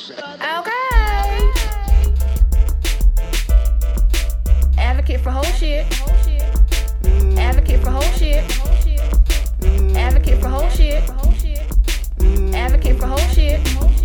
Okay. 0.00 0.16
Advocate 4.78 5.20
for 5.20 5.30
whole 5.30 5.44
shit. 5.44 5.86
Mm. 7.02 7.36
Advocate 7.36 7.82
for 7.82 7.90
whole 7.90 8.02
shit. 8.16 8.42
Mm. 9.60 9.96
Advocate 9.96 10.40
for 10.40 10.48
whole 10.48 10.70
shit. 10.70 11.04
Mm. 12.18 12.54
Advocate 12.54 12.98
for 12.98 13.06
whole 13.08 13.18
shit. 13.34 13.99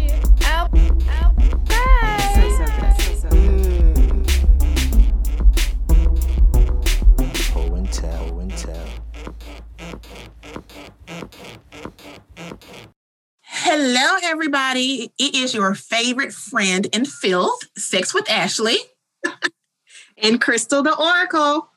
Hello, 13.87 14.17
everybody. 14.23 15.11
It 15.19 15.35
is 15.35 15.53
your 15.53 15.75
favorite 15.75 16.33
friend 16.33 16.87
in 16.91 17.05
filth, 17.05 17.69
Sex 17.77 18.15
with 18.15 18.27
Ashley. 18.27 18.77
and 20.17 20.41
Crystal 20.41 20.81
the 20.81 20.97
Oracle. 20.97 21.69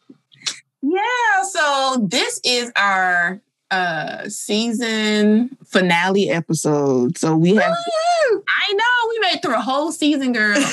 Yeah, 0.81 1.43
so 1.43 2.07
this 2.09 2.41
is 2.47 2.73
our 2.77 3.43
uh 3.71 4.27
season 4.31 5.59
finale 5.67 6.31
episode. 6.31 7.19
So 7.19 7.37
we 7.37 7.57
have 7.57 7.77
I 7.77 8.73
know 8.73 9.11
we 9.11 9.19
made 9.19 9.35
it 9.35 9.43
through 9.43 9.57
a 9.57 9.61
whole 9.61 9.93
season, 9.93 10.33
girl. 10.33 10.57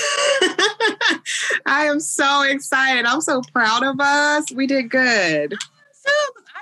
I 1.65 1.87
am 1.87 1.99
so 1.99 2.43
excited. 2.43 3.05
I'm 3.05 3.19
so 3.19 3.41
proud 3.51 3.83
of 3.83 3.99
us. 3.99 4.45
We 4.53 4.67
did 4.67 4.89
good. 4.89 5.53
So 5.91 6.11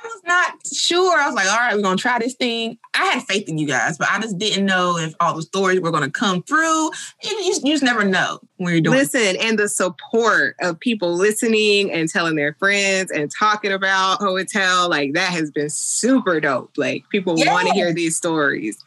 was 0.03 0.21
not 0.25 0.67
sure. 0.73 1.20
I 1.20 1.25
was 1.27 1.35
like, 1.35 1.48
all 1.49 1.57
right, 1.57 1.75
we're 1.75 1.81
gonna 1.81 1.98
try 1.98 2.20
this 2.20 2.34
thing. 2.35 2.77
I 2.93 3.05
had 3.05 3.23
faith 3.23 3.48
in 3.49 3.57
you 3.57 3.67
guys, 3.67 3.98
but 3.98 4.07
I 4.12 4.20
just 4.20 4.38
didn't 4.38 4.66
know 4.66 4.98
if 4.98 5.13
all 5.20 5.35
the 5.35 5.41
stories 5.41 5.79
were 5.79 5.91
gonna 5.91 6.12
come 6.12 6.43
through. 6.43 6.91
You, 7.23 7.31
you, 7.31 7.53
you 7.63 7.71
just 7.73 7.84
never 7.84 8.03
know 8.03 8.39
when 8.57 8.73
you're 8.73 8.81
doing 8.81 8.98
Listen, 8.98 9.35
and 9.41 9.57
the 9.57 9.67
support 9.70 10.55
of 10.62 10.79
people 10.79 11.13
listening 11.15 11.91
and 11.91 12.10
telling 12.10 12.35
their 12.35 12.54
friends 12.55 13.12
and 13.12 13.32
talking 13.32 13.71
about 13.71 14.20
Hotel, 14.20 14.90
like 14.90 15.13
that 15.13 15.32
has 15.32 15.51
been 15.51 15.70
super 15.70 16.40
dope. 16.40 16.71
Like 16.77 17.04
people 17.10 17.35
want 17.35 17.67
to 17.67 17.73
hear 17.73 17.93
these 17.93 18.15
stories. 18.17 18.84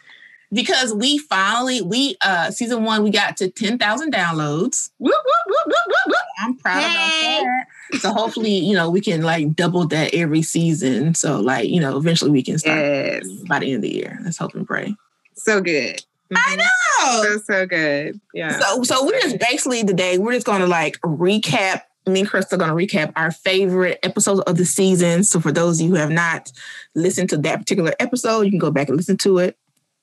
because 0.53 0.95
we 0.95 1.19
finally 1.19 1.83
we 1.83 2.17
uh 2.25 2.51
season 2.53 2.85
one 2.85 3.03
we 3.03 3.11
got 3.11 3.37
to 3.39 3.51
10,000 3.51 4.13
downloads. 4.13 4.91
Whoop, 4.99 5.13
whoop, 5.15 5.47
whoop, 5.49 5.67
whoop, 5.67 5.75
whoop, 5.89 6.07
whoop. 6.07 6.17
I'm 6.41 6.57
proud 6.57 6.83
Hey. 6.83 6.91
about 6.91 7.45
that. 7.45 7.67
So 8.01 8.13
hopefully, 8.13 8.51
you 8.57 8.75
know, 8.75 8.91
we 8.91 9.01
can 9.01 9.23
like 9.23 9.55
double 9.55 9.87
that 9.89 10.13
every 10.15 10.43
season. 10.43 11.15
So 11.15 11.41
like, 11.41 11.69
you 11.69 11.81
know, 11.81 11.97
eventually 11.97 12.31
we 12.31 12.43
can 12.43 12.59
start 12.59 12.79
Yes. 12.79 13.27
by 13.49 13.61
the 13.61 13.67
end 13.67 13.77
of 13.77 13.83
the 13.83 13.95
year. 13.95 14.19
Let's 14.25 14.37
hope 14.39 14.55
and 14.55 14.67
pray. 14.67 14.95
So 15.35 15.61
good. 15.61 16.03
I 16.35 16.57
know. 16.57 17.23
So, 17.23 17.39
so 17.39 17.67
good. 17.67 18.21
Yeah. 18.35 18.59
So 18.59 18.83
so 18.83 19.05
we're 19.07 19.21
just 19.21 19.39
basically 19.39 19.85
today, 19.85 20.19
we're 20.19 20.33
just 20.33 20.47
gonna 20.47 20.67
like 20.67 21.01
recap. 21.03 21.83
Me 22.09 22.21
and 22.21 22.29
Chris 22.29 22.53
are 22.53 22.57
gonna 22.57 22.73
recap 22.75 23.13
our 23.17 23.31
favorite 23.31 23.99
episodes 24.03 24.41
of 24.41 24.57
the 24.57 24.65
season. 24.65 25.23
So 25.25 25.39
for 25.41 25.53
those 25.53 25.81
of 25.81 25.85
you 25.87 25.93
who 25.93 25.97
have 25.99 26.11
not 26.11 26.51
listened 26.95 27.31
to 27.31 27.37
that 27.39 27.59
particular 27.59 27.93
episode, 28.01 28.43
you 28.43 28.51
can 28.51 28.59
go 28.61 28.71
back 28.71 28.89
and 28.89 28.97
listen 28.97 29.17
to 29.19 29.39
it. 29.39 29.57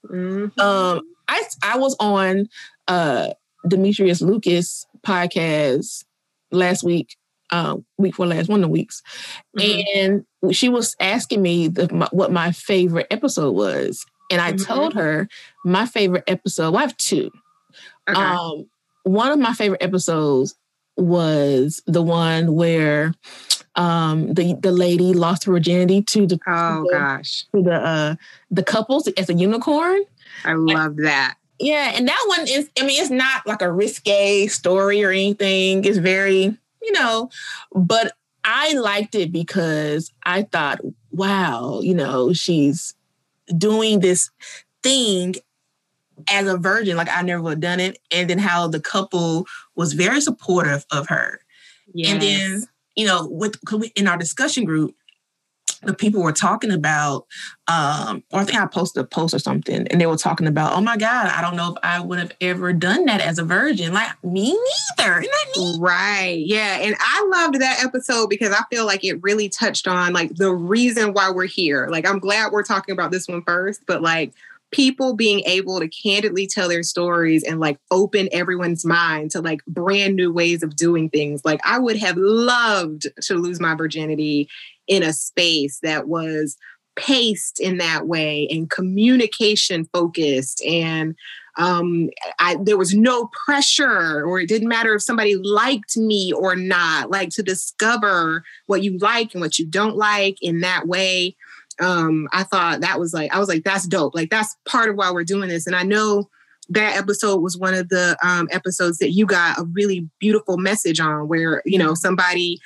Mhm. 0.10 0.58
Um, 0.60 1.02
I 1.28 1.44
I 1.62 1.78
was 1.78 1.96
on 2.00 2.48
uh 2.88 3.30
Demetria 3.68 4.14
Lucas 4.22 4.86
podcast 5.06 6.04
last 6.52 6.84
week, 6.84 7.16
um, 7.54 7.86
week 7.98 8.16
for 8.16 8.26
last 8.26 8.50
one 8.50 8.60
of 8.60 8.64
the 8.64 8.74
weeks, 8.74 9.02
Mhm. 9.58 9.84
and 9.96 10.56
she 10.56 10.68
was 10.70 10.96
asking 11.00 11.42
me 11.42 11.68
the, 11.70 11.94
my, 11.94 12.08
what 12.12 12.32
my 12.32 12.52
favorite 12.52 13.08
episode 13.12 13.52
was, 13.52 14.06
and 14.32 14.42
I 14.42 14.54
Mhm. 14.54 14.66
told 14.66 14.94
her 14.96 15.28
my 15.64 15.86
favorite 15.86 16.24
episode. 16.28 16.72
Well, 16.72 16.80
I 16.80 16.82
have 16.82 16.98
two. 16.98 17.32
Okay. 18.10 18.20
Um, 18.20 18.66
one 19.04 19.32
of 19.32 19.40
my 19.40 19.54
favorite 19.54 19.82
episodes 19.84 20.56
was 20.98 21.82
the 21.88 22.02
one 22.02 22.54
where 22.56 23.14
um 23.76 24.34
the 24.36 24.54
the 24.62 24.72
lady 24.72 25.14
lost 25.14 25.46
her 25.46 25.52
virginity 25.52 26.02
to 26.04 26.28
the 26.28 26.40
oh 26.48 26.84
to 26.84 26.90
the, 26.92 26.98
gosh. 27.00 27.46
to 27.56 27.64
the 27.64 27.74
uh 27.74 28.16
the 28.52 28.64
couples 28.64 29.08
as 29.18 29.30
a 29.30 29.34
unicorn. 29.34 30.02
I 30.46 30.54
love 30.54 30.98
that. 30.98 31.36
Yeah, 31.60 31.92
and 31.96 32.08
that 32.08 32.24
one 32.28 32.42
is, 32.48 32.70
I 32.80 32.86
mean, 32.86 33.02
it's 33.02 33.10
not 33.12 33.48
like 33.48 33.62
a 33.62 33.72
risque 33.72 34.48
story 34.48 35.04
or 35.04 35.12
anything. 35.12 35.86
It's 35.86 35.98
very, 36.00 36.58
you 36.84 36.92
know, 36.92 37.30
but 37.74 38.14
I 38.44 38.74
liked 38.74 39.16
it 39.16 39.32
because 39.32 40.12
I 40.24 40.44
thought, 40.44 40.82
wow, 41.12 41.80
you 41.82 41.94
know, 41.94 42.34
she's 42.34 42.94
doing 43.58 44.00
this 44.02 44.30
thing 44.82 45.36
as 46.30 46.48
a 46.48 46.58
virgin, 46.58 46.98
like 46.98 47.10
I 47.10 47.22
never 47.22 47.42
would 47.42 47.52
have 47.52 47.60
done 47.60 47.80
it. 47.80 47.98
And 48.12 48.30
then 48.30 48.40
how 48.40 48.68
the 48.68 48.80
couple 48.80 49.48
was 49.76 49.94
very 49.94 50.22
supportive 50.22 50.86
of 50.92 51.08
her. 51.08 51.40
And 52.06 52.22
then, 52.22 52.64
you 52.96 53.06
know, 53.06 53.28
with 53.30 53.58
in 53.96 54.08
our 54.08 54.18
discussion 54.18 54.66
group, 54.66 54.96
the 55.82 55.94
people 55.94 56.22
were 56.22 56.32
talking 56.32 56.72
about, 56.72 57.26
um, 57.68 58.24
or 58.32 58.42
I 58.42 58.44
think 58.44 58.60
I 58.60 58.66
posted 58.66 59.04
a 59.04 59.08
post 59.08 59.34
or 59.34 59.40
something, 59.40 59.88
and 59.88 60.00
they 60.00 60.06
were 60.06 60.18
talking 60.18 60.48
about, 60.48 60.74
oh 60.74 60.82
my 60.82 60.98
God, 60.98 61.28
I 61.28 61.42
don't 61.42 61.56
know 61.56 61.72
if 61.72 61.78
I 61.84 62.00
would 62.00 62.20
have 62.20 62.34
ever 62.42 62.74
done 62.74 63.06
that 63.06 63.22
as 63.22 63.40
a 63.40 63.44
virgin. 63.44 63.94
Like 63.94 64.12
me 64.24 64.58
neither. 64.98 65.24
Right. 65.80 66.44
Yeah. 66.46 66.80
And 66.82 66.96
I 67.00 67.30
loved 67.32 67.60
that 67.60 67.84
episode 67.84 68.30
because 68.30 68.54
I 68.54 68.64
feel 68.70 68.86
like 68.86 69.04
it 69.04 69.22
really 69.22 69.50
touched 69.50 69.88
on 69.88 70.14
like 70.14 70.36
the 70.36 70.54
reason 70.54 71.14
why 71.14 71.32
we're 71.32 71.46
here. 71.46 71.88
Like, 71.90 72.08
I'm 72.08 72.20
glad 72.20 72.52
we're 72.52 72.64
talking 72.64 72.94
about 72.94 73.12
this 73.12 73.28
one 73.28 73.44
first, 73.44 73.86
but 73.86 74.02
like 74.02 74.34
people 74.72 75.14
being 75.14 75.42
able 75.46 75.80
to 75.80 75.88
candidly 75.88 76.48
tell 76.48 76.68
their 76.68 76.82
stories 76.82 77.44
and 77.44 77.60
like 77.60 77.78
open 77.92 78.28
everyone's 78.32 78.84
mind 78.84 79.30
to 79.30 79.40
like 79.40 79.64
brand 79.68 80.16
new 80.16 80.34
ways 80.34 80.64
of 80.64 80.76
doing 80.76 81.10
things. 81.10 81.46
Like, 81.46 81.60
I 81.64 81.78
would 81.78 81.96
have 81.98 82.18
loved 82.18 83.08
to 83.22 83.36
lose 83.36 83.60
my 83.60 83.76
virginity 83.76 84.50
in 84.88 85.04
a 85.04 85.14
space 85.14 85.80
that 85.82 86.08
was 86.08 86.58
paced 86.96 87.60
in 87.60 87.78
that 87.78 88.08
way 88.08 88.48
and 88.52 88.70
communication 88.70 89.86
focused 89.94 90.64
and 90.64 91.16
um 91.58 92.10
I 92.40 92.58
there 92.62 92.78
was 92.78 92.94
no 92.94 93.30
pressure 93.46 94.24
or 94.26 94.40
it 94.40 94.48
didn't 94.48 94.68
matter 94.68 94.94
if 94.96 95.02
somebody 95.02 95.36
liked 95.36 95.98
me 95.98 96.34
or 96.34 96.56
not 96.56 97.10
like 97.10 97.30
to 97.32 97.44
discover 97.44 98.44
what 98.68 98.84
you 98.84 98.98
like 99.00 99.34
and 99.34 99.42
what 99.42 99.58
you 99.58 99.66
don't 99.66 99.96
like 99.96 100.38
in 100.42 100.62
that 100.62 100.88
way. 100.88 101.36
Um 101.80 102.28
I 102.32 102.44
thought 102.44 102.82
that 102.82 103.00
was 103.00 103.14
like 103.14 103.34
I 103.34 103.40
was 103.40 103.50
like 103.50 103.64
that's 103.64 103.88
dope. 103.88 104.16
Like 104.16 104.30
that's 104.30 104.56
part 104.66 104.90
of 104.90 104.96
why 104.96 105.12
we're 105.12 105.24
doing 105.24 105.50
this. 105.50 105.68
And 105.68 105.76
I 105.76 105.84
know 105.84 106.30
that 106.70 106.96
episode 106.96 107.42
was 107.42 107.58
one 107.58 107.74
of 107.74 107.90
the 107.90 108.18
um 108.24 108.48
episodes 108.52 108.98
that 109.00 109.12
you 109.12 109.26
got 109.26 109.60
a 109.60 109.66
really 109.74 110.08
beautiful 110.20 110.58
message 110.58 111.00
on 111.00 111.28
where 111.28 111.62
you 111.66 111.78
know 111.78 111.94
somebody 111.94 112.60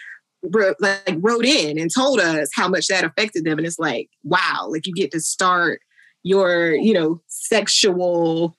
like 0.80 1.18
wrote 1.20 1.46
in 1.46 1.78
and 1.80 1.90
told 1.94 2.20
us 2.20 2.50
how 2.54 2.68
much 2.68 2.88
that 2.88 3.04
affected 3.04 3.44
them 3.44 3.58
and 3.58 3.66
it's 3.68 3.80
like 3.80 4.08
wow 4.24 4.68
like 4.70 4.86
you 4.86 4.94
get 4.94 5.12
to 5.12 5.20
start 5.20 5.82
your 6.24 6.74
you 6.76 6.94
know 6.94 7.20
sexual 7.28 8.56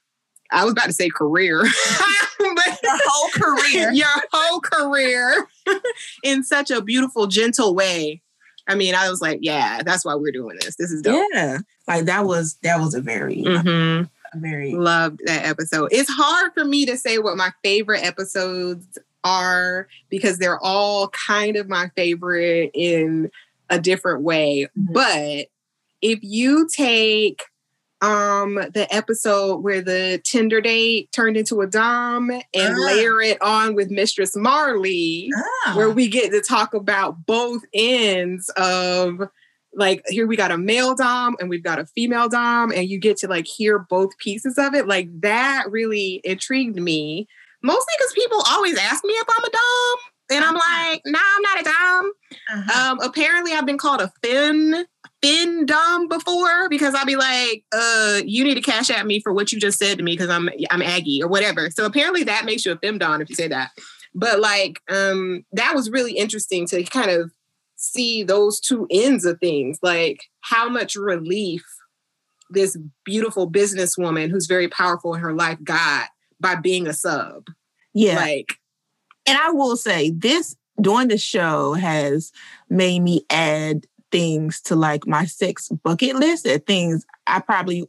I 0.51 0.65
was 0.65 0.73
about 0.73 0.87
to 0.87 0.95
say 0.95 1.11
career, 1.11 1.63
but 2.39 2.83
Your 2.83 2.99
whole 3.05 3.29
career. 3.33 3.91
your 3.93 4.09
whole 4.33 4.61
career 4.61 5.47
in 6.25 6.43
such 6.43 6.71
a 6.71 6.81
beautiful, 6.81 7.27
gentle 7.27 7.75
way. 7.75 8.23
I 8.67 8.75
mean, 8.75 8.95
I 8.95 9.11
was 9.11 9.21
like, 9.21 9.41
yeah, 9.43 9.83
that's 9.85 10.07
why 10.07 10.15
we're 10.15 10.33
doing 10.33 10.57
this. 10.63 10.77
This 10.77 10.91
is 10.91 11.03
dope. 11.03 11.23
yeah. 11.35 11.59
Like 11.87 12.07
that 12.07 12.25
was 12.25 12.57
that 12.63 12.81
was 12.81 12.95
a 12.95 13.03
very 13.03 13.43
Mhm. 13.43 14.09
a 14.33 14.39
very 14.39 14.73
Loved 14.75 15.21
that 15.27 15.45
episode. 15.45 15.89
It's 15.93 16.09
hard 16.11 16.53
for 16.55 16.65
me 16.65 16.87
to 16.87 16.97
say 16.97 17.19
what 17.19 17.37
my 17.37 17.51
favorite 17.63 18.03
episodes 18.03 18.87
are 19.29 19.89
because 20.09 20.39
they're 20.39 20.59
all 20.63 21.09
kind 21.09 21.57
of 21.57 21.69
my 21.69 21.91
favorite 21.97 22.71
in 22.75 23.31
a 23.71 23.79
different 23.79 24.23
way. 24.23 24.67
Mhm. 24.79 24.93
But 24.95 25.47
if 26.01 26.21
you 26.23 26.67
take 26.75 27.43
um 28.01 28.55
the 28.75 28.87
episode 28.95 29.57
where 29.57 29.83
the 29.83 30.21
Tinder 30.25 30.61
date 30.61 31.11
turned 31.13 31.37
into 31.37 31.61
a 31.61 31.67
dom 31.67 32.31
and 32.31 32.45
Ah. 32.55 32.87
layer 32.87 33.21
it 33.21 33.43
on 33.43 33.75
with 33.75 33.91
Mistress 33.91 34.37
Marley, 34.37 35.31
Ah. 35.67 35.75
where 35.77 35.91
we 35.91 36.07
get 36.09 36.31
to 36.31 36.41
talk 36.41 36.75
about 36.75 37.27
both 37.27 37.63
ends 37.75 38.49
of 38.57 39.21
like 39.75 40.03
here 40.09 40.27
we 40.29 40.37
got 40.37 40.51
a 40.53 40.57
male 40.59 40.95
dom 40.95 41.37
and 41.41 41.51
we've 41.51 41.63
got 41.65 41.79
a 41.81 41.87
female 41.87 42.29
dom 42.29 42.71
and 42.73 42.89
you 42.89 42.99
get 42.99 43.17
to 43.19 43.27
like 43.29 43.47
hear 43.47 43.79
both 43.81 44.17
pieces 44.19 44.57
of 44.59 44.75
it 44.75 44.87
like 44.87 45.09
that 45.21 45.65
really 45.71 46.21
intrigued 46.25 46.77
me 46.81 47.27
mostly 47.63 47.93
because 47.99 48.13
people 48.15 48.43
always 48.49 48.79
ask 48.79 49.05
me 49.05 49.13
if 49.13 49.27
i'm 49.29 49.45
a 49.45 49.51
dom 49.51 49.99
and 50.37 50.45
i'm 50.45 50.55
like 50.55 51.01
nah 51.07 51.19
i'm 51.37 51.43
not 51.43 51.61
a 51.61 51.65
dom 51.65 52.13
Uh-huh. 52.53 52.91
um 52.91 53.01
apparently 53.01 53.53
i've 53.53 53.67
been 53.67 53.79
called 53.79 54.01
a 54.01 54.13
fin 54.23 54.85
fin 55.23 55.67
dom 55.67 56.07
before 56.09 56.69
because 56.69 56.95
i'll 56.95 57.07
be 57.07 57.17
like 57.17 57.65
uh 57.73 58.21
you 58.25 58.45
need 58.45 58.55
to 58.55 58.61
cash 58.61 58.89
at 58.91 59.07
me 59.07 59.21
for 59.21 59.33
what 59.33 59.51
you 59.53 59.59
just 59.59 59.79
said 59.79 59.99
to 59.99 60.05
me 60.05 60.13
because 60.13 60.31
i'm 60.31 60.49
i'm 60.71 60.83
aggie 60.83 61.21
or 61.23 61.29
whatever. 61.29 61.71
So 61.71 61.85
apparently 61.87 62.23
that 62.25 62.45
makes 62.45 62.65
you 62.65 62.73
a 62.73 62.77
femdom 62.77 63.21
if 63.21 63.29
you 63.29 63.35
say 63.35 63.49
that. 63.49 63.71
But 64.15 64.39
like 64.41 64.81
um 64.89 65.45
that 65.53 65.75
was 65.75 65.91
really 65.91 66.13
interesting 66.13 66.67
to 66.69 66.85
kind 66.85 67.11
of 67.11 67.33
see 67.77 68.23
those 68.23 68.61
two 68.61 68.87
ends 68.91 69.25
of 69.25 69.39
things 69.41 69.79
like 69.83 70.21
how 70.41 70.69
much 70.69 70.95
relief 70.97 71.65
this 72.51 72.77
beautiful 73.05 73.51
businesswoman 73.51 74.31
who's 74.31 74.47
very 74.47 74.69
powerful 74.69 75.15
in 75.15 75.21
her 75.21 75.33
life 75.35 75.59
got 75.65 76.09
by 76.41 76.55
being 76.57 76.87
a 76.87 76.93
sub. 76.93 77.47
Yeah. 77.95 78.17
Like, 78.17 78.53
and 79.27 79.37
I 79.39 79.51
will 79.51 79.77
say 79.77 80.11
this 80.11 80.57
doing 80.81 81.09
the 81.09 81.19
show 81.19 81.75
has 81.75 82.33
made 82.71 83.01
me 83.01 83.25
add 83.31 83.87
things 84.11 84.61
to 84.63 84.77
like 84.77 85.07
my 85.07 85.25
sex 85.27 85.69
bucket 85.69 86.17
list 86.17 86.45
that 86.45 86.67
things 86.67 87.05
I 87.27 87.41
probably 87.41 87.87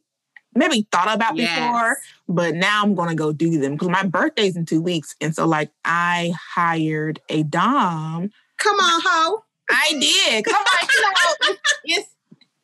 maybe 0.55 0.87
thought 0.91 1.13
about 1.13 1.35
Yes. 1.37 1.57
before, 1.59 1.97
but 2.27 2.55
now 2.55 2.81
I'm 2.83 2.95
gonna 2.95 3.15
go 3.15 3.31
do 3.31 3.57
them 3.59 3.73
because 3.73 3.89
my 3.89 4.03
birthday's 4.03 4.55
in 4.57 4.65
two 4.65 4.81
weeks. 4.81 5.15
And 5.21 5.33
so 5.35 5.45
like 5.45 5.71
I 5.85 6.33
hired 6.55 7.19
a 7.29 7.43
Dom. 7.43 8.31
come 8.57 8.75
on, 8.75 9.01
ho. 9.05 9.43
I 9.69 9.89
did. 9.91 10.45
I'm 10.47 10.53
like, 10.81 10.89
you 10.95 11.01
know, 11.01 11.09
it's, 11.41 11.61
it's 11.85 12.09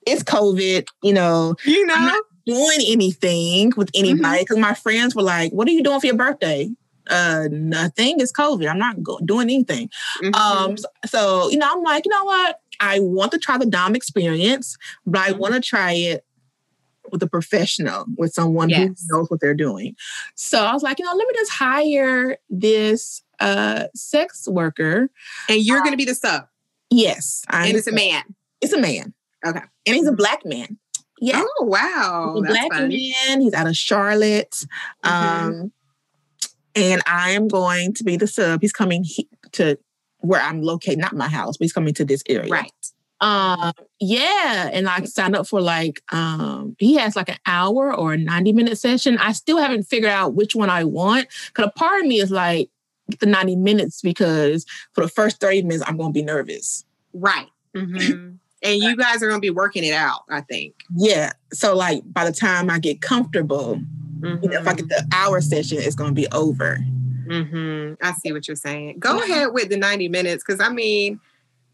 it's 0.08 0.24
COVID, 0.24 0.88
you 1.04 1.14
know, 1.14 1.56
You 1.66 1.86
know? 1.86 2.22
Doing 2.46 2.80
anything 2.88 3.72
with 3.76 3.90
anybody 3.96 4.40
because 4.44 4.58
my 4.58 4.74
friends 4.74 5.16
were 5.16 5.24
like, 5.24 5.52
What 5.52 5.68
are 5.68 5.72
you 5.72 5.84
doing 5.84 6.00
for 6.00 6.06
your 6.08 6.16
birthday? 6.16 6.70
Uh 7.10 7.48
nothing. 7.52 8.20
It's 8.20 8.32
COVID. 8.32 8.70
I'm 8.70 8.78
not 8.80 9.02
go- 9.04 9.20
doing 9.24 9.50
anything. 9.50 9.90
Mhm. 10.24 10.36
Um, 10.36 10.78
so, 10.78 10.88
so, 11.06 11.50
you 11.52 11.58
know, 11.58 11.70
I'm 11.72 11.84
like, 11.84 12.06
you 12.06 12.12
know 12.12 12.24
what? 12.24 12.60
I 12.80 13.00
want 13.00 13.32
to 13.34 13.38
try 13.40 13.58
the 13.58 13.66
Dom 13.66 13.96
experience, 13.96 14.78
but 15.06 15.22
I 15.22 15.32
Mhm. 15.34 15.38
want 15.38 15.54
to 15.54 15.62
try 15.62 15.92
it 15.94 16.26
with 17.12 17.22
a 17.22 17.28
professional, 17.28 18.06
with 18.18 18.34
someone 18.34 18.70
Yes. 18.70 18.80
who 19.10 19.18
knows 19.18 19.30
what 19.30 19.40
they're 19.40 19.54
doing. 19.54 19.96
So 20.34 20.66
I 20.66 20.74
was 20.74 20.82
like, 20.82 20.98
you 20.98 21.06
know, 21.06 21.14
let 21.14 21.28
me 21.28 21.34
just 21.36 21.52
hire 21.52 22.38
this 22.50 23.22
uh 23.40 23.86
sex 23.94 24.48
worker. 24.48 25.10
and 25.50 25.60
you're 25.62 25.80
going 25.80 25.92
to 25.92 25.98
be 25.98 26.06
the 26.06 26.16
sub. 26.16 26.48
Yes, 26.90 27.44
I 27.50 27.68
And 27.68 27.78
it's 27.78 27.88
a 27.88 27.92
man. 27.92 28.24
It's 28.62 28.74
a 28.74 28.80
man. 28.80 29.14
Okay. 29.46 29.62
and 29.86 29.96
he's 29.96 30.08
a 30.08 30.12
black 30.12 30.44
man. 30.46 30.80
Yeah, 31.22 31.42
Oh, 31.60 31.64
wow. 31.66 32.34
He's 32.36 32.44
a 32.44 32.54
That's 32.54 32.60
black 32.68 32.72
fun. 32.80 32.90
man. 32.90 33.42
He's 33.42 33.54
out 33.54 33.68
of 33.68 33.78
Charlotte. 33.78 34.66
Mhm. 35.04 35.10
Um, 35.12 35.72
and 36.76 37.02
I 37.08 37.32
am 37.32 37.48
going 37.48 37.94
to 37.94 38.04
be 38.04 38.18
the 38.18 38.28
sub. 38.28 38.62
He's 38.62 38.74
coming 38.74 39.04
he- 39.04 39.30
to 39.54 39.78
where 40.20 40.42
I'm 40.42 40.62
located, 40.62 41.00
not 41.00 41.14
my 41.16 41.30
house, 41.30 41.58
but 41.58 41.66
he's 41.66 41.74
coming 41.74 41.94
to 41.96 42.06
this 42.06 42.22
area. 42.28 42.50
Right. 42.52 42.72
Um, 43.22 43.72
yeah. 44.00 44.70
And 44.74 44.90
I 44.90 45.04
signed 45.06 45.36
up 45.38 45.48
for 45.48 45.62
like 45.62 46.02
um 46.12 46.76
he 46.80 46.96
has 46.96 47.16
like 47.16 47.30
an 47.30 47.38
hour 47.46 47.96
or 47.96 48.14
a 48.14 48.18
90 48.18 48.52
minute 48.52 48.78
session. 48.78 49.18
I 49.20 49.32
still 49.32 49.58
haven't 49.58 49.84
figured 49.84 50.12
out 50.12 50.34
which 50.36 50.54
one 50.54 50.70
I 50.70 50.84
want. 50.84 51.28
Cause 51.54 51.66
a 51.68 51.80
part 51.80 52.02
of 52.02 52.08
me 52.08 52.20
is 52.20 52.30
like 52.30 52.70
the 53.20 53.26
90 53.26 53.56
minutes 53.56 54.02
because 54.02 54.66
for 54.94 55.02
the 55.02 55.08
first 55.08 55.40
30 55.40 55.62
minutes 55.62 55.84
I'm 55.88 55.96
gonna 55.96 56.12
be 56.12 56.24
nervous. 56.24 56.84
Right. 57.14 57.48
Mhm. 57.74 58.40
And 58.66 58.82
you 58.82 58.96
guys 58.98 59.24
are 59.24 59.28
going 59.30 59.40
to 59.40 59.46
be 59.46 59.50
working 59.52 59.84
it 59.84 59.94
out, 59.94 60.22
I 60.30 60.42
think. 60.42 60.74
Yeah. 60.96 61.32
So 61.54 61.76
like 61.76 62.02
by 62.12 62.26
the 62.26 62.34
time 62.36 62.70
I 62.70 62.80
get 62.80 63.02
comfortable, 63.02 63.80
you 64.22 64.50
know, 64.50 64.60
if 64.60 64.68
I 64.68 64.74
get 64.74 64.90
the 64.90 65.08
hour 65.14 65.40
session, 65.40 65.78
it's 65.80 65.96
gonna 65.96 66.12
be 66.12 66.28
over. 66.32 66.78
hmm 67.28 67.94
I 68.02 68.12
see 68.14 68.32
what 68.34 68.48
you're 68.48 68.56
saying. 68.56 68.98
Go 69.00 69.22
ahead 69.24 69.50
with 69.54 69.70
the 69.70 69.78
90 69.78 70.08
minutes 70.10 70.44
because 70.44 70.60
I 70.60 70.70
mean, 70.70 71.20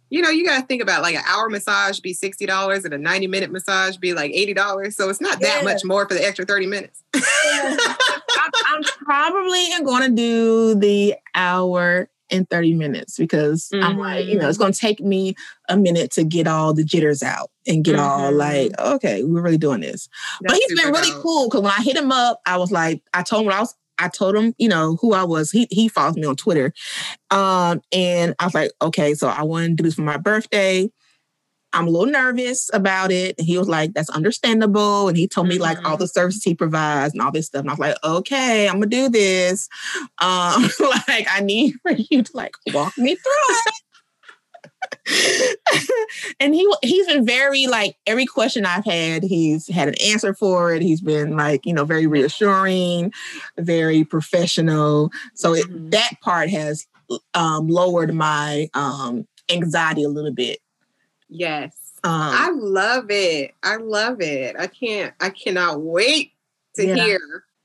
you 0.10 0.22
know, 0.22 0.30
you 0.30 0.46
got 0.46 0.60
to 0.60 0.66
think 0.68 0.82
about 0.82 1.02
like 1.02 1.16
an 1.16 1.24
hour 1.26 1.50
massage 1.50 2.02
be 2.02 2.14
$60 2.14 2.84
and 2.84 2.94
a 2.94 2.98
90 2.98 3.28
minute 3.28 3.50
massage 3.52 3.96
be 3.96 4.14
like 4.14 4.34
$80. 4.34 4.94
So 4.94 5.10
it's 5.10 5.22
not 5.22 5.40
that 5.40 5.60
Yeah. 5.60 5.64
much 5.64 5.86
more 5.86 6.06
for 6.06 6.14
the 6.14 6.26
extra 6.28 6.44
30 6.46 6.68
minutes. 6.68 7.02
I'm, 7.16 7.24
I'm 8.66 8.84
probably 9.06 9.70
going 9.86 10.04
to 10.04 10.10
do 10.16 10.76
the 10.76 11.16
hour 11.34 12.10
and 12.32 12.50
30 12.50 12.74
minutes 12.76 13.18
because 13.18 13.70
I'm 13.74 13.98
like, 13.98 14.26
you 14.26 14.38
know, 14.38 14.48
it's 14.50 14.58
going 14.58 14.74
to 14.74 14.80
take 14.80 15.00
me 15.02 15.36
a 15.70 15.78
minute 15.78 16.12
to 16.12 16.24
get 16.24 16.48
all 16.48 16.74
the 16.74 16.84
jitters 16.84 17.22
out 17.24 17.52
and 17.68 17.84
get 17.84 18.00
all 18.00 18.32
Mhm. 18.32 18.38
like, 18.38 18.80
okay, 18.80 19.24
we're 19.24 19.42
really 19.42 19.58
doing 19.58 19.82
this. 19.82 20.08
but 20.42 20.56
he's 20.56 20.82
been 20.82 20.92
really 20.94 21.12
dope. 21.12 21.22
cool 21.22 21.48
because 21.50 21.62
when 21.62 21.72
I 21.78 21.82
hit 21.84 21.98
him 21.98 22.12
up, 22.12 22.40
I 22.46 22.58
was 22.58 22.72
like, 22.72 23.04
I 23.14 23.24
told 23.24 23.46
him 23.46 23.52
I 23.52 23.60
was. 23.60 23.76
I 24.00 24.08
told 24.08 24.36
him, 24.36 24.56
you 24.58 24.68
know, 24.68 24.98
who 25.00 25.14
I 25.14 25.24
was. 25.24 25.52
He 25.52 25.68
he 25.70 25.88
follows 25.88 26.16
me 26.16 26.26
on 26.26 26.36
Twitter, 26.36 26.74
um, 27.30 27.82
and 27.92 28.34
I 28.40 28.46
was 28.46 28.54
like, 28.56 28.72
okay, 28.82 29.14
so 29.14 29.28
I 29.28 29.44
want 29.44 29.66
to 29.68 29.74
do 29.76 29.84
this 29.84 29.94
for 29.96 30.02
my 30.02 30.18
birthday. 30.18 30.90
I'm 31.74 31.88
a 31.88 31.90
little 31.90 32.12
nervous 32.12 32.70
about 32.74 33.12
it. 33.12 33.36
And 33.38 33.48
he 33.48 33.58
was 33.58 33.68
like, 33.70 33.94
that's 33.94 34.10
understandable. 34.10 35.08
And 35.08 35.18
he 35.18 35.28
told 35.28 35.48
me 35.48 35.58
like 35.58 35.78
all 35.88 35.96
Mhm. 35.96 36.00
the 36.00 36.08
services 36.08 36.44
he 36.44 36.54
provides 36.56 37.14
and 37.14 37.22
all 37.22 37.32
this 37.32 37.48
stuff. 37.48 37.62
And 37.62 37.70
I 37.70 37.74
was 37.74 37.80
like, 37.80 37.96
okay, 38.04 38.68
I'm 38.68 38.76
gonna 38.76 38.88
do 38.88 39.10
this. 39.10 39.70
Um, 40.20 40.70
like 41.08 41.28
I 41.32 41.40
need 41.42 41.76
for 41.82 41.92
you 41.92 42.24
to 42.24 42.32
like 42.34 42.56
walk 42.74 42.98
me 42.98 43.16
through 43.16 43.56
it. 43.56 43.74
and 46.40 46.54
he 46.54 46.72
he's 46.84 47.08
been 47.08 47.26
very 47.26 47.68
like 47.68 47.96
every 48.06 48.26
question 48.26 48.66
I've 48.66 48.86
had, 48.86 49.24
he's 49.24 49.68
had 49.68 49.88
an 49.88 49.96
answer 50.06 50.34
for 50.34 50.74
it. 50.74 50.82
He's 50.82 51.02
been 51.02 51.38
like, 51.38 51.66
you 51.66 51.74
know, 51.74 51.86
very 51.86 52.08
reassuring, 52.08 53.12
very 53.58 54.04
professional. 54.04 55.12
So 55.36 55.54
it, 55.54 55.66
Mhm. 55.66 55.92
that 55.92 56.12
part 56.22 56.50
has 56.50 56.86
um 57.34 57.68
lowered 57.68 58.14
my 58.14 58.70
um 58.74 59.26
anxiety 59.50 60.04
a 60.04 60.10
little 60.10 60.34
bit. 60.34 60.60
Yes. 61.32 61.76
Um, 62.04 62.12
I 62.14 62.52
love 62.54 63.06
it. 63.10 63.54
I 63.64 63.78
love 63.78 64.22
it. 64.22 64.56
I 64.60 64.68
can't, 64.68 65.14
I 65.20 65.30
cannot 65.30 65.82
wait 65.82 66.34
to 66.76 66.86
Yeah. 66.86 66.96
hear. 66.96 67.20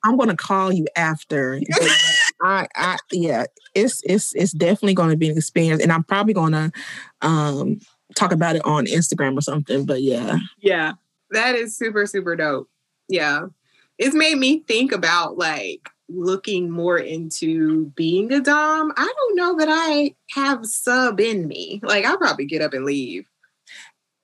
I'm 0.05 0.17
gonna 0.17 0.37
call 0.37 0.73
you 0.73 0.87
after. 0.95 1.61
I, 2.43 2.69
I, 2.77 2.97
yeah, 3.11 3.47
it's 3.75 4.03
it's 4.05 4.33
it's 4.37 4.53
definitely 4.53 4.95
going 4.95 5.11
to 5.11 5.17
be 5.17 5.29
an 5.29 5.37
experience, 5.37 5.83
and 5.83 5.91
I'm 5.91 6.05
probably 6.05 6.33
gonna 6.35 6.71
um 7.23 7.81
talk 8.15 8.31
about 8.31 8.55
it 8.57 8.65
on 8.65 8.87
Instagram 8.87 9.37
or 9.37 9.41
something. 9.41 9.85
But 9.85 10.03
yeah, 10.03 10.39
Yeah. 10.61 10.93
That 11.33 11.57
is 11.57 11.77
super, 11.77 12.07
super 12.07 12.37
dope. 12.37 12.71
Yeah. 13.09 13.47
It's 13.99 14.15
made 14.15 14.39
me 14.39 14.61
think 14.61 14.93
about 14.93 15.39
like 15.39 15.89
looking 16.09 16.71
more 16.71 16.99
into 16.99 17.87
being 17.97 18.33
a 18.33 18.41
Dom. 18.41 18.93
I 18.97 19.13
don't 19.17 19.37
know 19.37 19.57
that 19.57 19.69
I 19.69 20.15
have 20.35 20.65
sub 20.67 21.19
in 21.19 21.49
me. 21.49 21.81
Like 21.83 22.05
I'll 22.05 22.17
probably 22.19 22.45
get 22.47 22.63
up 22.63 22.75
and 22.75 22.85
leave. 22.85 23.27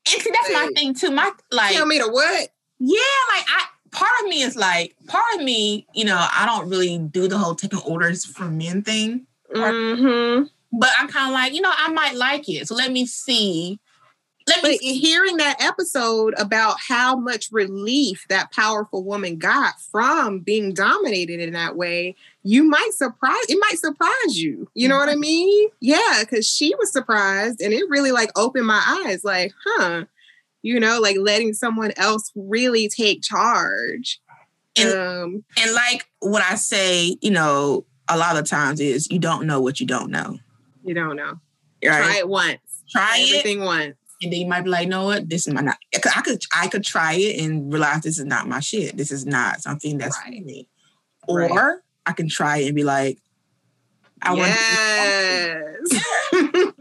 And 0.06 0.22
see, 0.22 0.30
that's 0.30 0.52
my 0.52 0.68
thing 0.74 0.94
too. 0.94 1.10
My 1.10 1.30
like, 1.50 1.74
Tell 1.74 1.86
me 1.86 1.98
to 1.98 2.08
what? 2.08 2.48
yeah, 2.78 2.98
like 3.34 3.44
I 3.48 3.64
part 3.90 4.10
of 4.22 4.28
me 4.28 4.42
is 4.42 4.56
like 4.56 4.96
part 5.06 5.22
of 5.36 5.42
me, 5.42 5.86
you 5.94 6.04
know, 6.04 6.16
I 6.32 6.46
don't 6.46 6.68
really 6.68 6.98
do 6.98 7.28
the 7.28 7.38
whole 7.38 7.54
taking 7.54 7.78
orders 7.80 8.24
from 8.24 8.58
men 8.58 8.82
thing, 8.82 9.26
Mm-hmm. 9.54 10.44
but 10.78 10.88
I'm 10.98 11.08
kind 11.08 11.28
of 11.28 11.34
like, 11.34 11.52
you 11.54 11.60
know, 11.60 11.72
I 11.76 11.92
might 11.92 12.14
like 12.16 12.48
it, 12.48 12.66
so 12.68 12.74
let 12.74 12.90
me 12.92 13.06
see. 13.06 13.78
Let 14.48 14.64
me 14.64 14.70
But 14.72 14.80
hearing 14.80 15.36
that 15.36 15.62
episode 15.62 16.34
about 16.36 16.76
how 16.88 17.14
much 17.14 17.50
relief 17.52 18.26
that 18.28 18.50
powerful 18.50 19.04
woman 19.04 19.36
got 19.36 19.80
from 19.80 20.40
being 20.40 20.72
dominated 20.74 21.38
in 21.38 21.52
that 21.52 21.76
way, 21.76 22.16
you 22.44 22.64
might 22.64 22.90
surprise 22.92 23.44
it 23.48 23.58
might 23.60 23.78
surprise 23.78 24.40
you. 24.42 24.68
You 24.74 24.88
know 24.88 24.96
what 24.98 25.08
I 25.08 25.14
mean? 25.14 25.68
Yeah, 25.80 26.18
because 26.20 26.46
she 26.48 26.74
was 26.76 26.92
surprised 26.92 27.60
and 27.60 27.72
it 27.72 27.88
really 27.88 28.12
like 28.12 28.30
opened 28.36 28.66
my 28.66 29.02
eyes, 29.06 29.22
like, 29.24 29.52
huh, 29.64 30.04
you 30.62 30.78
know, 30.80 31.00
like 31.00 31.16
letting 31.18 31.52
someone 31.54 31.92
else 31.96 32.30
really 32.34 32.88
take 32.88 33.22
charge. 33.22 34.20
And- 34.78 34.88
um, 34.98 35.44
and 35.60 35.72
like 35.74 36.06
what 36.20 36.42
I 36.42 36.54
say, 36.56 37.16
you 37.20 37.30
know, 37.30 37.84
a 38.08 38.16
lot 38.18 38.36
of 38.36 38.46
times 38.48 38.80
is 38.80 39.08
you 39.10 39.18
don't 39.18 39.46
know 39.46 39.60
what 39.60 39.80
you 39.80 39.86
don't 39.86 40.10
know. 40.10 40.38
you 40.84 40.94
don't 40.94 41.16
know. 41.16 41.38
Right? 41.84 41.98
Try 42.04 42.16
it 42.18 42.28
once. 42.28 42.58
Try 42.90 43.18
it, 43.18 43.28
everything 43.28 43.60
once. 43.64 43.94
and 44.22 44.32
then 44.32 44.40
you 44.40 44.46
might 44.46 44.62
be 44.62 44.70
like, 44.70 44.86
"No, 44.88 45.04
what? 45.04 45.28
This 45.28 45.46
is 45.46 45.52
my 45.54 45.60
not." 45.62 45.76
I 46.14 46.20
could 46.22 46.40
I 46.54 46.68
could 46.68 46.84
try 46.84 47.14
it 47.14 47.40
and 47.42 47.72
realize 47.72 48.02
this 48.02 48.18
is 48.18 48.24
not 48.24 48.46
my 48.48 48.60
shit. 48.60 48.96
This 48.96 49.10
is 49.10 49.24
not 49.26 49.62
something 49.62 49.98
that's 49.98 50.16
Right. 50.24 50.44
me. 50.44 50.68
Or 51.26 51.38
Right. 51.40 51.76
I 52.06 52.12
can 52.12 52.28
try 52.28 52.58
and 52.58 52.74
be 52.74 52.84
like, 52.84 53.18
"I 54.22 54.34
want." 54.34 54.50
yes. 54.50 56.04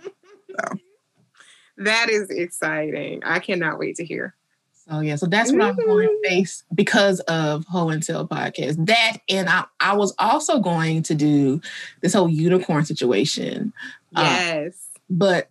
that 1.77 2.09
is 2.09 2.29
exciting. 2.29 3.21
I 3.23 3.39
cannot 3.39 3.79
wait 3.79 3.95
to 3.97 4.05
hear. 4.05 4.35
So 4.89 4.99
yeah, 4.99 5.15
so 5.15 5.25
that's 5.27 5.51
what 5.51 5.61
I'm 5.61 5.75
going 5.75 6.07
to 6.07 6.29
face 6.29 6.63
because 6.73 7.19
of 7.21 7.65
Ho 7.65 7.89
and 7.89 8.03
Tell 8.03 8.27
podcast. 8.27 8.83
That 8.87 9.17
and 9.29 9.47
I 9.47 9.65
I 9.79 9.95
was 9.95 10.13
also 10.19 10.59
going 10.59 11.03
to 11.03 11.15
do 11.15 11.61
this 12.01 12.13
whole 12.13 12.29
unicorn 12.29 12.83
situation, 12.85 13.73
Uh, 14.15 14.21
Yes. 14.23 14.87
but 15.09 15.49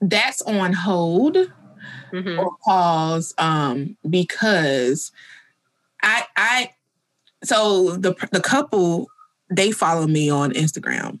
that's 0.00 0.42
on 0.42 0.72
hold. 0.72 1.36
Mhm. 2.12 2.38
or 2.38 2.56
pause 2.64 3.34
um 3.36 3.96
because 4.08 5.10
I 6.02 6.24
I 6.36 6.70
so 7.46 7.96
the 7.96 8.14
the 8.32 8.40
couple 8.40 9.08
they 9.50 9.70
follow 9.70 10.06
me 10.06 10.28
on 10.30 10.52
Instagram 10.52 11.20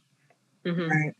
Mhm. 0.64 0.88
right 0.90 1.14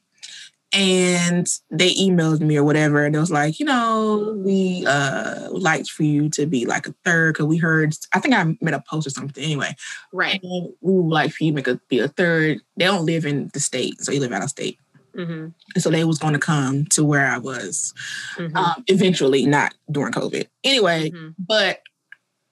and 0.72 1.46
they 1.70 1.94
emailed 1.94 2.40
me 2.40 2.56
or 2.56 2.64
whatever 2.64 3.04
and 3.04 3.14
it 3.14 3.18
was 3.20 3.30
like 3.30 3.60
you 3.60 3.64
know 3.66 4.34
we 4.44 4.84
uh 4.86 5.48
would 5.52 5.62
like 5.62 5.86
for 5.86 6.02
you 6.02 6.28
to 6.28 6.44
be 6.44 6.66
like 6.66 6.86
a 6.88 6.94
third 7.04 7.34
because 7.34 7.46
we 7.46 7.56
heard 7.56 7.94
I 8.12 8.18
think 8.18 8.34
I 8.34 8.42
made 8.60 8.75
a 8.75 8.82
post 8.90 9.06
or 9.06 9.10
something 9.10 9.42
anyway 9.44 9.75
Right. 10.12 10.40
and 10.42 10.75
we 10.80 10.92
would 10.94 11.08
like 11.12 11.30
for 11.32 11.44
you 11.44 11.52
to 11.52 11.54
make 11.56 11.68
a, 11.68 11.80
be 11.88 12.00
a 12.00 12.08
third 12.08 12.58
they 12.76 12.84
don't 12.84 13.06
live 13.06 13.25
in 13.25 13.48
the 13.54 13.60
state 13.60 14.00
so 14.02 14.10
you 14.10 14.18
live 14.20 14.32
out 14.32 14.42
of 14.42 14.50
state 14.50 14.78
Mhm. 15.16 15.54
and 15.75 15.82
so 15.82 15.88
they 15.88 16.04
was 16.04 16.18
going 16.18 16.34
to 16.34 16.38
come 16.40 16.84
to 16.86 17.04
where 17.04 17.26
I 17.28 17.38
was 17.38 17.94
Mhm. 18.36 18.54
um, 18.56 18.84
eventually, 18.88 19.46
not 19.46 19.72
during 19.90 20.12
COVID. 20.12 20.46
Anyway, 20.62 21.10
Mhm. 21.10 21.34
but 21.38 21.80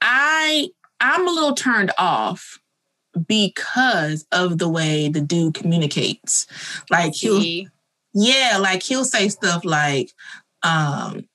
I 0.00 0.68
I'm 1.04 1.28
a 1.28 1.30
little 1.30 1.54
turned 1.54 1.92
off 1.98 2.58
because 3.28 4.26
of 4.32 4.58
the 4.58 4.68
way 4.68 5.08
the 5.08 5.20
dude 5.20 5.54
communicates. 5.54 6.46
Like 6.90 7.14
he'll 7.14 7.42
yeah, 8.12 8.58
like 8.60 8.82
he'll 8.82 9.04
say 9.04 9.28
stuff 9.28 9.64
like, 9.64 10.10
um, 10.62 11.26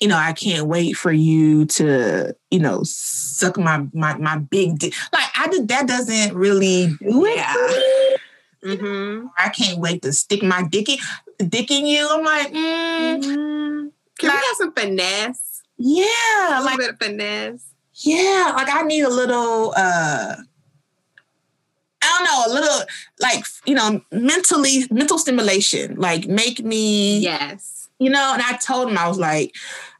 you 0.00 0.08
know, 0.08 0.16
I 0.16 0.32
can't 0.32 0.66
wait 0.66 0.94
for 0.94 1.12
you 1.12 1.66
to, 1.66 2.34
you 2.50 2.58
know, 2.58 2.80
suck 2.84 3.56
my 3.58 3.86
my 3.92 4.16
my 4.18 4.36
big 4.38 4.78
dick. 4.78 4.94
Like 5.12 5.28
I 5.36 5.48
did 5.48 5.68
that 5.68 5.86
doesn't 5.86 6.34
really 6.34 6.88
do 7.00 7.24
it. 7.26 7.36
Yeah. 7.36 8.16
Mhm. 8.74 9.30
I 9.38 9.50
can't 9.50 9.78
wait 9.78 10.02
to 10.02 10.12
stick 10.12 10.42
my 10.42 10.62
dick 10.62 10.88
in, 10.88 11.48
dick 11.50 11.70
in 11.70 11.84
you. 11.86 12.08
I'm 12.10 12.24
like, 12.24 12.48
mm, 12.52 13.22
Mhm. 13.22 13.90
Can 14.18 14.28
we 14.28 14.28
Like- 14.28 14.36
have 14.36 14.56
some 14.56 14.72
finesse? 14.72 15.62
yeah, 15.76 16.04
A 16.06 16.48
little 16.50 16.64
like 16.64 16.78
bit 16.78 16.90
of 16.90 16.98
finesse. 16.98 17.64
Yeah, 17.96 18.52
like 18.56 18.68
I 18.72 18.82
need 18.82 19.02
a 19.02 19.08
little 19.10 19.72
uh 19.76 20.36
I 22.02 22.06
don't 22.18 22.24
know, 22.24 22.52
a 22.52 22.60
little 22.60 22.86
like 23.20 23.44
you 23.66 23.74
know, 23.74 24.00
mentally 24.12 24.84
mental 24.90 25.18
stimulation. 25.18 25.96
Like 25.96 26.26
make 26.26 26.62
me 26.62 27.18
Yes. 27.18 27.88
you 27.98 28.10
know, 28.10 28.32
and 28.34 28.42
I 28.42 28.56
told 28.58 28.90
him 28.90 28.98
I 28.98 29.08
was 29.08 29.18
like, 29.18 29.54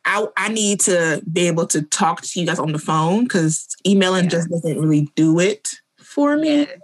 I 0.04 0.26
I 0.36 0.48
need 0.48 0.80
to 0.80 1.22
be 1.32 1.46
able 1.46 1.66
to 1.68 1.82
talk 1.82 2.20
to 2.22 2.40
you 2.40 2.46
guys 2.46 2.58
on 2.58 2.72
the 2.72 2.78
phone 2.78 3.24
because 3.24 3.66
emailing 3.86 4.24
Yeah. 4.24 4.30
just 4.30 4.50
doesn't 4.50 4.78
really 4.80 5.08
do 5.14 5.38
it 5.40 5.68
for 5.98 6.36
me. 6.36 6.60
Yes. 6.62 6.78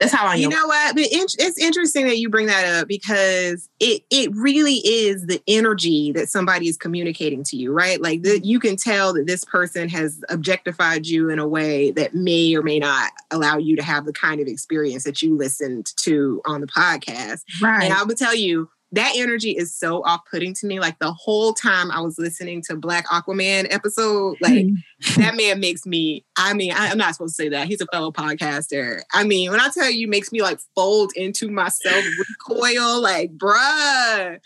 That's 0.00 0.12
how 0.12 0.26
I. 0.26 0.36
You 0.36 0.48
know 0.48 0.66
what? 0.66 0.94
But 0.94 1.04
it's 1.10 1.58
interesting 1.58 2.06
that 2.06 2.18
you 2.18 2.28
bring 2.28 2.46
that 2.46 2.80
up 2.80 2.88
because 2.88 3.68
it 3.80 4.02
it 4.10 4.30
really 4.34 4.76
is 4.84 5.26
the 5.26 5.42
energy 5.46 6.12
that 6.12 6.28
somebody 6.28 6.68
is 6.68 6.76
communicating 6.76 7.42
to 7.44 7.56
you, 7.56 7.72
right? 7.72 8.00
Like 8.00 8.22
the, 8.22 8.40
you 8.40 8.60
can 8.60 8.76
tell 8.76 9.12
that 9.14 9.26
this 9.26 9.44
person 9.44 9.88
has 9.88 10.22
objectified 10.28 11.06
you 11.06 11.30
in 11.30 11.38
a 11.38 11.46
way 11.46 11.90
that 11.92 12.14
may 12.14 12.54
or 12.54 12.62
may 12.62 12.78
not 12.78 13.12
allow 13.30 13.58
you 13.58 13.76
to 13.76 13.82
have 13.82 14.04
the 14.04 14.12
kind 14.12 14.40
of 14.40 14.46
experience 14.46 15.04
that 15.04 15.22
you 15.22 15.36
listened 15.36 15.86
to 15.96 16.40
on 16.44 16.60
the 16.60 16.66
podcast. 16.66 17.42
right. 17.62 17.84
And 17.84 17.92
I 17.92 18.02
would 18.04 18.16
tell 18.16 18.34
you 18.34 18.68
that 18.92 19.12
energy 19.16 19.50
is 19.50 19.74
so 19.74 20.02
off-putting 20.04 20.54
to 20.54 20.66
me. 20.66 20.80
Like 20.80 20.98
the 20.98 21.12
whole 21.12 21.52
time 21.52 21.90
I 21.90 22.00
was 22.00 22.18
listening 22.18 22.62
to 22.68 22.76
Black 22.76 23.06
Aquaman 23.08 23.66
episode, 23.70 24.36
like 24.40 24.66
hmm. 24.66 25.20
that 25.20 25.36
man 25.36 25.60
makes 25.60 25.84
me. 25.84 26.24
I 26.36 26.54
mean, 26.54 26.72
I, 26.72 26.86
am 26.86 26.98
not 26.98 27.14
supposed 27.14 27.36
to 27.36 27.42
say 27.42 27.48
that. 27.50 27.68
He's 27.68 27.80
a 27.80 27.86
fellow 27.86 28.10
podcaster. 28.10 29.02
I 29.12 29.24
mean, 29.24 29.50
when 29.50 29.60
I 29.60 29.68
tell 29.68 29.90
you, 29.90 30.08
makes 30.08 30.32
me 30.32 30.42
like 30.42 30.58
fold 30.74 31.12
into 31.16 31.50
myself, 31.50 32.04
recoil. 32.48 33.00
Like, 33.00 33.36
bruh, 33.36 34.38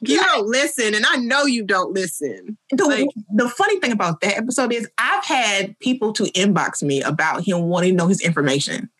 you 0.00 0.22
don't 0.22 0.46
listen, 0.46 0.94
and 0.94 1.04
I 1.06 1.16
know 1.16 1.44
you 1.44 1.64
don't 1.64 1.92
listen. 1.92 2.56
the, 2.70 2.84
like- 2.84 3.08
the 3.34 3.48
funny 3.48 3.78
thing 3.80 3.92
about 3.92 4.20
that 4.22 4.36
episode 4.36 4.72
is 4.72 4.88
I've 4.98 5.24
had 5.24 5.78
people 5.78 6.12
to 6.14 6.24
inbox 6.32 6.82
me 6.82 7.02
about 7.02 7.44
him 7.44 7.64
wanting 7.64 7.92
to 7.92 7.96
know 7.96 8.08
his 8.08 8.20
information. 8.20 8.90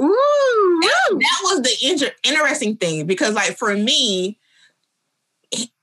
Ooh, 0.00 0.80
That 0.82 1.40
was 1.44 1.62
the 1.62 1.76
inter- 1.88 2.14
interesting 2.22 2.76
thing 2.76 3.06
because, 3.06 3.34
like, 3.34 3.56
for 3.58 3.74
me, 3.76 4.38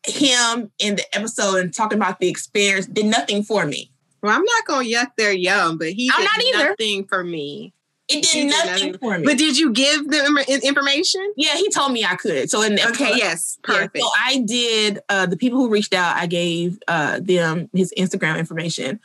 him 0.07 0.71
in 0.79 0.95
the 0.95 1.15
episode 1.15 1.55
and 1.57 1.73
talking 1.73 1.97
about 1.97 2.19
the 2.19 2.29
experience 2.29 2.85
did 2.85 3.05
nothing 3.05 3.43
for 3.43 3.65
me. 3.65 3.91
well, 4.21 4.35
I'm 4.35 4.43
not 4.43 4.65
gonna 4.67 4.87
yuck 4.87 5.11
their 5.17 5.31
yum, 5.33 5.77
but 5.77 5.89
he 5.89 6.09
I'm 6.13 6.21
did 6.21 6.25
not 6.25 6.43
either. 6.43 6.69
nothing 6.69 7.05
for 7.07 7.23
me. 7.23 7.73
It 8.07 8.21
did 8.21 8.31
did 8.33 8.49
nothing 8.51 8.69
nothing. 8.91 8.97
for 8.99 9.17
me. 9.17 9.25
But 9.25 9.37
did 9.39 9.57
you 9.57 9.71
give 9.73 10.09
them 10.11 10.37
information? 10.37 11.33
yeah, 11.35 11.55
he 11.55 11.69
told 11.71 11.91
me 11.91 12.05
I 12.05 12.15
could. 12.15 12.51
So 12.51 12.61
in 12.61 12.75
the 12.75 12.87
Okay, 12.89 13.05
episode- 13.05 13.17
yes, 13.17 13.57
Yeah, 13.67 13.73
perfect. 13.75 13.97
so 13.97 14.09
I 14.23 14.39
did. 14.45 14.99
Uh, 15.09 15.25
the 15.25 15.37
people 15.37 15.57
who 15.59 15.69
reached 15.69 15.93
out, 15.95 16.15
I 16.15 16.27
gave 16.27 16.77
uh, 16.87 17.19
them 17.19 17.67
his 17.73 17.91
Instagram 17.97 18.37
information. 18.37 18.99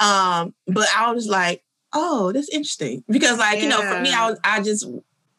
Um, 0.00 0.52
but 0.66 0.88
I 0.96 1.12
was 1.12 1.28
like, 1.28 1.62
"Oh, 1.92 2.32
that's 2.32 2.48
interesting," 2.48 3.04
because, 3.08 3.38
like, 3.38 3.60
you 3.60 3.68
know, 3.68 3.80
for 3.80 4.00
me, 4.00 4.12
I 4.12 4.30
was, 4.30 4.38
I 4.44 4.62
just, 4.62 4.86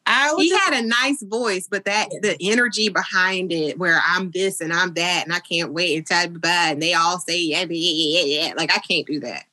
I 0.06 0.34
was 0.34 0.44
he 0.44 0.50
just, 0.50 0.64
had 0.64 0.84
a 0.84 0.88
nice 0.88 1.22
voice, 1.24 1.68
but 1.70 1.86
that 1.86 2.10
the 2.22 2.36
energy 2.42 2.90
behind 2.90 3.52
it, 3.52 3.78
where 3.78 4.02
I'm 4.06 4.32
this 4.32 4.60
and 4.62 4.74
I'm 4.74 4.94
that, 4.96 5.24
and 5.26 5.34
I 5.34 5.40
can't 5.40 5.74
wait 5.74 5.98
and 6.12 6.34
blah, 6.34 6.40
blah, 6.40 6.72
and 6.72 6.82
they 6.82 6.94
all 6.94 7.20
say 7.20 7.40
yeah, 7.40 7.62
yeah, 7.62 7.66
yeah, 7.70 8.24
yeah, 8.24 8.48
yeah. 8.48 8.54
Like 8.56 8.72
I 8.72 8.80
can't 8.80 9.08
do 9.08 9.20
that. 9.22 9.46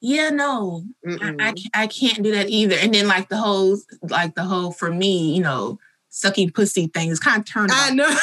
yeah, 0.00 0.30
no, 0.30 0.84
I, 1.06 1.34
I, 1.38 1.54
I 1.74 1.86
can't 1.86 2.22
do 2.22 2.32
that 2.32 2.50
either. 2.50 2.76
And 2.76 2.92
then, 2.92 3.06
like 3.06 3.28
the 3.28 3.36
whole, 3.36 3.78
like 4.02 4.34
the 4.34 4.42
whole, 4.44 4.72
for 4.72 4.92
me, 4.92 5.34
you 5.34 5.42
know, 5.42 5.78
sucking 6.08 6.50
pussy 6.50 6.88
thing 6.88 7.10
is 7.10 7.20
kind 7.20 7.40
of 7.40 7.46
turned. 7.46 7.70
I 7.72 7.88
off. 7.88 7.94
know. 7.94 8.18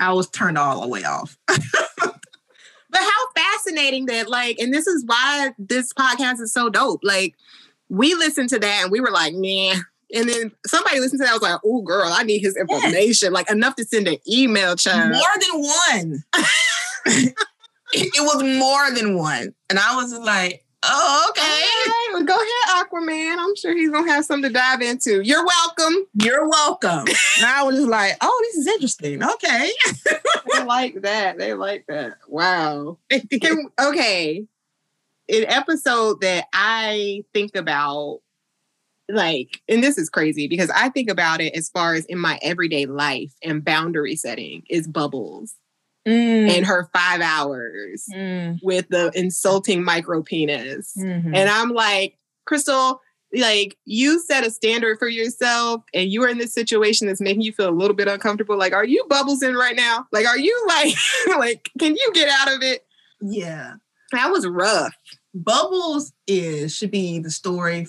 I 0.00 0.12
was 0.12 0.28
turned 0.28 0.58
all 0.58 0.82
the 0.82 0.88
way 0.88 1.04
off. 1.04 1.36
But 2.90 3.00
how 3.00 3.32
fascinating 3.34 4.06
that, 4.06 4.28
like, 4.28 4.58
and 4.58 4.72
this 4.72 4.86
is 4.86 5.04
why 5.06 5.52
this 5.58 5.92
podcast 5.92 6.40
is 6.40 6.52
so 6.52 6.68
dope. 6.70 7.00
Like, 7.02 7.34
we 7.88 8.14
listened 8.14 8.48
to 8.50 8.58
that 8.58 8.80
and 8.82 8.92
we 8.92 9.00
were 9.00 9.10
like, 9.10 9.34
nah. 9.34 9.74
And 10.14 10.28
then 10.28 10.52
somebody 10.66 11.00
listened 11.00 11.20
to 11.20 11.24
that, 11.24 11.30
I 11.30 11.34
was 11.34 11.42
like, 11.42 11.60
oh, 11.64 11.82
girl, 11.82 12.10
I 12.10 12.22
need 12.22 12.40
his 12.40 12.56
information. 12.56 13.32
Like, 13.32 13.50
enough 13.50 13.76
to 13.76 13.84
send 13.84 14.08
an 14.08 14.16
email, 14.26 14.74
child. 14.74 15.12
More 15.12 15.20
than 15.40 15.60
one. 15.60 16.24
it, 17.06 17.34
it 17.92 18.22
was 18.22 18.42
more 18.42 18.90
than 18.90 19.16
one, 19.16 19.54
and 19.68 19.78
I 19.78 19.96
was 19.96 20.12
like, 20.18 20.64
"Oh, 20.82 21.26
okay." 21.30 21.58
Okay, 21.88 22.12
well, 22.12 22.24
go 22.24 22.34
ahead, 22.34 22.86
Aquaman. 22.86 23.36
I'm 23.38 23.56
sure 23.56 23.76
he's 23.76 23.90
gonna 23.90 24.10
have 24.10 24.24
something 24.24 24.50
to 24.50 24.54
dive 24.54 24.80
into. 24.80 25.20
You're 25.22 25.44
welcome. 25.44 26.06
You're 26.14 26.48
welcome. 26.48 27.06
and 27.36 27.46
I 27.46 27.62
was 27.62 27.76
just 27.76 27.88
like, 27.88 28.16
oh, 28.20 28.40
this 28.44 28.56
is 28.56 28.66
interesting. 28.66 29.22
Okay. 29.22 29.70
they 30.54 30.64
like 30.64 31.02
that. 31.02 31.38
They 31.38 31.54
like 31.54 31.86
that. 31.88 32.18
Wow. 32.28 32.98
Can- 33.40 33.70
okay. 33.80 34.46
An 35.30 35.44
episode 35.46 36.22
that 36.22 36.46
I 36.54 37.22
think 37.34 37.54
about, 37.54 38.20
like, 39.10 39.60
and 39.68 39.82
this 39.82 39.98
is 39.98 40.08
crazy 40.08 40.48
because 40.48 40.70
I 40.70 40.88
think 40.88 41.10
about 41.10 41.40
it 41.40 41.54
as 41.54 41.68
far 41.68 41.94
as 41.94 42.06
in 42.06 42.18
my 42.18 42.38
everyday 42.42 42.86
life 42.86 43.32
and 43.42 43.64
boundary 43.64 44.16
setting 44.16 44.62
is 44.70 44.86
Bubbles 44.86 45.54
Mm, 46.06 46.48
and 46.50 46.66
her 46.66 46.88
five 46.94 47.20
hours 47.20 48.06
mm, 48.14 48.58
with 48.62 48.88
the 48.88 49.10
insulting 49.14 49.82
micro 49.84 50.22
penis. 50.22 50.94
mhm. 50.98 51.34
And 51.36 51.48
I'm 51.50 51.70
like, 51.70 52.16
Crystal, 52.46 53.00
like 53.34 53.76
you 53.84 54.18
set 54.20 54.46
a 54.46 54.50
standard 54.50 54.98
for 54.98 55.08
yourself 55.08 55.82
and 55.92 56.10
you 56.10 56.22
are 56.22 56.28
in 56.28 56.38
this 56.38 56.54
situation 56.54 57.06
that's 57.06 57.20
making 57.20 57.42
you 57.42 57.52
feel 57.52 57.68
a 57.68 57.70
little 57.76 57.96
bit 57.96 58.08
uncomfortable. 58.08 58.56
Like, 58.56 58.72
are 58.72 58.86
you 58.86 59.04
bubbles 59.10 59.42
in 59.42 59.54
right 59.54 59.76
now? 59.76 60.06
Like, 60.12 60.26
are 60.26 60.38
you 60.38 60.64
like, 60.66 60.94
like, 61.38 61.68
can 61.78 61.94
you 61.94 62.10
get 62.14 62.28
out 62.30 62.54
of 62.54 62.62
it? 62.62 62.86
yeah. 63.20 63.74
That 64.12 64.30
was 64.30 64.46
rough. 64.46 64.94
Bubbles 65.34 66.14
is 66.26 66.74
should 66.74 66.90
be 66.90 67.18
the 67.18 67.30
story 67.30 67.86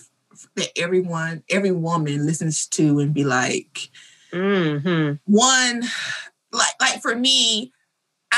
that 0.55 0.67
everyone, 0.77 1.43
every 1.49 1.71
woman 1.71 2.25
listens 2.25 2.67
to 2.67 2.99
and 2.99 3.13
be 3.13 3.23
like, 3.23 3.89
Mm-hmm. 4.33 5.13
one, 5.25 5.83
like, 6.51 6.73
like 6.81 7.01
for 7.01 7.15
me, 7.15 7.71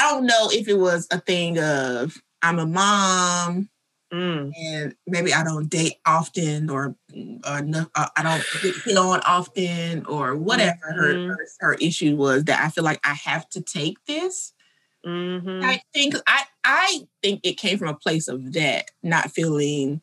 I 0.02 0.12
don't 0.12 0.26
know 0.26 0.50
if 0.52 0.68
it 0.68 0.78
was 0.80 1.08
a 1.12 1.20
thing 1.20 1.60
of 1.60 2.22
I'm 2.42 2.60
a 2.60 2.66
mom 2.66 3.70
Mm. 4.12 4.52
and 4.58 4.96
maybe 5.08 5.34
I 5.34 5.42
don't 5.42 5.70
date 5.70 5.94
often 6.06 6.70
or, 6.70 6.96
or 7.48 7.62
no, 7.62 7.86
uh, 7.96 8.08
I 8.18 8.24
don't 8.24 8.46
get 8.62 8.76
hit 8.84 8.98
on 8.98 9.22
often 9.22 10.06
or 10.06 10.36
whatever 10.36 10.92
her, 10.92 11.14
Mhm. 11.16 11.28
her 11.30 11.48
her 11.62 11.74
issue 11.76 12.18
was 12.18 12.44
that 12.44 12.60
I 12.62 12.68
feel 12.72 12.84
like 12.84 13.00
I 13.06 13.14
have 13.14 13.48
to 13.52 13.62
take 13.62 14.04
this. 14.08 14.52
Mm-hmm. 15.06 15.64
I 15.64 15.82
think 15.94 16.16
I 16.28 16.44
I 16.66 17.08
think 17.24 17.40
it 17.44 17.54
came 17.58 17.78
from 17.78 17.88
a 17.88 17.94
place 17.94 18.28
of 18.28 18.52
that 18.52 18.92
not 19.02 19.32
feeling 19.32 20.02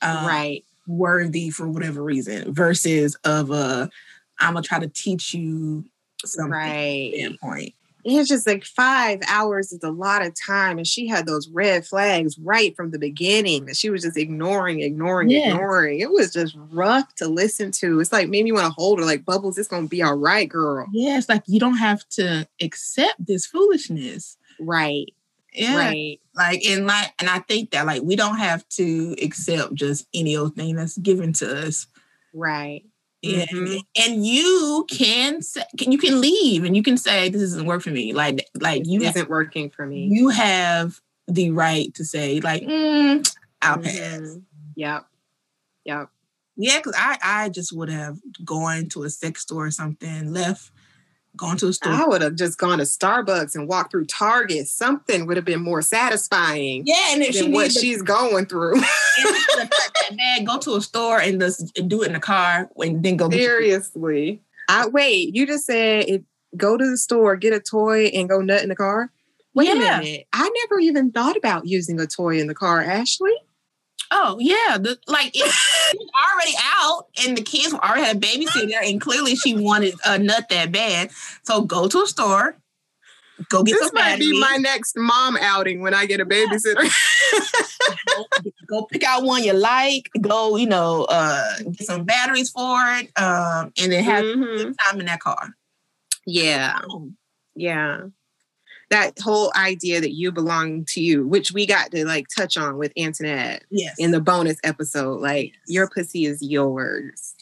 um, 0.00 0.24
right. 0.26 0.64
worthy 0.86 1.50
for 1.50 1.68
whatever 1.68 2.02
reason 2.02 2.54
versus 2.54 3.16
of 3.24 3.50
a 3.50 3.90
I'm 4.38 4.54
gonna 4.54 4.62
try 4.62 4.78
to 4.78 4.88
teach 4.88 5.34
you 5.34 5.84
something 6.24 6.52
Right. 6.52 7.12
standpoint. 7.14 7.74
It's 8.04 8.28
just 8.28 8.46
like 8.46 8.64
five 8.64 9.20
hours 9.28 9.72
is 9.72 9.82
a 9.82 9.90
lot 9.90 10.24
of 10.24 10.32
time. 10.34 10.78
And 10.78 10.86
she 10.86 11.06
had 11.06 11.26
those 11.26 11.48
red 11.50 11.86
flags 11.86 12.38
right 12.38 12.74
from 12.76 12.90
the 12.90 12.98
beginning 12.98 13.66
that 13.66 13.76
she 13.76 13.90
was 13.90 14.02
just 14.02 14.16
ignoring, 14.16 14.80
ignoring, 14.80 15.30
Yeah. 15.30 15.52
ignoring. 15.52 16.00
It 16.00 16.10
was 16.10 16.32
just 16.32 16.56
rough 16.70 17.14
to 17.16 17.28
listen 17.28 17.72
to. 17.72 18.00
It's 18.00 18.12
like 18.12 18.28
made 18.28 18.44
me 18.44 18.52
want 18.52 18.66
to 18.66 18.72
hold 18.72 18.98
her 18.98 19.04
like 19.04 19.24
Bubbles, 19.24 19.58
it's 19.58 19.68
gonna 19.68 19.86
be 19.88 20.02
all 20.02 20.16
right, 20.16 20.48
girl. 20.48 20.86
Yeah, 20.92 21.18
it's 21.18 21.28
like 21.28 21.42
you 21.46 21.60
don't 21.60 21.76
have 21.78 22.08
to 22.10 22.46
accept 22.60 23.26
this 23.26 23.46
foolishness. 23.46 24.36
Right. 24.58 25.06
Yeah. 25.52 25.76
Right. 25.76 26.20
Like 26.34 26.62
and 26.64 26.86
like 26.86 27.12
and 27.18 27.28
I 27.28 27.40
think 27.40 27.72
that 27.72 27.86
like 27.86 28.02
we 28.02 28.16
don't 28.16 28.38
have 28.38 28.66
to 28.70 29.16
accept 29.22 29.74
just 29.74 30.06
any 30.14 30.36
old 30.36 30.54
thing 30.54 30.76
that's 30.76 30.96
given 30.98 31.32
to 31.34 31.66
us. 31.66 31.86
Right. 32.32 32.84
Yeah, 33.22 33.44
Mhm. 33.46 33.82
and 33.96 34.26
you 34.26 34.86
can 34.90 35.42
say, 35.42 35.62
can 35.78 35.92
you 35.92 35.98
can 35.98 36.20
leave 36.20 36.64
and 36.64 36.74
you 36.74 36.82
can 36.82 36.96
say 36.96 37.28
this 37.28 37.42
doesn't 37.42 37.66
work 37.66 37.82
for 37.82 37.90
me. 37.90 38.12
Like 38.14 38.46
like 38.58 38.82
you 38.86 39.02
isn't 39.02 39.28
working 39.28 39.68
for 39.68 39.84
me. 39.86 40.08
you 40.10 40.28
have 40.30 41.00
the 41.28 41.50
right 41.50 41.92
to 41.94 42.04
say 42.04 42.40
like 42.40 42.62
mm, 42.62 43.30
I'll 43.60 43.78
pass. 43.78 43.92
Mhm. 44.20 44.42
Yep. 44.76 45.06
Yep. 45.84 46.08
Yeah, 46.56 46.78
because 46.78 46.94
I 46.96 47.18
I 47.22 47.48
just 47.50 47.72
would 47.76 47.90
have 47.90 48.18
gone 48.44 48.88
to 48.90 49.02
a 49.04 49.10
sex 49.10 49.42
store 49.42 49.66
or 49.66 49.70
something, 49.70 50.32
left 50.32 50.70
going 51.36 51.56
to 51.58 51.68
a 51.68 51.72
store. 51.72 51.92
I 51.92 52.04
would 52.06 52.22
have 52.22 52.34
just 52.34 52.58
gone 52.58 52.78
to 52.78 52.84
Starbucks 52.84 53.54
and 53.54 53.68
walked 53.68 53.92
through 53.92 54.06
Target. 54.06 54.66
Something 54.66 55.26
would 55.26 55.36
have 55.36 55.44
been 55.46 55.62
more 55.62 55.80
satisfying 55.82 56.82
yeah, 56.86 56.96
and 57.12 57.22
if 57.22 57.34
she 57.34 57.48
what 57.50 57.70
to- 57.70 57.78
she's 57.78 58.02
going 58.02 58.46
through. 58.46 58.74
and 58.76 58.84
if 59.18 59.36
she 59.36 59.56
cut 59.58 59.70
that 59.70 60.16
bag, 60.16 60.46
go 60.46 60.58
to 60.58 60.74
a 60.76 60.80
store 60.80 61.20
and 61.20 61.40
just 61.40 61.72
do 61.86 62.02
it 62.02 62.08
in 62.08 62.12
the 62.14 62.20
car 62.20 62.68
and 62.76 63.02
then 63.02 63.16
go 63.16 63.28
get 63.28 63.38
Seriously. 63.40 64.42
I 64.68 64.86
wait, 64.88 65.34
you 65.34 65.46
just 65.46 65.66
said 65.66 66.04
if 66.08 66.22
go 66.56 66.76
to 66.76 66.90
the 66.90 66.96
store, 66.96 67.36
get 67.36 67.52
a 67.52 67.60
toy, 67.60 68.06
and 68.06 68.28
go 68.28 68.40
nut 68.40 68.62
in 68.62 68.68
the 68.68 68.76
car. 68.76 69.10
Wait 69.54 69.66
Yeah. 69.68 69.98
a 69.98 70.00
minute. 70.00 70.26
I 70.32 70.50
never 70.64 70.80
even 70.80 71.10
thought 71.10 71.36
about 71.36 71.66
using 71.66 71.98
a 72.00 72.06
toy 72.06 72.38
in 72.40 72.46
the 72.48 72.54
car, 72.54 72.80
Ashley. 72.80 73.32
Oh 74.10 74.38
yeah, 74.40 74.76
the, 74.78 74.98
like 75.06 75.30
it, 75.34 75.44
was 75.44 76.10
already 76.32 76.56
out, 76.80 77.06
and 77.24 77.36
the 77.36 77.42
kids 77.42 77.72
already 77.74 78.02
had 78.02 78.16
a 78.16 78.20
babysitter, 78.20 78.82
and 78.82 79.00
clearly 79.00 79.36
she 79.36 79.54
wanted 79.54 79.94
a 80.04 80.18
nut 80.18 80.48
that 80.50 80.72
bad. 80.72 81.10
So 81.44 81.62
go 81.62 81.86
to 81.88 82.02
a 82.02 82.06
store, 82.06 82.56
go 83.48 83.62
get. 83.62 83.78
This 83.78 83.92
might 83.92 84.18
be 84.18 84.38
my 84.40 84.56
next 84.60 84.96
mom 84.96 85.36
outing 85.40 85.80
when 85.80 85.94
I 85.94 86.06
get 86.06 86.20
a 86.20 86.26
babysitter. 86.26 86.90
go, 88.16 88.26
go 88.66 88.82
pick 88.86 89.04
out 89.04 89.22
one 89.22 89.44
you 89.44 89.52
like. 89.52 90.10
Go, 90.20 90.56
you 90.56 90.66
know, 90.66 91.06
uh, 91.08 91.58
get 91.70 91.86
some 91.86 92.04
batteries 92.04 92.50
for 92.50 92.78
it, 92.96 93.10
um, 93.20 93.72
and 93.80 93.92
then 93.92 94.02
have 94.04 94.24
Mhm. 94.24 94.56
good 94.56 94.76
time 94.84 95.00
in 95.00 95.06
that 95.06 95.20
car. 95.20 95.54
Yeah. 96.26 96.80
Oh, 96.90 97.10
Yeah. 97.54 98.00
That 98.90 99.18
whole 99.20 99.52
idea 99.56 100.00
that 100.00 100.12
you 100.14 100.32
belong 100.32 100.84
to 100.86 101.00
you, 101.00 101.26
which 101.26 101.52
we 101.52 101.64
got 101.66 101.90
to 101.92 102.04
like 102.04 102.26
touch 102.36 102.56
on 102.56 102.76
with 102.76 102.92
Antoinette 102.98 103.64
yes, 103.70 103.94
in 103.98 104.10
the 104.10 104.20
bonus 104.20 104.58
episode, 104.64 105.20
like 105.20 105.52
Yes. 105.52 105.54
your 105.68 105.88
pussy 105.88 106.24
is 106.26 106.42
yours. 106.42 107.34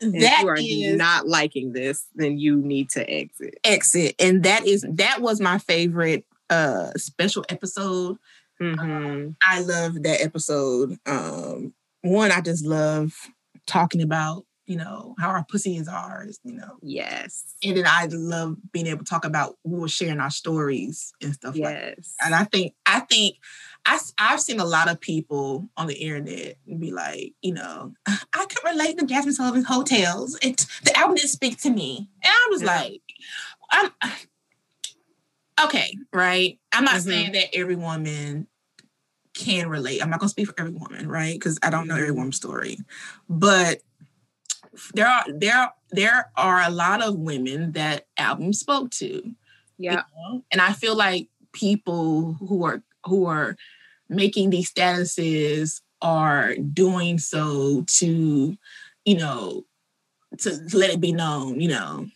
And 0.00 0.14
if 0.16 0.40
you 0.40 0.48
are 0.48 0.56
is 0.58 0.96
not 0.96 1.28
liking 1.28 1.72
this, 1.74 2.06
then 2.14 2.38
you 2.38 2.56
need 2.56 2.90
to 2.90 3.08
exit. 3.08 3.58
exit, 3.64 4.14
and 4.18 4.42
that 4.44 4.66
is 4.66 4.84
that 4.94 5.20
was 5.20 5.40
my 5.40 5.58
favorite 5.58 6.24
uh 6.48 6.90
special 6.96 7.44
episode. 7.48 8.16
Mhm. 8.60 9.36
I 9.46 9.60
love 9.60 10.02
that 10.02 10.20
episode. 10.22 10.98
Um, 11.06 11.72
one, 12.02 12.32
I 12.32 12.40
just 12.40 12.64
love 12.64 13.12
talking 13.66 14.02
about, 14.02 14.44
you 14.70 14.76
know, 14.76 15.16
how 15.18 15.30
our 15.30 15.44
pussy 15.50 15.76
is 15.76 15.88
ours, 15.88 16.38
you 16.44 16.52
know. 16.52 16.78
Yes. 16.80 17.56
And 17.64 17.76
then 17.76 17.86
I 17.88 18.06
love 18.08 18.56
being 18.70 18.86
able 18.86 19.00
to 19.04 19.10
talk 19.10 19.24
about 19.24 19.56
we 19.64 19.80
were 19.80 19.88
sharing 19.88 20.20
our 20.20 20.30
stories 20.30 21.12
and 21.20 21.34
stuff 21.34 21.56
like 21.56 21.74
that. 21.74 21.94
Yes. 21.98 22.14
And 22.24 22.36
I 22.36 22.44
think 22.44 22.74
I 22.86 23.00
think 23.00 23.34
I, 23.84 23.98
I've 24.16 24.40
seen 24.40 24.60
a 24.60 24.64
lot 24.64 24.88
of 24.88 25.00
people 25.00 25.68
on 25.76 25.88
the 25.88 25.94
internet 25.96 26.54
be 26.78 26.92
like, 26.92 27.32
you 27.42 27.52
know, 27.52 27.94
I 28.06 28.46
can 28.48 28.72
relate 28.72 28.96
to 29.00 29.06
Jazmine 29.06 29.32
Sullivan's 29.32 29.66
Heaux 29.66 29.82
Tales. 29.82 30.38
It 30.40 30.64
the 30.84 30.96
album 30.96 31.16
didn't 31.16 31.30
speak 31.30 31.60
to 31.62 31.70
me. 31.70 32.08
And 32.22 32.30
I 32.32 32.48
was 32.52 32.62
Yeah. 32.62 32.80
like, 32.80 33.02
I'm 33.72 33.90
okay, 35.64 35.96
right? 36.12 36.60
I'm 36.70 36.84
not 36.84 36.94
Mhm. 36.94 37.04
saying 37.04 37.32
that 37.32 37.56
every 37.56 37.74
woman 37.74 38.46
can 39.34 39.68
relate. 39.68 40.00
I'm 40.00 40.10
not 40.10 40.20
gonna 40.20 40.30
speak 40.30 40.46
for 40.46 40.54
every 40.58 40.72
woman, 40.74 41.08
right? 41.08 41.34
Because 41.34 41.58
I 41.60 41.70
don't 41.70 41.88
know 41.88 41.96
every 41.96 42.12
woman's 42.12 42.36
story. 42.36 42.78
But 43.28 43.80
there 44.94 45.06
are 45.06 45.24
there 45.28 45.72
there 45.90 46.30
are 46.36 46.62
a 46.62 46.70
lot 46.70 47.02
of 47.02 47.16
women 47.16 47.72
that 47.72 48.06
album 48.16 48.52
spoke 48.52 48.90
to 48.90 49.06
you 49.06 49.34
Yeah. 49.78 50.02
know? 50.16 50.44
And 50.52 50.60
I 50.60 50.72
feel 50.72 50.94
like 50.94 51.28
people 51.52 52.34
who 52.34 52.64
are 52.64 52.82
who 53.06 53.26
are 53.26 53.56
making 54.08 54.50
these 54.50 54.70
statuses 54.72 55.80
are 56.02 56.54
doing 56.56 57.18
so 57.18 57.84
to, 57.86 58.56
you 59.04 59.16
know, 59.16 59.64
to 60.38 60.60
let 60.74 60.90
it 60.90 61.00
be 61.00 61.12
known, 61.12 61.60
you 61.60 61.68
know. 61.68 62.06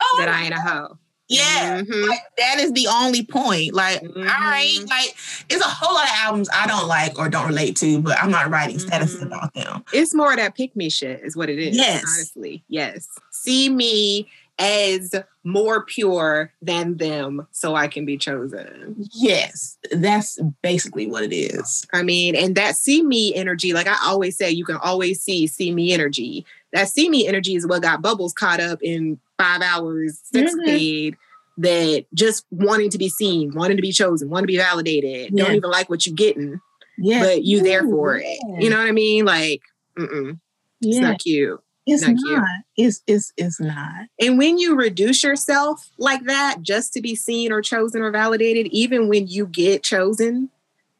Oh, 0.00 0.16
That 0.18 0.28
I 0.28 0.44
ain't 0.44 0.54
a 0.54 0.60
hoe. 0.60 0.98
Yeah. 1.28 1.82
Mhm. 1.82 2.08
Like 2.08 2.20
that 2.38 2.58
is 2.58 2.72
the 2.72 2.86
only 2.88 3.24
point. 3.24 3.74
Like, 3.74 4.02
all 4.02 4.22
right, 4.22 4.78
like 4.88 5.14
it's 5.48 5.64
a 5.64 5.68
whole 5.68 5.94
lot 5.94 6.04
of 6.04 6.14
albums 6.14 6.48
I 6.54 6.66
don't 6.66 6.86
like 6.88 7.18
or 7.18 7.28
don't 7.28 7.46
relate 7.46 7.76
to, 7.76 8.00
but 8.00 8.18
I'm 8.22 8.30
not 8.30 8.50
writing 8.50 8.78
statuses 8.78 9.20
Mhm. 9.20 9.26
about 9.26 9.54
them. 9.54 9.84
It's 9.92 10.14
more 10.14 10.30
of 10.32 10.38
that 10.38 10.54
pick 10.54 10.74
me 10.76 10.88
shit, 10.90 11.20
is 11.24 11.36
what 11.36 11.48
it 11.50 11.58
is. 11.58 11.76
Yes. 11.76 12.04
Honestly. 12.04 12.62
Yes. 12.68 13.08
See 13.30 13.68
me 13.68 14.28
as 14.58 15.14
more 15.44 15.84
pure 15.84 16.50
than 16.62 16.96
them 16.96 17.46
so 17.52 17.74
I 17.74 17.88
can 17.88 18.06
be 18.06 18.16
chosen. 18.16 18.96
Yes, 19.12 19.76
that's 19.92 20.38
basically 20.62 21.06
what 21.06 21.22
it 21.24 21.34
is. 21.34 21.86
I 21.92 22.02
mean, 22.02 22.34
and 22.34 22.54
that 22.56 22.74
see 22.76 23.02
me 23.02 23.34
energy, 23.34 23.74
like 23.74 23.86
I 23.86 23.96
always 24.04 24.36
say, 24.36 24.50
you 24.50 24.64
can 24.64 24.76
always 24.76 25.20
see 25.20 25.46
see 25.46 25.72
me 25.72 25.92
energy. 25.92 26.46
That 26.76 26.88
see 26.88 27.08
me 27.08 27.26
energy 27.26 27.54
is 27.54 27.66
what 27.66 27.82
got 27.82 28.02
Bubbles 28.02 28.32
caught 28.32 28.60
up 28.60 28.78
in 28.82 29.18
five 29.38 29.62
hours 29.62 30.20
sexcapade. 30.34 31.12
Mm-hmm. 31.12 31.20
That 31.62 32.04
just 32.12 32.44
wanting 32.50 32.90
to 32.90 32.98
be 32.98 33.08
seen, 33.08 33.54
wanting 33.54 33.78
to 33.78 33.82
be 33.82 33.90
chosen, 33.92 34.28
wanting 34.28 34.46
to 34.46 34.52
be 34.52 34.58
validated, 34.58 35.30
Yeah. 35.32 35.44
don't 35.46 35.54
even 35.56 35.70
like 35.70 35.88
what 35.88 36.04
you're 36.04 36.14
getting, 36.14 36.60
Yeah, 36.98 37.22
but 37.22 37.44
you 37.44 37.62
there 37.62 37.82
for 37.82 38.18
it. 38.18 38.26
Yeah. 38.26 38.58
You 38.60 38.68
know 38.68 38.76
what 38.78 38.88
I 38.88 38.92
mean? 38.92 39.24
Like, 39.24 39.62
mm-mm, 39.98 40.38
it's 40.82 40.96
yeah, 40.96 41.00
not 41.00 41.18
cute. 41.18 41.58
it's 41.86 42.02
not 42.02 42.10
not. 42.16 42.22
cute. 42.26 42.42
It's 42.76 43.02
it's 43.06 43.32
it's 43.38 43.58
not. 43.58 44.06
And 44.20 44.36
when 44.36 44.58
you 44.58 44.76
reduce 44.76 45.24
yourself 45.24 45.88
like 45.96 46.24
that 46.24 46.58
just 46.60 46.92
to 46.92 47.00
be 47.00 47.14
seen 47.14 47.50
or 47.52 47.62
chosen 47.62 48.02
or 48.02 48.10
validated, 48.10 48.66
even 48.66 49.08
when 49.08 49.26
you 49.26 49.46
get 49.46 49.82
chosen, 49.82 50.50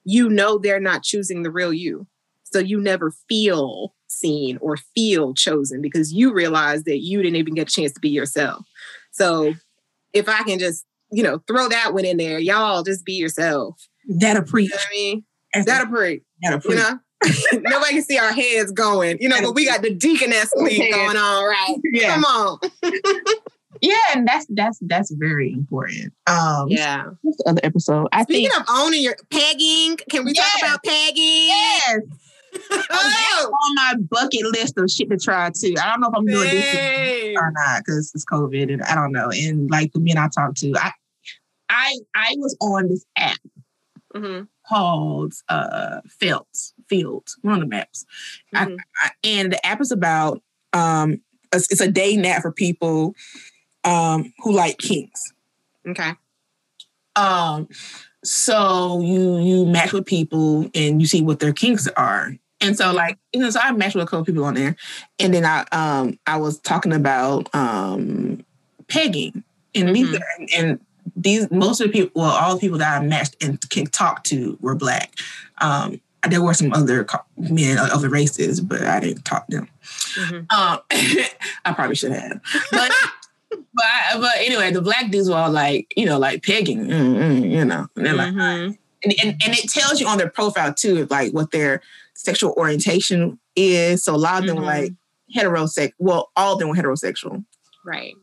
you 0.04 0.30
know 0.30 0.56
they're 0.56 0.80
not 0.80 1.02
choosing 1.02 1.42
the 1.42 1.50
real 1.50 1.70
you. 1.74 2.06
So 2.44 2.60
you 2.60 2.80
never 2.80 3.10
feel 3.28 3.92
seen 4.16 4.58
or 4.60 4.76
feel 4.94 5.34
chosen 5.34 5.80
because 5.82 6.12
you 6.12 6.32
realize 6.32 6.84
that 6.84 6.98
you 6.98 7.22
didn't 7.22 7.36
even 7.36 7.54
get 7.54 7.68
a 7.68 7.72
chance 7.72 7.92
to 7.92 8.00
be 8.00 8.08
yourself. 8.08 8.64
So 9.12 9.54
if 10.12 10.28
I 10.28 10.42
can 10.44 10.58
just, 10.58 10.84
you 11.12 11.22
know, 11.22 11.42
throw 11.46 11.68
that 11.68 11.94
one 11.94 12.04
in 12.04 12.16
there, 12.16 12.38
y'all 12.38 12.82
just 12.82 13.04
be 13.04 13.14
yourself. 13.14 13.76
That'll 14.08 14.42
You 14.42 14.46
preach. 14.48 14.70
know 14.70 14.76
what 14.76 14.86
I 14.90 14.94
mean? 14.94 15.24
That'll, 15.54 15.64
That'll 15.86 15.92
preach, 15.92 16.22
you 16.68 16.74
know? 16.74 16.98
Nobody 17.70 17.92
can 17.94 18.02
see 18.02 18.18
our 18.18 18.32
heads 18.32 18.70
going, 18.72 19.16
you 19.20 19.28
know, 19.28 19.40
but 19.40 19.54
we 19.54 19.64
got 19.64 19.82
the 19.82 19.94
deaconess 19.94 20.50
thing 20.64 20.90
going 20.90 21.16
on, 21.16 21.44
right? 21.48 21.76
Yeah. 21.92 22.14
Come 22.14 22.24
on. 22.24 22.58
Yeah, 23.82 23.94
and 24.14 24.26
that's 24.26 24.46
that's 24.54 24.78
that's 24.80 25.10
very 25.18 25.52
important. 25.52 26.14
Um, 26.26 26.68
Yeah. 26.68 27.10
what's 27.20 27.36
the 27.42 27.50
other 27.50 27.60
episode? 27.62 28.08
I 28.10 28.22
Speaking 28.22 28.48
think 28.50 28.60
of 28.60 28.66
owning 28.70 29.02
your 29.02 29.16
pegging, 29.30 29.98
can 30.10 30.24
we 30.24 30.32
talk 30.32 30.46
about 30.62 30.82
pegging? 30.82 31.16
yes, 31.48 31.98
Oh, 32.98 33.52
on 33.52 33.74
my 33.74 33.94
bucket 34.10 34.44
list 34.52 34.78
of 34.78 34.90
shit 34.90 35.10
to 35.10 35.16
try 35.16 35.50
too. 35.50 35.74
I 35.80 35.90
don't 35.90 36.00
know 36.00 36.08
if 36.08 36.14
I'm 36.16 36.26
doing 36.26 36.50
this 36.50 36.74
or 37.36 37.52
not 37.52 37.78
because 37.84 38.12
it's 38.14 38.24
COVID 38.24 38.72
and 38.72 38.82
I 38.82 38.94
don't 38.94 39.12
know. 39.12 39.30
And 39.32 39.70
like 39.70 39.92
the 39.92 40.00
men 40.00 40.16
I 40.18 40.28
talked 40.28 40.58
to, 40.58 40.72
I 40.76 40.92
I 41.68 41.96
I 42.14 42.34
was 42.38 42.56
on 42.60 42.88
this 42.88 43.04
app 43.16 43.38
Mhm, 44.14 44.48
called 44.68 45.34
uh 45.48 46.00
Felt 46.20 46.48
Field. 46.88 47.28
We're 47.42 47.52
on 47.52 47.60
the 47.60 47.66
maps. 47.66 48.04
mhm. 48.54 48.78
I- 49.02 49.10
and 49.24 49.52
the 49.52 49.64
app 49.66 49.80
is 49.80 49.92
about 49.92 50.42
um 50.72 51.20
it's, 51.52 51.70
it's 51.70 51.80
a 51.80 51.90
dating 51.90 52.26
app 52.26 52.42
for 52.42 52.52
people 52.52 53.14
um 53.84 54.32
who 54.38 54.52
like 54.52 54.78
kings. 54.78 55.32
Okay. 55.86 56.12
Um 57.16 57.68
so 58.24 59.00
you 59.02 59.38
you 59.38 59.66
match 59.66 59.92
with 59.92 60.06
people 60.06 60.68
and 60.74 61.00
you 61.00 61.06
see 61.06 61.22
what 61.22 61.38
their 61.40 61.52
kinks 61.52 61.86
are. 61.96 62.32
And 62.60 62.76
so 62.76 62.92
like, 62.92 63.18
you 63.32 63.40
know, 63.40 63.50
so 63.50 63.60
I 63.62 63.72
matched 63.72 63.94
with 63.94 64.04
a 64.04 64.06
couple 64.06 64.24
people 64.24 64.44
on 64.44 64.54
there. 64.54 64.76
And 65.18 65.32
then 65.34 65.44
I 65.44 65.64
um 65.72 66.18
I 66.26 66.36
was 66.36 66.58
talking 66.60 66.92
about 66.92 67.54
um 67.54 68.44
pegging. 68.88 69.42
And 69.74 69.94
these 69.94 70.08
Mhm. 70.08 70.20
and, 70.38 70.50
and 70.56 70.80
these 71.14 71.50
most 71.50 71.80
of 71.80 71.88
the 71.88 71.92
people, 71.92 72.22
well, 72.22 72.30
all 72.32 72.54
the 72.54 72.60
people 72.60 72.78
that 72.78 73.00
I 73.00 73.04
matched 73.04 73.36
and 73.42 73.60
can 73.70 73.86
talk 73.86 74.24
to 74.24 74.56
were 74.60 74.74
black. 74.74 75.12
Um 75.60 76.00
there 76.28 76.42
were 76.42 76.54
some 76.54 76.72
other 76.72 77.06
men 77.36 77.78
of 77.78 77.88
other 77.90 78.08
races, 78.08 78.60
but 78.60 78.82
I 78.82 78.98
didn't 79.00 79.24
talk 79.24 79.46
to 79.48 79.56
them. 79.58 79.68
Mhm. 80.16 80.52
Um, 80.52 80.80
I 81.64 81.72
probably 81.72 81.94
should 81.94 82.10
have, 82.12 82.40
but 82.72 82.90
but 83.50 83.84
I- 83.84 84.18
but 84.18 84.32
anyway, 84.38 84.72
the 84.72 84.80
black 84.82 85.10
dudes 85.10 85.28
were 85.28 85.36
all 85.36 85.50
like, 85.52 85.92
you 85.96 86.04
know, 86.06 86.18
like 86.18 86.42
pegging, 86.42 86.86
mm, 86.86 87.16
mm, 87.16 87.50
you 87.50 87.64
know, 87.64 87.86
and 87.94 88.06
they're 88.06 88.14
like, 88.14 88.32
Mhm. 88.32 88.76
and, 89.04 89.14
and 89.22 89.30
and 89.44 89.54
it 89.56 89.70
tells 89.70 90.00
you 90.00 90.08
on 90.08 90.18
their 90.18 90.30
profile 90.30 90.74
too, 90.74 91.06
like 91.10 91.32
what 91.32 91.52
their 91.52 91.80
sexual 92.26 92.52
orientation 92.58 93.38
is. 93.56 94.04
So 94.04 94.14
a 94.14 94.16
lot 94.18 94.40
of 94.42 94.46
them 94.46 94.56
were 94.56 94.62
Mhm. 94.62 94.66
like 94.66 94.92
heterosexual. 95.34 95.92
Well, 95.98 96.30
all 96.36 96.52
of 96.54 96.58
them 96.58 96.68
were 96.68 96.74
heterosexual. 96.76 97.44
Right. 97.84 98.14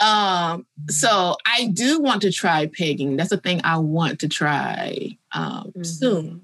Um, 0.00 0.66
so 0.90 1.36
I 1.46 1.66
do 1.72 2.00
want 2.00 2.22
to 2.22 2.32
try 2.32 2.66
pegging. 2.66 3.16
That's 3.16 3.30
a 3.32 3.36
thing 3.36 3.60
I 3.62 3.78
want 3.78 4.18
to 4.20 4.28
try 4.28 5.16
um 5.32 5.72
Mhm. 5.76 5.86
soon. 5.86 6.42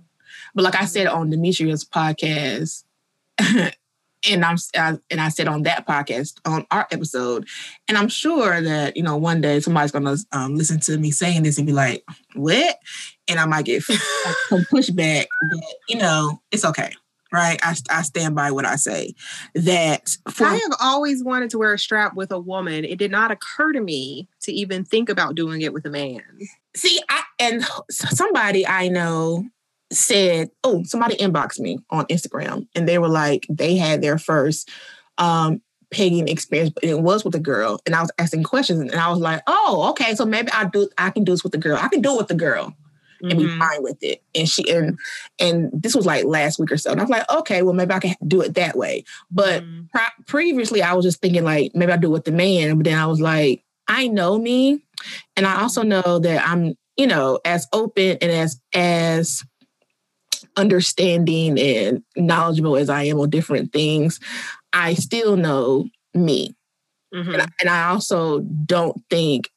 But 0.54 0.64
like 0.64 0.76
I 0.80 0.84
said 0.84 1.06
on 1.08 1.30
Demetria's 1.30 1.84
podcast, 1.84 2.84
and 3.38 4.44
I'm 4.44 4.56
I, 4.76 4.98
and 5.10 5.20
I 5.20 5.28
said 5.30 5.48
on 5.48 5.62
that 5.62 5.86
podcast 5.86 6.34
on 6.44 6.66
our 6.70 6.86
episode, 6.92 7.48
and 7.88 7.96
I'm 7.98 8.08
sure 8.08 8.60
that 8.60 8.96
you 8.96 9.02
know 9.02 9.16
one 9.16 9.40
day 9.40 9.60
somebody's 9.60 9.92
gonna 9.92 10.16
um, 10.32 10.56
listen 10.56 10.78
to 10.80 10.98
me 10.98 11.10
saying 11.10 11.42
this 11.42 11.58
and 11.58 11.66
be 11.66 11.72
like, 11.72 12.04
"What?" 12.34 12.76
And 13.30 13.40
I 13.40 13.46
might 13.46 13.64
get 13.64 13.82
some 14.48 14.64
pushback. 14.64 15.26
But 15.50 15.64
you 15.88 15.96
know, 15.96 16.42
it's 16.50 16.64
okay. 16.64 16.92
right? 17.32 17.58
I, 17.62 17.76
I 17.90 18.02
stand 18.02 18.34
by 18.34 18.50
what 18.50 18.66
I 18.66 18.76
say. 18.76 19.14
That 19.54 20.16
for 20.30 20.46
I 20.46 20.54
have 20.54 20.76
always 20.80 21.22
wanted 21.22 21.50
to 21.50 21.58
wear 21.58 21.72
a 21.72 21.78
strap 21.78 22.14
with 22.14 22.32
a 22.32 22.38
woman. 22.38 22.84
It 22.84 22.98
did 22.98 23.10
not 23.10 23.30
occur 23.30 23.72
to 23.72 23.80
me 23.80 24.28
to 24.42 24.52
even 24.52 24.84
think 24.84 25.08
about 25.08 25.34
doing 25.34 25.62
it 25.62 25.72
with 25.72 25.86
a 25.86 25.90
man. 25.90 26.22
see, 26.74 27.00
I 27.08 27.22
and 27.38 27.64
somebody 27.90 28.66
I 28.66 28.88
know 28.88 29.44
said, 29.92 30.50
"Oh, 30.64 30.82
somebody 30.84 31.16
inboxed 31.16 31.60
me 31.60 31.78
on 31.90 32.06
Instagram, 32.06 32.66
and 32.74 32.88
they 32.88 32.98
were 32.98 33.08
like, 33.08 33.46
they 33.48 33.76
had 33.76 34.02
their 34.02 34.18
first 34.18 34.68
um 35.18 35.60
pegging 35.92 36.28
experience, 36.28 36.70
but 36.72 36.84
it 36.84 37.00
was 37.00 37.24
with 37.24 37.34
a 37.34 37.40
girl, 37.40 37.80
and 37.86 37.94
I 37.94 38.00
was 38.00 38.12
asking 38.18 38.44
questions, 38.44 38.80
and 38.80 38.94
I 38.94 39.10
was 39.10 39.18
like, 39.18 39.42
oh, 39.46 39.88
okay, 39.90 40.14
so 40.14 40.24
maybe 40.24 40.48
I 40.52 40.66
do, 40.66 40.88
I 40.96 41.10
can 41.10 41.24
do 41.24 41.32
this 41.32 41.42
with 41.42 41.52
the 41.52 41.58
girl. 41.58 41.78
I 41.80 41.88
can 41.88 42.00
do 42.00 42.14
it 42.14 42.18
with 42.18 42.28
the 42.28 42.34
girl." 42.34 42.74
And 43.28 43.38
be 43.38 43.46
Mhm. 43.46 43.58
fine 43.58 43.82
with 43.82 43.98
it. 44.02 44.22
And 44.34 44.48
she 44.48 44.70
and 44.70 44.98
and 45.38 45.70
this 45.72 45.94
was 45.94 46.06
like 46.06 46.24
last 46.24 46.58
week 46.58 46.72
or 46.72 46.76
so. 46.78 46.90
And 46.90 47.00
I 47.00 47.04
was 47.04 47.10
like, 47.10 47.30
okay, 47.30 47.62
well 47.62 47.74
maybe 47.74 47.92
I 47.92 47.98
can 48.00 48.14
do 48.26 48.40
it 48.40 48.54
that 48.54 48.76
way. 48.76 49.04
But 49.30 49.62
Mhm. 49.62 49.90
pri- 49.90 50.12
previously 50.26 50.82
I 50.82 50.94
was 50.94 51.04
just 51.04 51.20
thinking 51.20 51.44
like 51.44 51.72
maybe 51.74 51.92
I 51.92 51.96
do 51.96 52.08
it 52.08 52.10
with 52.12 52.24
the 52.24 52.32
man, 52.32 52.76
but 52.78 52.84
then 52.84 52.98
I 52.98 53.06
was 53.06 53.20
like, 53.20 53.62
I 53.88 54.06
know 54.08 54.38
me, 54.38 54.82
and 55.36 55.46
I 55.46 55.62
also 55.62 55.82
know 55.82 56.18
that 56.20 56.46
I'm, 56.48 56.74
you 56.96 57.06
know, 57.08 57.40
as 57.44 57.66
open 57.72 58.18
and 58.20 58.30
as 58.30 58.60
as 58.74 59.42
understanding 60.56 61.58
and 61.58 62.02
knowledgeable 62.16 62.76
as 62.76 62.90
I 62.90 63.04
am 63.04 63.20
on 63.20 63.30
different 63.30 63.72
things, 63.72 64.18
I 64.72 64.94
still 64.94 65.36
know 65.36 65.86
me. 66.14 66.54
Mhm. 67.14 67.32
And, 67.34 67.42
I, 67.42 67.46
and 67.60 67.70
I 67.70 67.88
also 67.90 68.40
don't 68.40 69.00
think 69.10 69.50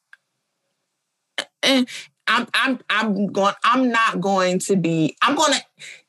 and 1.63 1.87
I'm 2.27 2.47
I'm 2.53 2.79
I'm 2.89 3.27
going 3.27 3.53
I'm 3.63 3.89
not 3.89 4.21
going 4.21 4.59
to 4.59 4.75
be 4.75 5.15
I'm 5.21 5.35
going 5.35 5.53
to 5.53 5.59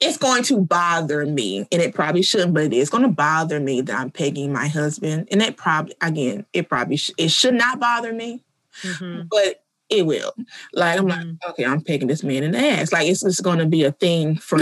it's 0.01 0.17
going 0.17 0.43
to 0.45 0.61
bother 0.61 1.27
me 1.27 1.67
and 1.73 1.83
it 1.83 1.95
probably 1.95 2.23
shouldn't 2.23 2.55
but 2.55 2.65
it 2.65 2.73
is 2.73 2.91
going 2.91 3.03
to 3.03 3.09
bother 3.09 3.59
me 3.61 3.81
that 3.83 3.99
I'm 3.99 4.11
pegging 4.11 4.53
my 4.53 4.69
husband 4.69 5.29
and 5.31 5.43
it 5.43 5.57
probably 5.57 5.95
again 6.01 6.47
it 6.53 6.69
probably 6.69 6.97
sh- 6.97 7.11
it 7.19 7.31
should 7.31 7.55
not 7.55 7.81
bother 7.81 8.13
me 8.13 8.43
Mhm. 8.83 9.29
but 9.31 9.63
it 9.89 10.07
will 10.07 10.33
like 10.73 10.99
I'm 10.99 11.07
Mhm. 11.07 11.09
like 11.43 11.51
okay 11.51 11.65
I'm 11.65 11.81
pegging 11.81 12.09
this 12.09 12.23
man 12.23 12.43
in 12.45 12.53
the 12.53 12.59
ass 12.59 12.93
like 12.93 13.09
it's 13.09 13.23
just 13.23 13.43
going 13.43 13.59
to 13.59 13.67
be 13.67 13.85
a 13.85 13.93
thing 13.93 14.37
for 14.37 14.59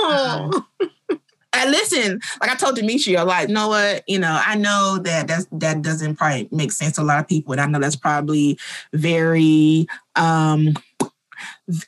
Oh. 0.00 0.64
and 1.52 1.70
listen, 1.70 2.20
like 2.40 2.50
I 2.50 2.54
told 2.54 2.76
Demetria, 2.76 3.24
like, 3.24 3.48
you 3.48 3.54
know 3.54 3.68
what, 3.68 4.04
you 4.06 4.18
know, 4.18 4.40
I 4.44 4.54
know 4.54 4.98
that 5.02 5.26
that's, 5.26 5.46
that 5.52 5.82
doesn't 5.82 6.16
probably 6.16 6.48
make 6.52 6.70
sense 6.72 6.96
to 6.96 7.02
a 7.02 7.04
lot 7.04 7.18
of 7.20 7.26
people, 7.26 7.52
and 7.52 7.60
I 7.60 7.66
know 7.66 7.78
that's 7.80 7.96
probably 7.96 8.58
very, 8.92 9.86
um, 10.14 10.74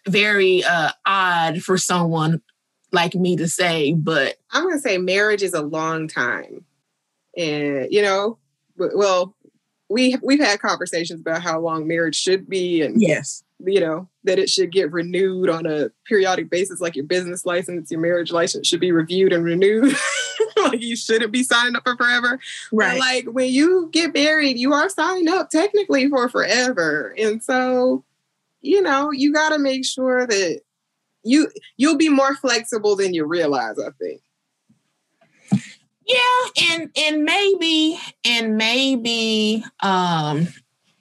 very 0.09 0.63
uh, 0.65 0.91
odd 1.07 1.63
for 1.63 1.79
someone 1.79 2.43
like 2.93 3.15
me 3.15 3.37
to 3.37 3.49
say, 3.49 3.93
but 3.95 4.37
I'm 4.51 4.65
going 4.65 4.75
to 4.75 4.81
say 4.81 4.99
marriage 4.99 5.43
is 5.43 5.55
a 5.55 5.63
long 5.63 6.09
time. 6.09 6.65
And, 7.37 7.87
you 7.91 8.03
know, 8.03 8.39
well, 8.77 9.35
we 9.91 10.17
we've 10.23 10.41
had 10.41 10.61
conversations 10.61 11.21
about 11.21 11.43
how 11.43 11.61
long 11.61 11.87
marriage 11.87 12.15
should 12.15 12.49
be 12.49 12.81
and 12.81 13.03
yes, 13.03 13.43
you 13.59 13.81
know 13.81 14.09
that 14.25 14.39
it 14.39 14.49
should 14.49 14.73
get 14.73 14.93
renewed 14.93 15.51
on 15.51 15.67
a 15.67 15.91
periodic 16.07 16.49
basis 16.49 16.81
like 16.81 16.95
your 16.95 17.05
business 17.05 17.45
license 17.45 17.91
your 17.91 18.01
marriage 18.01 18.31
license 18.31 18.67
should 18.67 18.81
be 18.81 18.93
reviewed 18.93 19.33
and 19.33 19.45
renewed. 19.45 19.95
Like 20.57 20.83
you 20.83 20.97
shouldn't 20.97 21.33
be 21.33 21.43
signing 21.43 21.77
up 21.77 21.83
for 21.85 21.97
forever. 21.97 22.39
But, 22.73 22.99
like 22.99 23.27
when 23.27 23.51
you 23.51 23.89
get 23.93 24.15
married 24.15 24.59
you 24.59 24.73
are 24.73 24.89
signing 24.89 25.29
up 25.29 25.51
technically 25.51 26.09
for 26.09 26.29
forever. 26.29 27.15
And 27.19 27.43
so 27.43 28.05
you 28.61 28.81
know 28.81 29.11
you 29.11 29.33
got 29.33 29.51
to 29.51 29.59
make 29.59 29.85
sure 29.85 30.27
that 30.27 30.61
you 31.23 31.49
you'll 31.77 31.97
be 31.97 32.09
more 32.09 32.35
flexible 32.37 32.97
than 32.97 33.15
you 33.15 33.25
realize 33.25 33.79
i 33.79 33.91
think 33.99 34.21
yeah, 36.11 36.73
and 36.73 36.91
and 36.97 37.25
maybe 37.25 37.99
and 38.25 38.57
maybe 38.57 39.65
um 39.81 40.49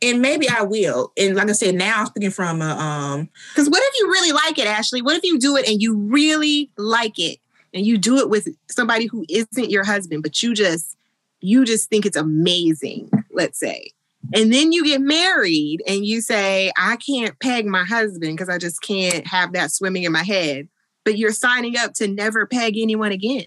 and 0.02 0.22
maybe 0.22 0.48
I 0.48 0.62
will. 0.62 1.12
And 1.18 1.36
like 1.36 1.50
I 1.50 1.54
said, 1.54 1.76
now 1.76 2.02
I'm 2.02 2.06
speaking 2.08 2.32
from 2.32 2.62
a 2.62 2.70
um 2.70 3.30
Because 3.54 3.70
what 3.70 3.82
if 3.84 3.94
you 4.00 4.08
really 4.08 4.32
like 4.32 4.58
it, 4.60 4.68
Ashley? 4.68 5.02
What 5.02 5.18
if 5.18 5.24
you 5.24 5.40
do 5.40 5.58
it 5.58 5.68
and 5.68 5.82
you 5.82 5.98
really 5.98 6.70
like 6.78 7.18
it 7.18 7.40
and 7.74 7.86
you 7.86 7.98
do 7.98 8.18
it 8.18 8.30
with 8.30 8.48
somebody 8.70 9.08
who 9.08 9.26
isn't 9.30 9.70
your 9.70 9.84
husband, 9.84 10.22
but 10.24 10.42
you 10.44 10.54
just 10.54 10.96
you 11.42 11.66
just 11.66 11.90
think 11.90 12.06
it's 12.06 12.18
amazing, 12.18 13.10
let's 13.32 13.60
say. 13.60 13.92
And 14.34 14.52
then 14.54 14.72
you 14.72 14.84
get 14.86 15.02
married 15.02 15.82
and 15.88 16.06
you 16.06 16.22
say, 16.22 16.72
I 16.78 16.98
can't 16.98 17.40
peg 17.40 17.66
my 17.66 17.84
husband 17.84 18.36
because 18.38 18.50
I 18.50 18.58
just 18.58 18.82
can't 18.82 19.26
have 19.28 19.54
that 19.54 19.72
swimming 19.72 20.04
in 20.04 20.12
my 20.12 20.24
head. 20.24 20.68
But 21.06 21.18
you're 21.18 21.32
signing 21.32 21.78
up 21.78 21.94
to 21.96 22.08
never 22.08 22.46
peg 22.46 22.78
anyone 22.78 23.12
again. 23.12 23.46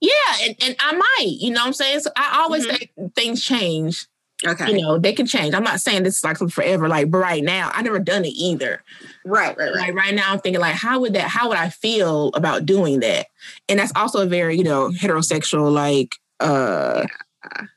yeah, 0.00 0.10
and, 0.44 0.56
and 0.62 0.76
I 0.80 0.92
might, 0.92 1.26
you 1.40 1.50
know 1.50 1.60
what 1.60 1.66
I'm 1.66 1.72
saying? 1.74 2.00
So 2.00 2.10
I 2.16 2.40
always 2.42 2.66
Mhm. 2.66 2.78
say 2.78 2.90
things 3.16 3.42
change. 3.42 4.06
Okay. 4.46 4.70
You 4.70 4.80
know, 4.80 4.98
they 4.98 5.12
can 5.12 5.26
change. 5.26 5.52
I'm 5.52 5.64
not 5.64 5.80
saying 5.80 6.04
this 6.04 6.18
is 6.18 6.24
like 6.24 6.38
forever, 6.38 6.88
like, 6.88 7.10
but 7.10 7.18
right 7.18 7.42
now, 7.42 7.70
I 7.74 7.82
never 7.82 7.98
done 7.98 8.24
it 8.24 8.28
either. 8.28 8.82
right, 9.24 9.56
right, 9.58 9.74
right. 9.74 9.88
Like 9.88 9.94
right 9.94 10.14
now, 10.14 10.32
I'm 10.32 10.38
thinking 10.38 10.60
like, 10.60 10.76
how 10.76 11.00
would 11.00 11.12
that? 11.14 11.28
How 11.28 11.48
would 11.48 11.58
I 11.58 11.68
feel 11.70 12.28
about 12.34 12.64
doing 12.64 13.00
that? 13.00 13.26
And 13.68 13.80
that's 13.80 13.92
also 13.96 14.20
a 14.22 14.26
very, 14.26 14.56
you 14.56 14.62
know, 14.64 14.90
heterosexual, 14.90 15.72
like, 15.72 16.14
uh, 16.40 17.04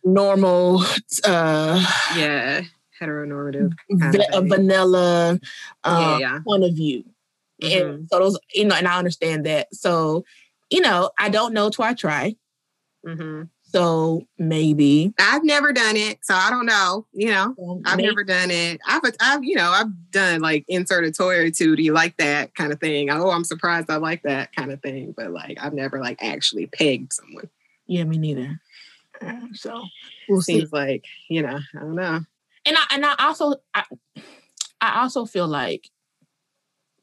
normal, 0.04 0.84
uh, 1.26 1.86
Yeah. 2.16 2.62
Heteronormative. 3.02 3.74
a 4.32 4.42
vanilla, 4.42 5.40
Yeah, 5.86 5.92
uh, 5.92 6.18
yeah. 6.20 6.40
point 6.46 6.64
of 6.64 6.76
view. 6.76 7.04
Mhm. 7.64 7.82
And 7.92 8.08
so 8.12 8.20
those, 8.20 8.40
you 8.54 8.66
know, 8.66 8.76
and 8.76 8.88
I 8.88 8.98
understand 9.00 9.46
that. 9.48 9.74
So, 9.74 10.24
you 10.70 10.82
know, 10.82 11.10
I 11.20 11.30
don't 11.30 11.54
know 11.54 11.70
till 11.72 11.86
I 11.86 11.94
try. 11.96 12.36
Mhm. 13.06 13.50
So 13.64 14.28
maybe, 14.38 15.14
I've 15.18 15.44
never 15.46 15.72
done 15.74 15.96
it, 15.96 16.20
so 16.24 16.36
I 16.36 16.50
don't 16.52 16.66
know. 16.66 17.08
You 17.14 17.30
know, 17.30 17.56
um, 17.58 17.82
I've 17.86 17.98
may- 17.98 18.04
never 18.04 18.24
done 18.24 18.52
it. 18.52 18.80
I've, 18.86 19.02
I've, 19.20 19.44
you 19.44 19.56
know, 19.56 19.72
I've 19.72 20.12
done 20.12 20.42
like 20.42 20.66
insert 20.68 21.06
a 21.06 21.12
toy 21.12 21.38
or 21.40 21.50
two. 21.50 21.76
Do 21.78 21.82
you 21.82 21.94
like 21.94 22.18
that 22.18 22.54
kind 22.54 22.72
of 22.74 22.80
thing? 22.80 23.10
Oh, 23.10 23.30
I'm 23.32 23.46
surprised 23.46 23.90
I 23.90 23.96
like 23.96 24.22
that 24.24 24.54
kind 24.56 24.72
of 24.72 24.82
thing. 24.82 25.14
But 25.16 25.32
like, 25.32 25.58
I've 25.60 25.74
never 25.74 26.00
like 26.00 26.22
actually 26.22 26.68
pegged 26.68 27.14
someone. 27.14 27.50
Yeah, 27.88 28.04
me 28.04 28.18
neither. 28.18 28.60
Uh, 29.26 29.48
So 29.54 29.84
we'll 30.30 30.42
see. 30.42 30.60
Seems 30.60 30.72
like, 30.74 31.06
you 31.30 31.42
know, 31.42 31.60
I 31.76 31.80
don't 31.80 31.96
know. 31.96 32.20
and 32.66 32.78
I 32.78 32.84
and 32.92 33.06
I 33.06 33.16
also 33.20 33.56
I, 33.74 33.84
I 34.82 35.02
also 35.02 35.26
feel 35.26 35.48
like 35.48 35.90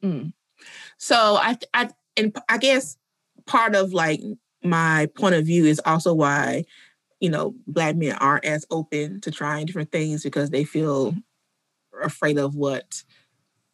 mm. 0.03 0.33
so 0.97 1.15
I 1.15 1.57
I 1.73 1.89
and 2.17 2.35
I 2.49 2.57
guess 2.57 2.97
part 3.45 3.75
of 3.75 3.93
like 3.93 4.21
my 4.63 5.07
point 5.15 5.35
of 5.35 5.45
view 5.45 5.65
is 5.65 5.81
also 5.85 6.13
why 6.13 6.65
you 7.19 7.29
know 7.29 7.55
black 7.67 7.95
men 7.95 8.13
aren't 8.13 8.45
as 8.45 8.65
open 8.71 9.21
to 9.21 9.31
trying 9.31 9.65
different 9.65 9.91
things 9.91 10.23
because 10.23 10.49
they 10.49 10.63
feel 10.63 11.15
afraid 12.01 12.37
of 12.37 12.55
what 12.55 13.03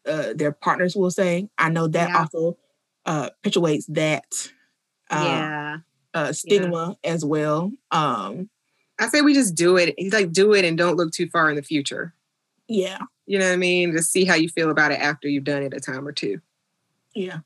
uh, 0.08 0.34
their 0.36 0.51
partners 0.51 0.95
will 0.95 1.12
say. 1.12 1.49
I 1.58 1.69
know 1.69 1.88
that 1.88 2.10
Yeah. 2.10 2.19
also 2.19 2.58
uh, 3.05 3.29
perpetuates 3.43 3.86
that 3.88 4.25
uh, 5.10 5.23
yeah, 5.25 5.77
uh, 6.15 6.34
stigma 6.34 6.97
as 7.04 7.23
well. 7.23 7.71
Um, 7.91 8.49
I 8.99 9.08
say 9.10 9.21
we 9.21 9.34
just 9.34 9.54
do 9.56 9.78
it. 9.78 9.93
He's 9.97 10.13
like, 10.13 10.32
do 10.32 10.54
it 10.54 10.65
and 10.65 10.78
don't 10.78 10.95
look 10.97 11.12
too 11.12 11.28
far 11.30 11.49
in 11.49 11.56
the 11.56 11.62
future. 11.62 12.13
yeah, 12.67 12.99
You 13.28 13.38
know 13.38 13.45
what 13.45 13.54
I 13.54 13.58
mean? 13.58 13.91
Just 13.91 14.12
see 14.12 14.25
how 14.25 14.36
you 14.36 14.49
feel 14.49 14.71
about 14.71 14.91
it 14.91 14.99
after 14.99 15.28
you've 15.28 15.43
done 15.43 15.62
it 15.63 15.73
a 15.73 15.80
time 15.80 16.08
or 16.08 16.12
two. 16.13 16.39
yeah. 17.13 17.39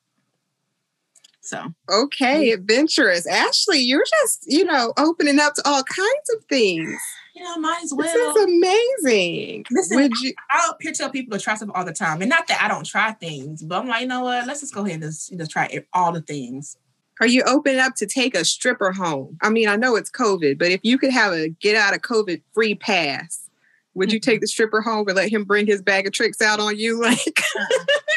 So 1.42 1.74
Okay, 1.90 2.52
adventurous. 2.52 3.26
Ashley, 3.26 3.80
you're 3.80 4.06
just, 4.22 4.44
you 4.46 4.64
know, 4.66 4.94
opening 4.98 5.40
up 5.40 5.56
to 5.56 5.64
all 5.68 5.82
kinds 5.84 6.30
of 6.38 6.44
things. 6.46 7.02
you 7.34 7.44
know, 7.44 7.58
might 7.58 7.82
as 7.84 7.92
well. 7.92 8.06
This 8.06 8.36
is 8.36 8.44
amazing. 8.44 9.66
Listen, 9.72 9.98
Would 9.98 10.12
you 10.22 10.34
I'll 10.52 10.72
up 10.72 10.78
here 10.80 10.92
tell 10.92 11.10
people 11.10 11.36
to 11.36 11.44
try 11.44 11.56
stuff 11.56 11.70
all 11.74 11.86
the 11.86 11.94
time. 11.94 12.22
And 12.22 12.30
not 12.30 12.46
that 12.48 12.62
I 12.62 12.68
don't 12.68 12.86
try 12.86 13.14
things, 13.14 13.64
but 13.64 13.80
I'm 13.82 13.88
like, 13.88 14.02
you 14.02 14.08
know 14.08 14.22
what? 14.26 14.46
Let's 14.46 14.60
just 14.60 14.76
go 14.76 14.82
ahead 14.86 14.96
and 15.02 15.04
just, 15.12 15.36
just 15.36 15.50
try 15.50 15.84
all 15.92 16.12
the 16.12 16.22
things. 16.22 16.78
Are 17.20 17.28
you 17.28 17.44
opening 17.44 17.80
up 17.80 17.96
to 17.96 18.06
take 18.06 18.36
a 18.36 18.46
stripper 18.46 18.92
home? 18.92 19.38
I 19.42 19.50
mean, 19.50 19.68
I 19.68 19.76
know 19.76 19.96
it's 19.96 20.12
COVID, 20.12 20.58
but 20.58 20.72
if 20.72 20.80
you 20.84 20.98
could 20.98 21.12
have 21.12 21.34
a 21.34 21.50
get 21.50 21.76
out 21.76 21.94
of 21.94 22.02
COVID 22.02 22.42
free 22.54 22.76
pass, 22.76 23.50
would 23.94 24.14
you 24.14 24.20
take 24.20 24.40
the 24.42 24.48
stripper 24.48 24.82
home 24.82 25.08
and 25.08 25.18
let 25.18 25.30
him 25.30 25.44
bring 25.44 25.66
his 25.66 25.82
bag 25.82 26.08
of 26.08 26.14
tricks 26.14 26.42
out 26.42 26.60
on 26.60 26.78
you 26.78 27.00
like 27.02 27.44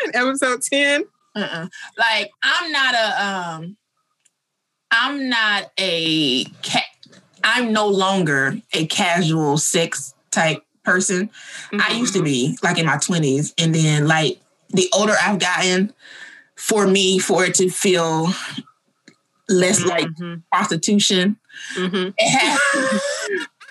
in 0.05 0.15
episode 0.15 0.63
10? 0.63 1.05
Uh-uh. 1.35 1.67
Like 1.99 2.31
I'm 2.43 2.73
not 2.73 2.95
a 2.95 3.27
um 3.27 3.77
I'm 4.91 5.29
not 5.29 5.73
a 5.79 6.45
ca- 6.63 6.91
I'm 7.43 7.73
no 7.73 7.89
longer 7.89 8.59
a 8.73 8.87
casual 8.87 9.57
sex 9.57 10.15
type 10.31 10.63
person. 10.85 11.31
I 11.73 11.93
used 11.93 12.15
to 12.15 12.23
be 12.23 12.59
like 12.63 12.79
in 12.79 12.87
my 12.87 12.97
20s 12.97 13.55
and 13.59 13.75
then 13.75 14.07
like 14.07 14.41
the 14.71 14.89
older 14.93 15.15
I've 15.21 15.39
gotten 15.39 15.93
for 16.57 16.87
me 16.87 17.19
for 17.19 17.45
it 17.45 17.55
to 17.55 17.71
feel 17.71 18.29
less 19.49 19.83
like 19.85 20.09
Mhm, 20.09 20.43
prostitution 20.53 21.37
mhm. 21.77 22.15
because 22.17 23.01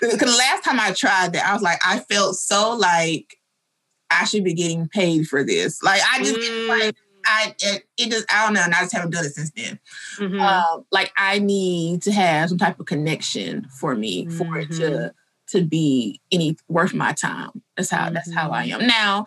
the 0.18 0.36
last 0.38 0.64
time 0.64 0.80
I 0.80 0.92
tried 0.92 1.32
that, 1.34 1.46
I 1.46 1.52
was 1.52 1.62
like, 1.62 1.78
I 1.84 2.00
felt 2.00 2.36
so 2.36 2.74
like 2.76 3.36
I 4.10 4.24
should 4.24 4.44
be 4.44 4.54
getting 4.54 4.88
paid 4.88 5.26
for 5.26 5.42
this. 5.44 5.82
Like 5.82 6.02
I 6.12 6.18
just 6.22 6.38
Mm. 6.40 6.68
like 6.80 6.94
I 7.24 7.54
it, 7.60 7.84
it 7.98 8.10
just 8.10 8.32
I 8.32 8.44
don't 8.44 8.54
know, 8.54 8.62
and 8.62 8.74
I 8.74 8.80
just 8.80 8.92
haven't 8.92 9.10
done 9.12 9.24
it 9.24 9.34
since 9.34 9.50
then. 9.56 9.78
Mhm. 10.18 10.40
Um, 10.40 10.84
like 10.90 11.12
I 11.16 11.38
need 11.38 12.02
to 12.02 12.12
have 12.12 12.48
some 12.48 12.58
type 12.58 12.78
of 12.80 12.86
connection 12.86 13.68
for 13.80 13.94
me 13.94 14.26
for 14.26 14.58
it 14.58 14.70
Mm-hmm. 14.70 14.82
to 14.82 15.14
to 15.48 15.64
be 15.64 16.20
any 16.32 16.56
worth 16.68 16.94
my 16.94 17.12
time. 17.12 17.50
That's 17.76 17.90
how 17.90 18.10
that's 18.10 18.32
how 18.32 18.50
I 18.50 18.66
Mm-hmm. 18.68 18.80
am 18.80 18.86
now. 18.86 19.26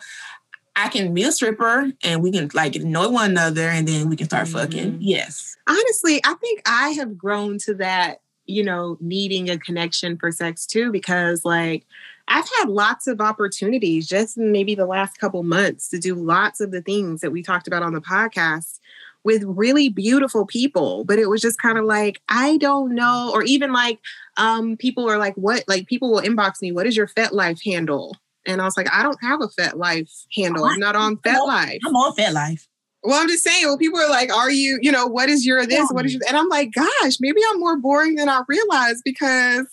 I 0.76 0.88
can 0.88 1.14
be 1.14 1.22
a 1.24 1.32
stripper 1.32 1.90
and 2.04 2.22
we 2.22 2.30
can 2.30 2.50
like 2.54 2.74
know 2.76 3.08
one 3.08 3.30
another 3.32 3.68
and 3.68 3.88
then 3.88 4.08
we 4.10 4.16
can 4.16 4.26
start 4.26 4.46
fucking. 4.48 4.92
Mhm. 4.92 4.98
Yes. 5.00 5.56
honestly, 5.68 6.20
I 6.24 6.34
think 6.34 6.62
I 6.66 6.90
have 6.90 7.18
grown 7.18 7.58
to 7.60 7.74
that, 7.74 8.20
you 8.44 8.62
know, 8.62 8.96
needing 9.00 9.50
a 9.50 9.58
connection 9.58 10.16
for 10.16 10.30
sex 10.30 10.64
too, 10.66 10.92
because 10.92 11.44
like 11.44 11.84
I've 12.28 12.48
had 12.58 12.68
lots 12.68 13.06
of 13.06 13.20
opportunities 13.20 14.06
just 14.06 14.36
in 14.36 14.52
maybe 14.52 14.74
the 14.74 14.86
last 14.86 15.18
couple 15.18 15.42
months 15.42 15.88
to 15.90 15.98
do 15.98 16.14
lots 16.14 16.60
of 16.60 16.70
the 16.72 16.82
things 16.82 17.20
that 17.20 17.30
we 17.32 17.42
talked 17.42 17.66
about 17.66 17.82
on 17.82 17.94
the 17.94 18.00
podcast 18.00 18.78
with 19.24 19.42
really 19.44 19.88
beautiful 19.88 20.46
people. 20.46 21.04
But 21.04 21.18
it 21.18 21.28
was 21.28 21.40
just 21.40 21.58
kind 21.60 21.78
of 21.78 21.84
like, 21.84 22.20
I 22.28 22.58
don't 22.58 22.94
know, 22.94 23.30
or 23.32 23.42
even 23.42 23.72
like 23.72 23.98
um 24.36 24.76
people 24.76 25.08
are 25.10 25.18
like, 25.18 25.34
what 25.34 25.64
like 25.66 25.86
people 25.86 26.12
will 26.12 26.20
inbox 26.22 26.60
me, 26.62 26.70
what 26.70 26.86
is 26.86 26.96
your 26.96 27.08
FetLife 27.08 27.64
handle? 27.64 28.16
And 28.46 28.60
I 28.60 28.64
was 28.64 28.76
like, 28.76 28.92
I 28.92 29.02
don't 29.02 29.18
have 29.22 29.40
a 29.42 29.48
FetLife 29.48 30.10
handle. 30.34 30.64
I'm 30.64 30.78
not 30.78 30.96
on 30.96 31.16
FetLife. 31.16 31.78
I'm 31.84 31.96
on 31.96 32.14
FetLife. 32.14 32.66
Well, 33.02 33.20
I'm 33.20 33.28
just 33.28 33.44
saying, 33.44 33.64
well, 33.64 33.78
people 33.78 34.00
are 34.00 34.10
like, 34.10 34.34
are 34.34 34.50
you, 34.50 34.78
you 34.82 34.90
know, 34.90 35.06
what 35.06 35.28
is 35.28 35.46
your 35.46 35.64
this? 35.64 35.88
What 35.90 36.06
is 36.06 36.14
your, 36.14 36.22
and 36.26 36.36
I'm 36.36 36.48
like, 36.48 36.72
gosh, 36.72 37.18
maybe 37.20 37.40
I'm 37.50 37.60
more 37.60 37.76
boring 37.76 38.16
than 38.16 38.28
I 38.28 38.42
realized 38.48 39.02
because, 39.04 39.66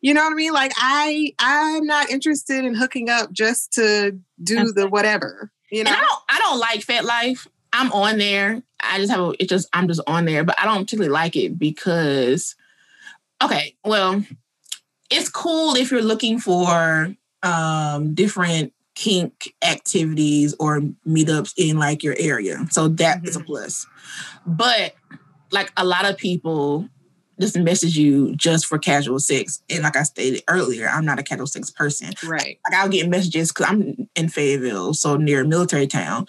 you 0.00 0.12
know 0.12 0.24
what 0.24 0.32
I 0.32 0.34
mean? 0.34 0.52
Like, 0.52 0.72
I, 0.76 1.34
I'm 1.38 1.86
not 1.86 2.10
interested 2.10 2.64
in 2.64 2.74
hooking 2.74 3.10
up 3.10 3.30
just 3.32 3.72
to 3.74 4.18
do 4.42 4.72
the 4.72 4.88
whatever, 4.88 5.52
you 5.70 5.84
know? 5.84 5.90
And 5.90 5.96
I 5.96 6.00
don't 6.00 6.20
I 6.28 6.38
don't 6.38 6.58
like 6.58 6.80
FetLife. 6.80 7.46
I'm 7.72 7.92
on 7.92 8.18
there. 8.18 8.62
I 8.80 8.98
just 8.98 9.12
have 9.12 9.20
a 9.20 9.32
it 9.38 9.48
just 9.48 9.68
I'm 9.72 9.86
just 9.86 10.00
on 10.06 10.24
there, 10.24 10.42
but 10.42 10.60
I 10.60 10.64
don't 10.64 10.84
particularly 10.84 11.12
like 11.12 11.36
it 11.36 11.58
because 11.58 12.56
okay, 13.42 13.76
well, 13.84 14.24
it's 15.10 15.28
cool 15.28 15.76
if 15.76 15.90
you're 15.90 16.02
looking 16.02 16.38
for 16.38 17.14
um 17.42 18.14
different 18.14 18.72
kink 18.94 19.54
activities 19.62 20.54
or 20.58 20.80
meetups 21.06 21.52
in 21.56 21.78
like 21.78 22.02
your 22.02 22.16
area. 22.18 22.66
So 22.70 22.88
that 22.88 23.26
is 23.26 23.36
a 23.36 23.40
Mhm. 23.40 23.46
plus. 23.46 23.86
But 24.46 24.94
like 25.52 25.70
a 25.76 25.84
lot 25.84 26.04
of 26.04 26.16
people 26.16 26.88
just 27.40 27.56
message 27.56 27.96
you 27.96 28.34
just 28.34 28.66
for 28.66 28.76
casual 28.78 29.20
sex. 29.20 29.62
And 29.70 29.84
like 29.84 29.96
I 29.96 30.02
stated 30.02 30.42
earlier, 30.48 30.88
I'm 30.88 31.04
not 31.04 31.20
a 31.20 31.22
casual 31.22 31.46
sex 31.46 31.70
person 31.70 32.12
Right. 32.24 32.58
like 32.68 32.80
I'll 32.80 32.88
get 32.88 33.08
messages 33.08 33.52
because 33.52 33.66
I'm 33.70 34.08
in 34.16 34.28
Fayetteville, 34.28 34.94
so 34.94 35.16
near 35.16 35.42
a 35.42 35.46
military 35.46 35.86
town, 35.86 36.26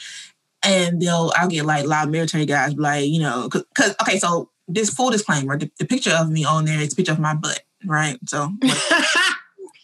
and 0.61 1.01
they'll 1.01 1.31
I'll 1.35 1.47
get 1.49 1.65
like 1.65 1.85
a 1.85 1.87
lot 1.87 2.05
of 2.05 2.11
military 2.11 2.45
guys 2.45 2.75
like 2.75 3.07
you 3.07 3.19
know 3.19 3.49
because 3.49 3.95
okay 4.01 4.19
so 4.19 4.51
this 4.67 4.91
full 4.91 5.09
disclaimer 5.09 5.57
the, 5.57 5.71
the 5.79 5.85
picture 5.85 6.11
of 6.13 6.29
me 6.29 6.45
on 6.45 6.65
there 6.65 6.79
is 6.79 6.93
a 6.93 6.95
picture 6.95 7.13
of 7.13 7.19
my 7.19 7.33
butt 7.33 7.61
right 7.85 8.19
so 8.27 8.51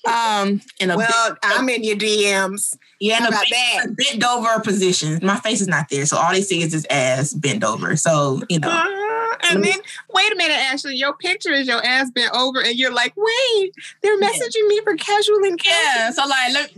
um 0.07 0.61
in 0.79 0.91
a 0.91 0.97
well, 0.97 1.37
I'm 1.43 1.67
in 1.69 1.83
your 1.83 1.95
DMs. 1.95 2.77
yeah 2.99 3.17
in 3.17 3.23
how 3.23 3.29
a 3.29 3.29
about 3.29 3.45
bent, 3.49 3.97
bent 3.97 4.23
over 4.23 4.59
position. 4.61 5.19
My 5.23 5.37
face 5.37 5.61
is 5.61 5.67
not 5.67 5.89
there 5.89 6.05
so 6.05 6.17
all 6.17 6.31
they 6.31 6.41
see 6.41 6.61
is 6.61 6.71
this 6.71 6.85
ass 6.89 7.33
bent 7.33 7.63
over. 7.63 7.95
So 7.95 8.41
you 8.49 8.59
know. 8.59 8.69
Uh, 8.69 9.35
and 9.51 9.63
then, 9.63 9.77
wait 10.13 10.31
a 10.31 10.35
minute, 10.35 10.55
Ashley, 10.57 10.95
your 10.95 11.13
picture 11.13 11.51
is 11.51 11.67
your 11.67 11.83
ass 11.85 12.09
bent 12.09 12.33
over, 12.33 12.61
and 12.61 12.75
you're 12.75 12.93
like, 12.93 13.13
wait, 13.17 13.71
they're 14.01 14.19
Yeah. 14.19 14.29
messaging 14.29 14.67
me 14.67 14.81
for 14.83 14.95
casual 14.95 15.43
encounter. 15.43 15.69
yeah 15.97 16.09
so 16.11 16.23
like 16.25 16.53
let, 16.53 16.73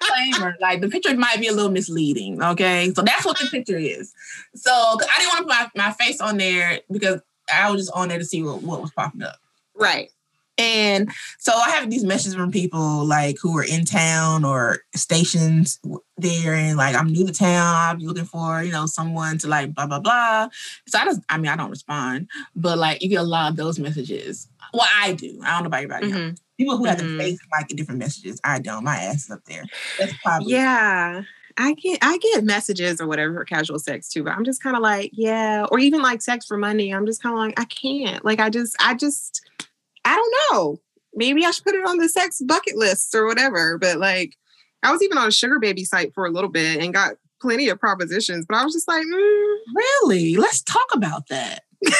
disclaimer 0.00 0.56
like 0.60 0.80
the 0.80 0.88
picture 0.88 1.14
might 1.16 1.40
be 1.40 1.48
a 1.48 1.52
little 1.52 1.70
misleading 1.72 2.42
okay? 2.42 2.92
So 2.94 3.02
that's 3.02 3.24
what 3.24 3.38
the 3.38 3.46
picture 3.46 3.76
is. 3.78 4.14
So 4.54 4.70
I 4.72 4.96
didn't 5.18 5.28
want 5.28 5.38
to 5.38 5.42
put 5.44 5.76
my, 5.76 5.86
my 5.88 5.92
face 5.92 6.20
on 6.20 6.36
there 6.36 6.80
because 6.90 7.20
I 7.52 7.70
was 7.70 7.82
just 7.82 7.92
on 7.92 8.08
there 8.08 8.18
to 8.18 8.24
see 8.24 8.42
what, 8.42 8.62
what 8.62 8.80
was 8.80 8.90
popping 8.92 9.22
up. 9.22 9.36
Right. 9.74 10.10
And 10.58 11.10
so 11.38 11.52
I 11.54 11.70
have 11.70 11.88
these 11.88 12.04
messages 12.04 12.34
from 12.34 12.50
people 12.50 13.04
like 13.04 13.36
who 13.40 13.56
are 13.56 13.64
in 13.64 13.84
town 13.84 14.44
or 14.44 14.78
stations 14.94 15.78
there, 16.16 16.54
and 16.54 16.76
like 16.76 16.94
I'm 16.96 17.06
new 17.08 17.24
to 17.26 17.32
town. 17.32 17.76
I'm 17.76 17.98
looking 18.00 18.24
for 18.24 18.62
you 18.62 18.72
know 18.72 18.86
someone 18.86 19.38
to 19.38 19.48
like 19.48 19.74
blah 19.74 19.86
blah 19.86 20.00
blah. 20.00 20.48
So 20.88 20.98
I 20.98 21.04
just, 21.04 21.20
I 21.28 21.38
mean, 21.38 21.46
I 21.50 21.56
don't 21.56 21.70
respond, 21.70 22.28
but 22.56 22.76
like 22.78 23.02
you 23.02 23.08
get 23.08 23.20
a 23.20 23.22
lot 23.22 23.50
of 23.50 23.56
those 23.56 23.78
messages. 23.78 24.48
Well, 24.74 24.86
I 25.00 25.12
do. 25.12 25.40
I 25.44 25.52
don't 25.52 25.62
know 25.62 25.66
about 25.68 25.84
everybody. 25.84 26.10
else. 26.12 26.20
Mhm. 26.20 26.38
People 26.58 26.76
who 26.76 26.84
have 26.86 26.98
Mhm. 26.98 27.16
the 27.16 27.22
face 27.24 27.38
like 27.52 27.68
different 27.68 28.00
messages. 28.00 28.40
I 28.42 28.58
don't. 28.58 28.82
My 28.84 28.96
ass 28.96 29.24
is 29.24 29.30
up 29.30 29.44
there. 29.44 29.64
That's 29.98 30.12
probably 30.24 30.52
Yeah. 30.52 31.22
I 31.60 31.74
get 31.74 31.98
I 32.02 32.18
get 32.18 32.44
messages 32.44 33.00
or 33.00 33.06
whatever 33.08 33.34
for 33.34 33.44
casual 33.44 33.78
sex 33.80 34.08
too, 34.08 34.22
but 34.24 34.32
I'm 34.32 34.44
just 34.44 34.62
kind 34.62 34.76
of 34.76 34.82
like, 34.82 35.10
yeah, 35.12 35.66
or 35.72 35.78
even 35.80 36.02
like 36.02 36.22
sex 36.22 36.46
for 36.46 36.56
money. 36.56 36.92
I'm 36.94 37.04
just 37.06 37.20
kind 37.22 37.32
of 37.34 37.38
like, 37.40 37.58
I 37.58 37.64
can't. 37.64 38.24
Like 38.24 38.38
I 38.40 38.48
just 38.50 38.76
I 38.80 38.94
just 38.94 39.40
I 40.08 40.14
don't 40.16 40.34
know. 40.52 40.80
Maybe 41.14 41.44
I 41.44 41.50
should 41.50 41.64
put 41.64 41.74
it 41.74 41.86
on 41.86 41.98
the 41.98 42.08
sex 42.08 42.40
bucket 42.40 42.76
list 42.76 43.14
or 43.14 43.26
whatever. 43.26 43.76
But 43.78 43.98
like 43.98 44.36
I 44.82 44.92
was 44.92 45.02
even 45.02 45.18
on 45.18 45.28
a 45.28 45.32
sugar 45.32 45.58
baby 45.58 45.84
site 45.84 46.14
for 46.14 46.24
a 46.24 46.30
little 46.30 46.50
bit 46.50 46.80
and 46.82 46.94
got 46.94 47.14
plenty 47.40 47.68
of 47.68 47.78
propositions, 47.78 48.46
but 48.48 48.56
I 48.56 48.64
was 48.64 48.72
just 48.72 48.88
like, 48.88 49.04
mm, 49.04 49.56
really. 49.74 50.36
Let's 50.36 50.62
talk 50.62 50.86
about 50.94 51.28
that. 51.28 51.62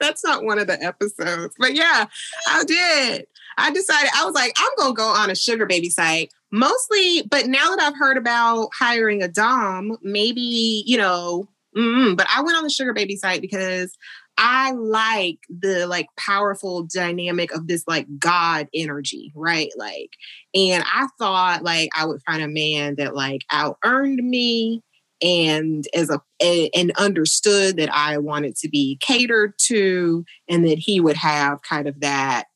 that's 0.00 0.24
not 0.24 0.44
one 0.44 0.58
of 0.58 0.66
the 0.66 0.82
episodes. 0.82 1.54
But 1.58 1.74
yeah, 1.74 2.06
I 2.48 2.64
did. 2.64 3.26
I 3.58 3.70
decided 3.70 4.10
I 4.14 4.24
was 4.24 4.34
like, 4.34 4.54
I'm 4.56 4.70
gonna 4.78 4.94
go 4.94 5.08
on 5.08 5.30
a 5.30 5.34
sugar 5.34 5.66
baby 5.66 5.90
site. 5.90 6.32
Mostly, 6.50 7.22
but 7.30 7.46
now 7.46 7.70
that 7.70 7.80
I've 7.80 7.98
heard 7.98 8.16
about 8.16 8.68
hiring 8.78 9.22
a 9.22 9.28
Dom, 9.28 9.96
maybe, 10.02 10.84
you 10.86 10.98
know, 10.98 11.48
mm, 11.76 12.16
but 12.16 12.26
I 12.34 12.42
went 12.42 12.56
on 12.56 12.64
the 12.64 12.70
sugar 12.70 12.92
baby 12.92 13.16
site 13.16 13.40
because 13.40 13.96
I 14.38 14.72
like 14.72 15.38
the 15.48 15.86
like 15.86 16.06
powerful 16.18 16.84
dynamic 16.92 17.54
of 17.54 17.66
this 17.66 17.84
like 17.86 18.06
God 18.18 18.68
energy, 18.74 19.32
right? 19.34 19.70
Like, 19.76 20.10
and 20.54 20.82
I 20.86 21.06
thought 21.18 21.62
like 21.62 21.90
I 21.96 22.06
would 22.06 22.22
find 22.26 22.42
a 22.42 22.48
man 22.48 22.96
that 22.96 23.14
like 23.14 23.42
out 23.50 23.78
earned 23.84 24.18
me 24.18 24.82
and 25.22 25.86
as 25.94 26.10
a, 26.10 26.20
a 26.42 26.68
and 26.70 26.92
understood 26.96 27.76
that 27.76 27.94
I 27.94 28.18
wanted 28.18 28.56
to 28.56 28.68
be 28.68 28.98
catered 29.00 29.54
to 29.66 30.24
and 30.48 30.66
that 30.66 30.78
he 30.78 31.00
would 31.00 31.16
have 31.16 31.62
kind 31.62 31.86
of 31.86 32.00
that 32.00 32.46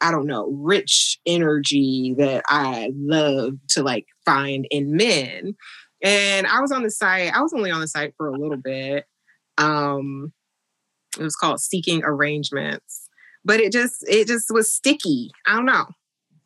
I 0.00 0.10
don't 0.10 0.26
know 0.26 0.48
rich 0.48 1.18
energy 1.24 2.14
that 2.18 2.44
I 2.48 2.92
love 2.94 3.54
to 3.70 3.82
like 3.82 4.06
find 4.26 4.66
in 4.70 4.94
men 4.96 5.54
and 6.02 6.46
I 6.46 6.60
was 6.60 6.70
on 6.70 6.82
the 6.82 6.90
site 6.90 7.32
I 7.34 7.40
was 7.40 7.54
only 7.54 7.70
on 7.70 7.80
the 7.80 7.88
site 7.88 8.12
for 8.18 8.28
a 8.28 8.38
little 8.38 8.58
bit 8.58 9.06
um 9.56 10.32
it 11.18 11.22
was 11.22 11.36
called 11.36 11.60
seeking 11.60 12.02
arrangements 12.04 13.08
but 13.44 13.60
it 13.60 13.72
just 13.72 14.04
it 14.08 14.26
just 14.26 14.50
was 14.50 14.72
sticky 14.72 15.30
I 15.46 15.56
don't 15.56 15.66
know 15.66 15.86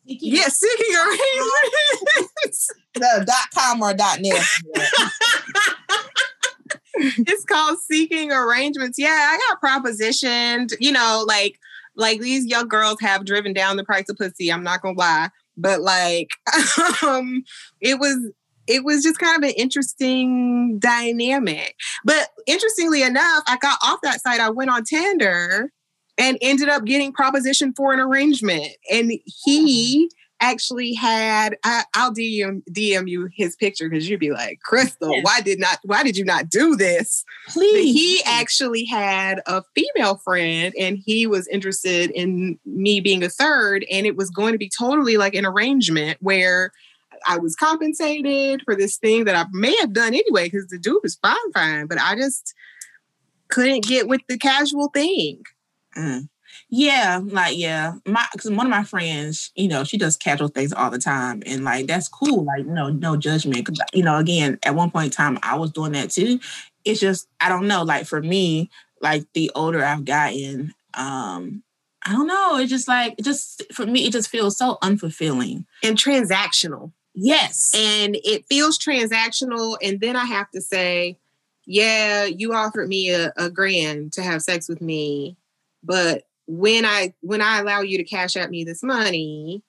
yeah 0.05 0.47
seeking 0.47 0.95
arrangements 0.95 2.69
The 2.93 3.23
dot 3.25 3.47
com 3.53 3.81
or 3.81 3.93
dot 3.93 4.19
net. 4.19 4.43
it's 6.95 7.45
called 7.45 7.79
seeking 7.79 8.31
arrangements. 8.33 8.99
Yeah, 8.99 9.09
I 9.09 9.39
got 9.49 9.61
propositioned. 9.61 10.73
You 10.79 10.91
know, 10.91 11.23
like 11.25 11.57
like 11.95 12.19
these 12.19 12.45
young 12.45 12.67
girls 12.67 12.97
have 12.99 13.25
driven 13.25 13.53
down 13.53 13.77
the 13.77 13.85
price 13.85 14.09
of 14.09 14.17
pussy. 14.17 14.51
I'm 14.51 14.63
not 14.63 14.81
gonna 14.81 14.97
lie, 14.97 15.29
but 15.55 15.79
like, 15.81 16.31
um, 17.03 17.43
it 17.79 17.97
was 17.97 18.17
it 18.71 18.83
was 18.83 19.03
just 19.03 19.19
kind 19.19 19.37
of 19.43 19.47
an 19.49 19.55
interesting 19.57 20.79
dynamic. 20.79 21.75
But 22.05 22.29
interestingly 22.47 23.01
enough, 23.03 23.43
I 23.47 23.57
got 23.57 23.77
off 23.83 23.99
that 24.03 24.21
site. 24.21 24.39
I 24.39 24.49
went 24.49 24.69
on 24.71 24.83
Tinder 24.83 25.71
and 26.17 26.37
ended 26.41 26.69
up 26.69 26.85
getting 26.85 27.11
proposition 27.13 27.73
for 27.75 27.93
an 27.93 27.99
arrangement, 27.99 28.67
and 28.91 29.11
he 29.25 30.09
actually 30.43 30.93
had 30.93 31.55
I, 31.63 31.83
I'll 31.95 32.11
DM 32.13 32.63
DM 32.71 33.07
you 33.07 33.29
his 33.35 33.55
picture 33.55 33.87
because 33.87 34.09
you'd 34.09 34.19
be 34.19 34.31
like, 34.31 34.59
Crystal, 34.63 35.11
Yes. 35.13 35.23
why 35.23 35.39
did 35.41 35.59
not 35.59 35.77
why 35.83 36.01
did 36.03 36.17
you 36.17 36.25
not 36.25 36.49
do 36.49 36.75
this? 36.75 37.23
But 37.45 37.53
Please. 37.53 37.93
he 37.93 38.21
actually 38.25 38.85
had 38.85 39.41
a 39.45 39.63
female 39.75 40.15
friend 40.17 40.73
and 40.79 40.97
he 41.05 41.27
was 41.27 41.47
interested 41.47 42.09
in 42.11 42.57
me 42.65 42.99
being 43.01 43.23
a 43.23 43.29
third, 43.29 43.85
and 43.91 44.05
it 44.07 44.15
was 44.15 44.29
going 44.31 44.53
to 44.53 44.57
be 44.57 44.69
totally 44.75 45.17
like 45.17 45.35
an 45.35 45.45
arrangement 45.45 46.17
where 46.21 46.71
I 47.27 47.37
was 47.37 47.55
compensated 47.55 48.61
for 48.65 48.75
this 48.75 48.97
thing 48.97 49.25
that 49.25 49.35
I 49.35 49.45
may 49.51 49.75
have 49.81 49.93
done 49.93 50.13
anyway 50.13 50.45
because 50.45 50.67
the 50.67 50.77
dude 50.79 50.99
was 51.03 51.15
fine, 51.15 51.35
fine, 51.53 51.87
but 51.87 51.99
I 51.99 52.15
just 52.15 52.53
couldn't 53.49 53.83
get 53.85 54.07
with 54.07 54.21
the 54.27 54.37
casual 54.37 54.89
thing. 54.89 55.43
Mm. 55.97 56.29
Yeah, 56.69 57.21
like 57.23 57.57
yeah, 57.57 57.93
my 58.05 58.25
because 58.33 58.51
one 58.51 58.65
of 58.65 58.71
my 58.71 58.83
friends, 58.83 59.51
you 59.55 59.67
know, 59.69 59.83
she 59.85 59.97
does 59.97 60.17
casual 60.17 60.49
things 60.49 60.73
all 60.73 60.89
the 60.89 60.99
time, 60.99 61.41
and 61.45 61.63
like 61.63 61.87
that's 61.87 62.07
cool. 62.09 62.43
Like 62.43 62.65
no, 62.65 62.89
no 62.89 63.15
judgment. 63.15 63.65
'Cause, 63.65 63.79
you 63.93 64.03
know, 64.03 64.17
again, 64.17 64.57
at 64.63 64.75
one 64.75 64.91
point 64.91 65.05
in 65.05 65.11
time, 65.11 65.39
I 65.43 65.55
was 65.57 65.71
doing 65.71 65.93
that 65.93 66.11
too. 66.11 66.39
It's 66.85 66.99
just 66.99 67.27
I 67.39 67.49
don't 67.49 67.67
know. 67.67 67.83
Like 67.83 68.05
for 68.05 68.21
me, 68.21 68.69
like 69.01 69.25
the 69.33 69.49
older 69.55 69.83
I've 69.83 70.03
gotten, 70.05 70.73
um, 70.93 71.63
I 72.05 72.11
don't 72.13 72.27
know. 72.27 72.57
It's 72.57 72.69
just 72.69 72.87
like 72.87 73.15
just 73.21 73.63
for 73.73 73.85
me, 73.85 74.05
it 74.05 74.11
just 74.11 74.29
feels 74.29 74.57
so 74.57 74.77
unfulfilling. 74.83 75.65
And 75.83 75.97
transactional. 75.97 76.91
Yes. 77.13 77.71
and 77.75 78.17
it 78.23 78.45
feels 78.47 78.77
transactional. 78.79 79.77
And 79.81 79.99
then 79.99 80.15
I 80.15 80.25
have 80.25 80.49
to 80.51 80.61
say, 80.61 81.17
yeah, 81.65 82.25
you 82.25 82.53
offered 82.53 82.87
me 82.87 83.11
a, 83.11 83.33
a 83.37 83.49
grand 83.49 84.13
to 84.13 84.23
have 84.23 84.41
sex 84.41 84.67
with 84.67 84.81
me, 84.81 85.37
but 85.83 86.23
when 86.47 86.85
I 86.85 87.13
when 87.21 87.41
I 87.41 87.59
allow 87.59 87.81
you 87.81 87.97
to 87.97 88.03
cash 88.03 88.35
at 88.35 88.49
me 88.49 88.63
this 88.63 88.83
money, 88.83 89.63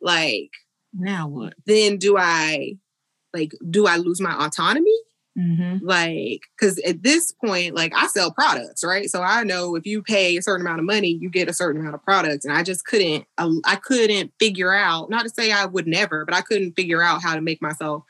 like 0.00 0.50
now 0.92 1.28
what? 1.28 1.54
then 1.66 1.96
do 1.96 2.16
I 2.16 2.76
like 3.32 3.52
do 3.68 3.86
I 3.86 3.96
lose 3.96 4.20
my 4.20 4.34
autonomy? 4.46 4.96
Mm-hmm. 5.40 5.86
Like, 5.86 6.42
because 6.58 6.78
at 6.80 7.02
this 7.02 7.32
point, 7.32 7.74
like 7.74 7.92
I 7.96 8.06
sell 8.08 8.32
products, 8.32 8.84
right? 8.84 9.08
So 9.08 9.22
I 9.22 9.42
know 9.44 9.74
if 9.74 9.86
you 9.86 10.02
pay 10.02 10.36
a 10.36 10.42
certain 10.42 10.66
amount 10.66 10.80
of 10.80 10.84
money, 10.84 11.18
you 11.20 11.30
get 11.30 11.48
a 11.48 11.54
certain 11.54 11.80
amount 11.80 11.94
of 11.94 12.04
products, 12.04 12.44
and 12.44 12.54
I 12.54 12.62
just 12.62 12.84
couldn't, 12.84 13.26
I, 13.38 13.50
I 13.64 13.76
couldn't 13.76 14.32
figure 14.38 14.72
out. 14.72 15.08
Not 15.08 15.22
to 15.22 15.30
say 15.30 15.50
I 15.50 15.64
would 15.64 15.86
never, 15.86 16.24
but 16.24 16.34
I 16.34 16.42
couldn't 16.42 16.74
figure 16.74 17.02
out 17.02 17.22
how 17.22 17.34
to 17.34 17.40
make 17.40 17.62
myself 17.62 18.04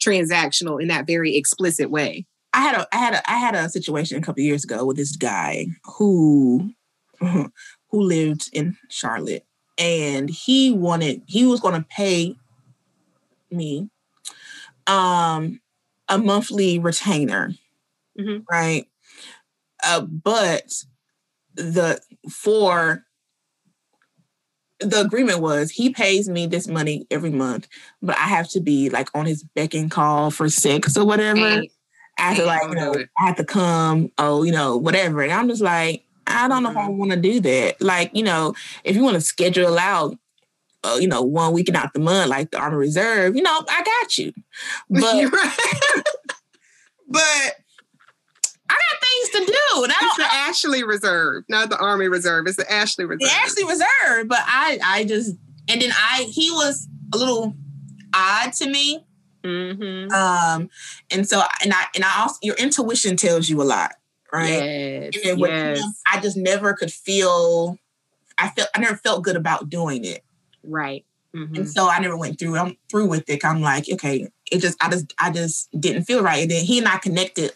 transactional 0.00 0.80
in 0.80 0.88
that 0.88 1.06
very 1.06 1.36
explicit 1.36 1.90
way. 1.90 2.26
I 2.52 2.60
had 2.60 2.76
a 2.76 2.86
I 2.92 2.98
had 2.98 3.14
a 3.14 3.30
I 3.30 3.36
had 3.36 3.54
a 3.54 3.68
situation 3.68 4.18
a 4.18 4.22
couple 4.22 4.42
years 4.42 4.64
ago 4.64 4.84
with 4.84 4.96
this 4.96 5.16
guy 5.16 5.66
who 5.84 6.70
who 7.20 7.50
lived 7.92 8.48
in 8.52 8.76
Charlotte 8.88 9.46
and 9.78 10.28
he 10.28 10.72
wanted 10.72 11.22
he 11.26 11.46
was 11.46 11.60
going 11.60 11.80
to 11.80 11.86
pay 11.88 12.36
me 13.50 13.88
um 14.86 15.60
a 16.10 16.18
monthly 16.18 16.78
retainer 16.78 17.54
Mhm. 18.18 18.44
right 18.50 18.86
uh, 19.84 20.02
but 20.02 20.84
the 21.54 22.00
for 22.30 23.04
the 24.80 25.00
agreement 25.00 25.40
was 25.40 25.70
he 25.70 25.90
pays 25.90 26.28
me 26.28 26.46
this 26.46 26.66
money 26.66 27.06
every 27.10 27.30
month 27.30 27.68
but 28.02 28.16
i 28.16 28.22
have 28.22 28.48
to 28.48 28.60
be 28.60 28.88
like 28.88 29.08
on 29.14 29.26
his 29.26 29.42
beck 29.54 29.74
and 29.74 29.90
call 29.90 30.30
for 30.30 30.48
sex 30.48 30.96
or 30.96 31.04
whatever 31.04 31.62
I 32.18 32.22
have 32.34 32.36
to 32.36 32.46
like, 32.46 32.62
you 32.68 32.74
know. 32.76 32.94
I 33.18 33.26
have 33.26 33.36
to 33.36 33.44
come, 33.44 34.12
oh, 34.18 34.42
you 34.42 34.52
know, 34.52 34.76
whatever. 34.76 35.22
And 35.22 35.32
I'm 35.32 35.48
just 35.48 35.62
like, 35.62 36.04
I 36.26 36.48
don't 36.48 36.62
know 36.62 36.70
if 36.70 36.76
I 36.76 36.88
Mhm. 36.88 36.96
want 36.98 37.12
to 37.12 37.16
do 37.16 37.40
that. 37.40 37.80
Like, 37.80 38.10
you 38.14 38.22
know, 38.22 38.54
if 38.84 38.94
you 38.94 39.02
want 39.02 39.14
to 39.14 39.22
schedule 39.22 39.78
out, 39.78 40.18
uh, 40.82 40.96
you 41.00 41.08
know, 41.08 41.22
one 41.22 41.52
weekend 41.52 41.76
out 41.76 41.92
the 41.92 42.00
month, 42.00 42.30
like 42.30 42.50
the 42.50 42.58
Army 42.58 42.76
Reserve, 42.76 43.36
you 43.36 43.42
know, 43.42 43.64
I 43.68 43.82
got 43.82 44.18
you. 44.18 44.32
But 44.90 45.30
but 47.08 47.54
I 48.70 48.74
got 48.74 49.00
things 49.02 49.30
to 49.30 49.52
do. 49.52 49.82
And 49.84 49.92
I 49.92 49.96
it's 50.00 50.16
don't 50.16 50.18
the 50.18 50.34
Ashley 50.34 50.84
Reserve, 50.84 51.44
not 51.48 51.70
the 51.70 51.78
Army 51.78 52.08
Reserve. 52.08 52.46
It's 52.46 52.56
the 52.56 52.70
Ashley 52.70 53.04
Reserve. 53.04 53.28
they 53.28 53.34
actually 53.34 53.64
reserved, 53.64 54.28
but 54.28 54.40
I 54.42 54.78
I 54.84 55.04
just 55.04 55.36
and 55.68 55.82
then 55.82 55.90
I 55.92 56.28
he 56.30 56.50
was 56.50 56.88
a 57.12 57.16
little 57.18 57.54
odd 58.14 58.52
to 58.54 58.68
me. 58.68 59.04
Mhm. 59.44 60.12
Um 60.12 60.70
and 61.10 61.28
so 61.28 61.42
and 61.62 61.72
I 61.72 61.86
and 61.94 62.04
I 62.04 62.22
also 62.22 62.36
your 62.42 62.56
intuition 62.56 63.16
tells 63.16 63.48
you 63.48 63.60
a 63.60 63.64
lot, 63.64 63.92
right? 64.32 64.48
Yes. 64.48 65.16
And 65.24 65.40
yes. 65.40 65.78
him, 65.80 65.92
I 66.06 66.20
just 66.20 66.36
never 66.36 66.74
could 66.74 66.92
feel. 66.92 67.76
I 68.38 68.48
felt 68.50 68.68
I 68.74 68.80
never 68.80 68.96
felt 68.96 69.24
good 69.24 69.36
about 69.36 69.68
doing 69.68 70.04
it, 70.04 70.24
Right. 70.70 71.04
Mhm. 71.36 71.56
and 71.58 71.70
so 71.70 71.88
I 71.88 72.00
never 72.00 72.16
went 72.16 72.38
through. 72.38 72.56
I'm 72.56 72.76
through 72.90 73.06
with 73.06 73.28
it. 73.30 73.44
I'm 73.44 73.60
like, 73.60 73.88
okay, 73.92 74.28
it 74.50 74.58
just 74.60 74.76
I 74.82 74.90
just 74.90 75.14
I 75.20 75.30
just 75.30 75.68
didn't 75.78 76.04
feel 76.04 76.22
right. 76.22 76.42
And 76.42 76.50
then 76.50 76.64
he 76.64 76.78
and 76.78 76.88
I 76.88 76.98
connected 76.98 77.52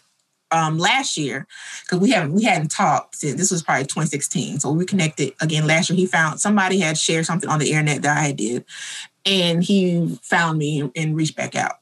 um 0.51 0.77
last 0.77 1.17
year 1.17 1.47
because 1.83 1.99
we 1.99 2.11
haven't 2.11 2.33
we 2.33 2.43
hadn't 2.43 2.69
talked 2.71 3.15
since 3.15 3.35
this 3.39 3.51
was 3.51 3.63
probably 3.63 3.85
2016. 3.85 4.59
So 4.59 4.71
we 4.71 4.85
connected 4.85 5.33
again 5.41 5.67
last 5.67 5.89
year. 5.89 5.97
He 5.97 6.05
found 6.05 6.39
somebody 6.39 6.79
had 6.79 6.97
shared 6.97 7.25
something 7.25 7.49
on 7.49 7.59
the 7.59 7.71
internet 7.71 8.01
that 8.03 8.17
I 8.17 8.31
did, 8.31 8.65
and 9.25 9.63
he 9.63 10.19
found 10.23 10.57
me 10.59 10.91
and, 10.95 11.15
reached 11.15 11.35
back 11.35 11.55
out. 11.55 11.73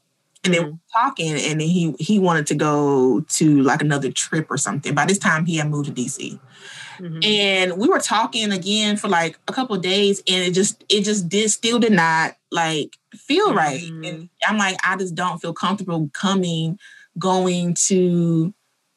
And 0.46 0.54
then 0.54 0.63
we 0.65 0.72
were 0.72 0.78
talking, 0.93 1.32
and 1.34 1.62
then 1.62 1.69
he 1.69 1.96
he 2.00 2.19
wanted 2.19 2.48
to 2.48 2.56
go 2.56 3.22
to 3.22 3.62
like 3.63 3.82
another 3.82 4.12
trip 4.12 4.48
or 4.52 4.58
something. 4.58 4.93
By 4.96 5.06
this 5.06 5.19
time, 5.19 5.46
he 5.46 5.58
had 5.58 5.69
moved 5.69 5.88
to 5.88 5.93
DC 5.93 6.39
Mhm. 6.99 7.25
and 7.25 7.77
we 7.77 7.88
were 7.88 7.99
talking 7.99 8.51
again 8.51 8.97
for 8.97 9.08
like 9.08 9.38
a 9.47 9.53
couple 9.53 9.75
of 9.75 9.82
days 9.82 10.19
and 10.27 10.43
it 10.43 10.51
just 10.53 10.84
it 10.89 11.01
just 11.03 11.29
did 11.29 11.49
still 11.51 11.79
did 11.79 11.91
not 11.93 12.36
like 12.51 12.97
feel 13.15 13.53
right 13.53 13.82
Mhm. 13.82 14.08
and 14.08 14.29
i'm 14.47 14.58
like 14.58 14.75
i 14.84 14.95
just 14.95 15.15
don't 15.15 15.39
feel 15.41 15.53
comfortable 15.53 16.10
coming 16.13 16.77
going 17.19 17.73
to 17.88 18.53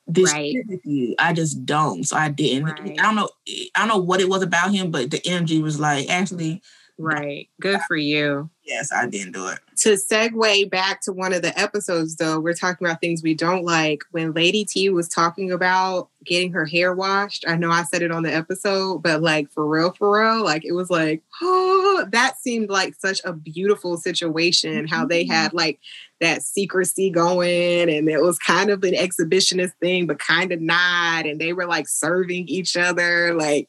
this 0.06 0.32
Right. 0.32 0.54
with 0.68 0.80
you 0.84 1.14
i 1.18 1.32
just 1.32 1.66
don't 1.66 2.04
so 2.04 2.16
i 2.16 2.28
didn't 2.28 2.64
Right. 2.66 2.96
i 2.98 3.02
don't 3.02 3.16
know 3.16 3.28
i 3.48 3.78
don't 3.80 3.88
know 3.88 3.98
what 3.98 4.20
it 4.20 4.28
was 4.28 4.42
about 4.42 4.70
him 4.72 4.90
but 4.90 5.10
the 5.10 5.20
energy 5.26 5.60
was 5.60 5.80
like 5.80 6.08
actually 6.08 6.62
Right. 6.98 7.48
Good 7.60 7.80
for 7.86 7.96
you. 7.96 8.50
yes 8.64 8.90
i 8.92 9.06
didn't 9.06 9.32
do 9.32 9.46
it 9.48 9.58
To 9.76 9.90
segue 9.90 10.70
back 10.70 11.02
to 11.02 11.12
one 11.12 11.34
of 11.34 11.42
the 11.42 11.56
episodes, 11.58 12.16
though, 12.16 12.40
we're 12.40 12.54
talking 12.54 12.86
about 12.86 13.00
things 13.00 13.22
we 13.22 13.34
don't 13.34 13.62
like. 13.62 14.04
When 14.10 14.32
Lady 14.32 14.64
T 14.64 14.88
was 14.88 15.06
talking 15.06 15.52
about 15.52 16.08
getting 16.24 16.50
her 16.52 16.64
hair 16.64 16.94
washed, 16.94 17.44
I 17.46 17.56
know 17.56 17.70
I 17.70 17.82
said 17.82 18.00
it 18.00 18.10
on 18.10 18.22
the 18.22 18.34
episode, 18.34 19.02
but 19.02 19.20
like 19.20 19.50
for 19.52 19.66
real, 19.66 19.92
for 19.92 20.18
real, 20.18 20.42
like 20.42 20.64
it 20.64 20.72
was 20.72 20.88
like, 20.88 21.22
oh, 21.42 22.06
that 22.10 22.40
seemed 22.40 22.70
like 22.70 22.94
such 22.94 23.20
a 23.24 23.34
beautiful 23.34 23.98
situation. 23.98 24.86
How 24.86 25.04
they 25.04 25.24
mm-hmm. 25.24 25.32
had 25.32 25.52
like 25.52 25.78
that 26.22 26.42
secrecy 26.42 27.10
going, 27.10 27.90
and 27.90 28.08
it 28.08 28.22
was 28.22 28.38
kind 28.38 28.70
of 28.70 28.82
an 28.82 28.94
exhibitionist 28.94 29.72
thing, 29.78 30.06
but 30.06 30.18
kind 30.18 30.52
of 30.52 30.60
not. 30.62 31.26
And 31.26 31.38
they 31.38 31.52
were 31.52 31.66
like 31.66 31.86
serving 31.86 32.48
each 32.48 32.78
other. 32.78 33.34
Like 33.34 33.68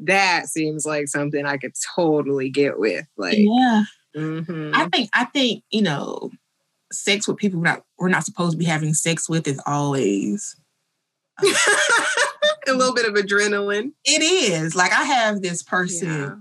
that 0.00 0.46
seems 0.46 0.84
like 0.86 1.08
something 1.08 1.44
I 1.46 1.56
could 1.56 1.72
totally 1.94 2.50
get 2.50 2.78
with. 2.78 3.06
Like, 3.16 3.38
yeah 3.38 3.84
mhm. 4.16 4.70
i 4.74 4.86
think 4.88 5.10
i 5.12 5.24
think 5.26 5.62
you 5.70 5.82
know 5.82 6.30
sex 6.90 7.28
with 7.28 7.36
people 7.36 7.60
we're 7.60 7.64
not 7.68 7.82
we're 7.98 8.08
not 8.08 8.24
supposed 8.24 8.52
to 8.52 8.56
be 8.56 8.64
having 8.64 8.94
sex 8.94 9.28
with 9.28 9.46
is 9.46 9.60
always 9.66 10.56
a 11.42 12.72
little 12.72 12.94
bit 12.94 13.06
of 13.06 13.12
adrenaline. 13.14 13.92
it 14.06 14.22
is 14.22 14.74
like 14.74 14.92
i 14.92 15.04
have 15.04 15.42
this 15.42 15.62
person 15.62 16.08
Yeah. 16.08 16.34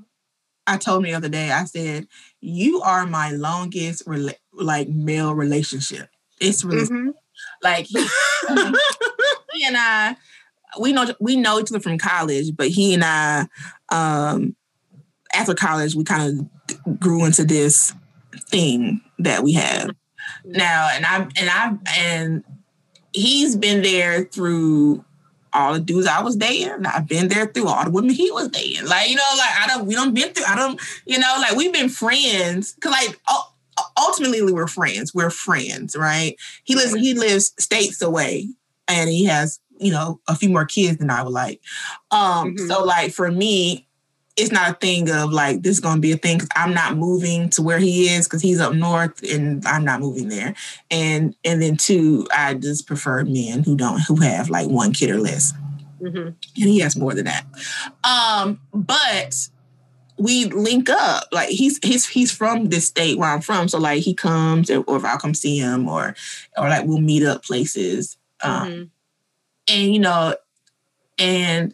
I 0.67 0.77
told 0.77 1.03
me 1.03 1.11
the 1.11 1.17
other 1.17 1.29
day, 1.29 1.51
I 1.51 1.65
said, 1.65 2.07
you 2.41 2.81
are 2.81 3.05
my 3.05 3.29
longest 3.29 4.03
rela- 4.07 4.33
like 4.51 4.89
male 4.89 5.35
relationship. 5.35 6.09
It's 6.41 6.63
really 6.63 6.87
Mhm. 6.87 7.13
like 7.61 7.85
he, 7.85 7.99
he 9.53 9.63
and 9.63 9.77
I, 9.77 10.15
we 10.79 10.93
know 10.93 11.13
we 11.19 11.35
know 11.35 11.59
each 11.59 11.71
other 11.71 11.79
from 11.79 11.97
college, 11.97 12.55
but 12.55 12.69
he 12.69 12.93
and 12.93 13.03
I, 13.03 13.47
um, 13.89 14.55
after 15.33 15.53
college, 15.53 15.95
we 15.95 16.03
kind 16.03 16.49
of 16.77 16.99
grew 16.99 17.25
into 17.25 17.43
this 17.43 17.93
thing 18.49 19.01
that 19.19 19.43
we 19.43 19.53
have 19.53 19.91
now, 20.43 20.89
and 20.91 21.05
I 21.05 21.17
and 21.17 21.49
I 21.49 21.77
and 21.97 22.43
he's 23.13 23.55
been 23.55 23.81
there 23.81 24.25
through 24.25 25.03
all 25.53 25.73
the 25.73 25.79
dudes 25.79 26.07
I 26.07 26.21
was 26.21 26.35
dating. 26.35 26.85
I've 26.85 27.07
been 27.07 27.29
there 27.29 27.47
through 27.47 27.67
all 27.67 27.83
the 27.83 27.89
women 27.89 28.11
he 28.11 28.31
was 28.31 28.49
dating. 28.49 28.88
Like 28.88 29.09
you 29.09 29.15
know, 29.15 29.23
like 29.38 29.59
I 29.59 29.67
don't, 29.67 29.85
we 29.85 29.95
don't 29.95 30.13
been 30.13 30.33
through. 30.33 30.45
I 30.45 30.55
don't, 30.55 30.79
you 31.05 31.19
know, 31.19 31.35
like 31.39 31.55
we've 31.55 31.73
been 31.73 31.89
friends. 31.89 32.75
Cause 32.81 32.91
like 32.91 33.19
ultimately 33.97 34.41
we're 34.41 34.67
friends. 34.67 35.13
We're 35.13 35.29
friends, 35.29 35.95
right? 35.95 36.35
He 36.63 36.75
lives 36.75 36.93
he 36.93 37.13
lives 37.13 37.53
states 37.57 38.01
away, 38.01 38.49
and 38.88 39.09
he 39.09 39.25
has 39.25 39.59
you 39.79 39.91
know 39.91 40.19
a 40.27 40.35
few 40.35 40.49
more 40.49 40.65
kids 40.65 40.97
than 40.97 41.09
I 41.09 41.23
would 41.23 41.33
like. 41.33 41.61
Um, 42.11 42.55
Mhm. 42.55 42.67
so 42.67 42.83
like 42.83 43.11
for 43.13 43.31
me. 43.31 43.88
It's 44.38 44.51
not 44.51 44.69
a 44.69 44.73
thing 44.73 45.09
of 45.09 45.31
like 45.31 45.61
this 45.61 45.75
is 45.75 45.79
gonna 45.79 46.01
be 46.01 46.11
a 46.11 46.17
thing 46.17 46.35
because 46.35 46.49
I'm 46.57 46.73
not 46.73 46.97
moving 46.97 47.49
to 47.51 47.61
where 47.61 47.79
he 47.79 48.09
is 48.09 48.25
because 48.27 48.41
he's 48.41 48.59
up 48.59 48.73
north 48.73 49.23
and 49.23 49.65
I'm 49.65 49.85
not 49.85 50.01
moving 50.01 50.27
there 50.27 50.53
and 50.91 51.33
and 51.45 51.61
then 51.61 51.77
two, 51.77 52.27
I 52.35 52.55
just 52.55 52.85
prefer 52.85 53.23
men 53.23 53.63
who 53.63 53.77
don't 53.77 54.01
who 54.01 54.17
have 54.17 54.49
like 54.49 54.67
one 54.67 54.91
kid 54.91 55.09
or 55.09 55.19
less, 55.19 55.53
Mhm. 56.03 56.27
and 56.27 56.35
he 56.69 56.79
has 56.79 56.97
more 56.97 57.13
than 57.13 57.23
that. 57.23 57.45
Um, 58.03 58.59
but 58.73 59.47
we 60.17 60.43
link 60.45 60.89
up. 60.89 61.29
Like 61.31 61.47
he's 61.47 61.79
he's 61.81 62.05
he's 62.05 62.31
from 62.33 62.65
this 62.67 62.88
state 62.88 63.17
where 63.17 63.29
I'm 63.29 63.39
from, 63.39 63.69
so 63.69 63.77
like 63.79 64.03
he 64.03 64.13
comes 64.13 64.69
or, 64.69 64.83
if 64.97 65.05
I'll 65.05 65.17
come 65.17 65.33
see 65.33 65.59
him 65.59 65.88
or 65.88 66.13
or 66.57 66.67
like 66.67 66.85
we'll 66.85 66.99
meet 66.99 67.23
up 67.23 67.45
places. 67.45 68.17
Um, 68.43 68.67
Mhm. 68.67 68.89
And 69.69 69.93
you 69.93 69.99
know, 69.99 70.36
and 71.17 71.73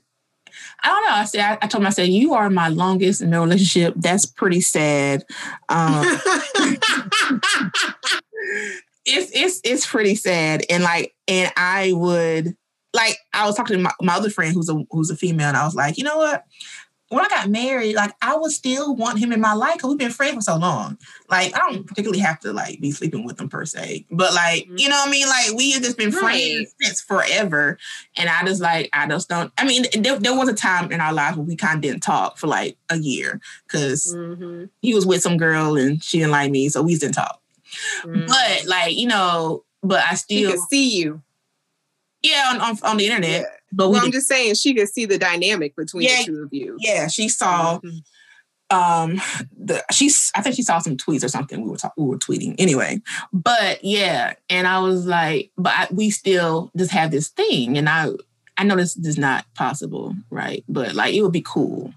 I 0.83 0.87
don't 0.87 1.05
know. 1.05 1.15
I 1.15 1.25
said 1.25 1.41
I, 1.41 1.57
I 1.61 1.67
told 1.67 1.83
him 1.83 1.87
I 1.87 1.91
said 1.91 2.09
you 2.09 2.33
are 2.33 2.49
my 2.49 2.69
longest 2.69 3.21
in 3.21 3.29
the 3.31 3.39
relationship. 3.39 3.93
That's 3.97 4.25
pretty 4.25 4.61
sad. 4.61 5.23
Um, 5.69 6.05
it's 9.05 9.31
it's 9.33 9.61
it's 9.63 9.85
pretty 9.85 10.15
sad 10.15 10.63
and 10.69 10.83
like 10.83 11.15
and 11.27 11.51
i 11.57 11.91
would 11.93 12.55
like 12.93 13.17
i 13.33 13.45
was 13.45 13.55
talking 13.55 13.77
to 13.77 13.83
my, 13.83 13.91
my 14.01 14.15
other 14.15 14.29
friend 14.29 14.53
who's 14.53 14.69
a 14.69 14.83
who's 14.91 15.09
a 15.09 15.15
female 15.15 15.47
and 15.47 15.57
i 15.57 15.65
was 15.65 15.75
like 15.75 15.97
you 15.97 16.03
know 16.03 16.17
what 16.17 16.43
when 17.11 17.23
i 17.25 17.27
got 17.29 17.49
married 17.49 17.95
like 17.95 18.13
i 18.21 18.35
would 18.35 18.51
still 18.51 18.95
want 18.95 19.19
him 19.19 19.31
in 19.31 19.39
my 19.41 19.53
life 19.53 19.75
because 19.75 19.89
we've 19.89 19.97
been 19.99 20.11
friends 20.11 20.35
for 20.35 20.41
so 20.41 20.57
long 20.57 20.97
like 21.29 21.53
i 21.55 21.59
don't 21.59 21.85
particularly 21.85 22.19
have 22.19 22.39
to 22.39 22.51
like 22.53 22.79
be 22.81 22.91
sleeping 22.91 23.23
with 23.25 23.39
him 23.39 23.49
per 23.49 23.65
se 23.65 24.05
but 24.11 24.33
like 24.33 24.67
you 24.77 24.87
know 24.89 24.95
what 24.95 25.07
i 25.07 25.11
mean 25.11 25.27
like 25.27 25.51
we 25.55 25.71
have 25.71 25.83
just 25.83 25.97
been 25.97 26.11
friends 26.11 26.73
since 26.81 27.01
forever 27.01 27.77
and 28.17 28.29
i 28.29 28.43
just 28.45 28.61
like 28.61 28.89
i 28.93 29.07
just 29.07 29.29
don't 29.29 29.51
i 29.57 29.65
mean 29.65 29.85
there, 29.99 30.17
there 30.19 30.35
was 30.35 30.49
a 30.49 30.53
time 30.53 30.91
in 30.91 30.99
our 31.01 31.13
lives 31.13 31.37
where 31.37 31.45
we 31.45 31.55
kind 31.55 31.75
of 31.75 31.81
didn't 31.81 32.01
talk 32.01 32.37
for 32.37 32.47
like 32.47 32.77
a 32.89 32.97
year 32.97 33.39
because 33.67 34.15
Mhm. 34.15 34.69
he 34.81 34.93
was 34.93 35.05
with 35.05 35.21
some 35.21 35.37
girl 35.37 35.75
and 35.77 36.03
she 36.03 36.17
didn't 36.19 36.31
like 36.31 36.51
me, 36.51 36.69
so 36.69 36.81
we 36.81 36.91
just 36.91 37.01
didn't 37.01 37.15
talk. 37.15 37.41
But 38.03 38.65
like, 38.65 38.97
you 38.97 39.07
know, 39.07 39.63
but 39.81 40.03
I 40.09 40.15
still 40.15 40.51
could 40.51 40.59
see 40.69 40.97
you. 40.97 41.21
yeah 42.21 42.49
on, 42.53 42.61
on 42.61 42.77
on 42.83 42.97
the 42.97 43.05
internet. 43.07 43.41
Yeah. 43.41 43.47
But 43.71 43.89
we 43.89 43.93
Well, 43.93 44.05
I'm 44.05 44.11
just 44.11 44.27
saying 44.27 44.55
she 44.55 44.73
could 44.73 44.89
see 44.89 45.05
the 45.05 45.17
dynamic 45.17 45.75
between 45.75 46.03
Yeah. 46.09 46.17
the 46.19 46.25
two 46.25 46.43
of 46.43 46.53
you. 46.53 46.77
yeah, 46.79 47.07
she 47.07 47.29
saw 47.29 47.79
Mhm. 47.79 48.03
um 48.69 49.21
the 49.57 49.83
she's 49.91 50.31
I 50.35 50.41
think 50.41 50.55
she 50.55 50.63
saw 50.63 50.79
some 50.79 50.97
tweets 50.97 51.23
or 51.23 51.27
something 51.27 51.61
we 51.61 51.69
were 51.69 51.77
talk, 51.77 51.93
we 51.97 52.05
were 52.05 52.17
tweeting 52.17 52.55
anyway. 52.57 53.01
But 53.33 53.83
yeah, 53.83 54.33
and 54.49 54.67
I 54.67 54.79
was 54.79 55.05
like, 55.05 55.51
but 55.57 55.73
I, 55.75 55.87
we 55.91 56.09
still 56.09 56.71
just 56.77 56.91
have 56.91 57.11
this 57.11 57.27
thing, 57.29 57.77
and 57.77 57.87
I 57.89 58.09
I 58.57 58.63
know 58.63 58.75
this 58.75 58.95
is 58.97 59.17
not 59.17 59.45
possible, 59.55 60.15
right? 60.29 60.63
But 60.69 60.93
like 60.95 61.13
it 61.15 61.21
would 61.21 61.31
be 61.31 61.41
cool 61.45 61.93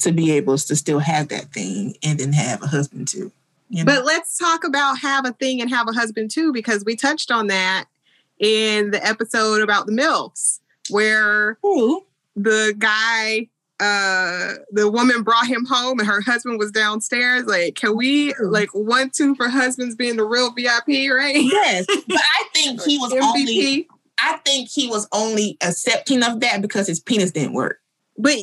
to 0.00 0.12
be 0.12 0.32
able 0.32 0.58
to 0.58 0.76
still 0.76 0.98
have 0.98 1.28
that 1.28 1.52
thing 1.52 1.96
and 2.02 2.18
then 2.18 2.32
have 2.32 2.62
a 2.62 2.66
husband 2.66 3.08
too. 3.08 3.30
You 3.70 3.84
know? 3.84 3.94
But 3.94 4.04
let's 4.04 4.36
talk 4.36 4.64
about 4.64 4.98
have 4.98 5.24
a 5.24 5.32
thing 5.32 5.60
and 5.60 5.70
have 5.70 5.88
a 5.88 5.92
husband 5.92 6.30
too, 6.30 6.52
because 6.52 6.84
we 6.84 6.96
touched 6.96 7.30
on 7.30 7.46
that 7.46 7.86
in 8.38 8.90
the 8.90 9.04
episode 9.06 9.62
about 9.62 9.86
the 9.86 9.92
MILFs, 9.92 10.58
where 10.90 11.56
True. 11.60 12.04
the 12.36 12.74
guy, 12.78 13.48
uh, 13.80 14.54
the 14.70 14.90
woman 14.90 15.22
brought 15.22 15.46
him 15.46 15.66
home 15.66 15.98
and 15.98 16.08
her 16.08 16.20
husband 16.20 16.58
was 16.58 16.70
downstairs. 16.70 17.44
Like, 17.44 17.74
can 17.74 17.96
we 17.96 18.34
like 18.40 18.70
one, 18.72 19.10
two 19.10 19.34
for 19.34 19.48
husbands 19.48 19.94
being 19.94 20.16
the 20.16 20.24
real 20.24 20.52
VIP, 20.52 21.10
right? 21.10 21.36
Yes, 21.36 21.86
but 22.08 22.18
I 22.18 22.44
think 22.52 22.82
he 22.82 22.98
was 22.98 23.12
only 23.12 23.88
I 24.18 24.38
think 24.44 24.68
he 24.68 24.88
was 24.88 25.08
only 25.12 25.56
accepting 25.60 26.22
of 26.22 26.40
that 26.40 26.62
because 26.62 26.86
his 26.86 27.00
penis 27.00 27.32
didn't 27.32 27.54
work. 27.54 27.80
But 28.16 28.38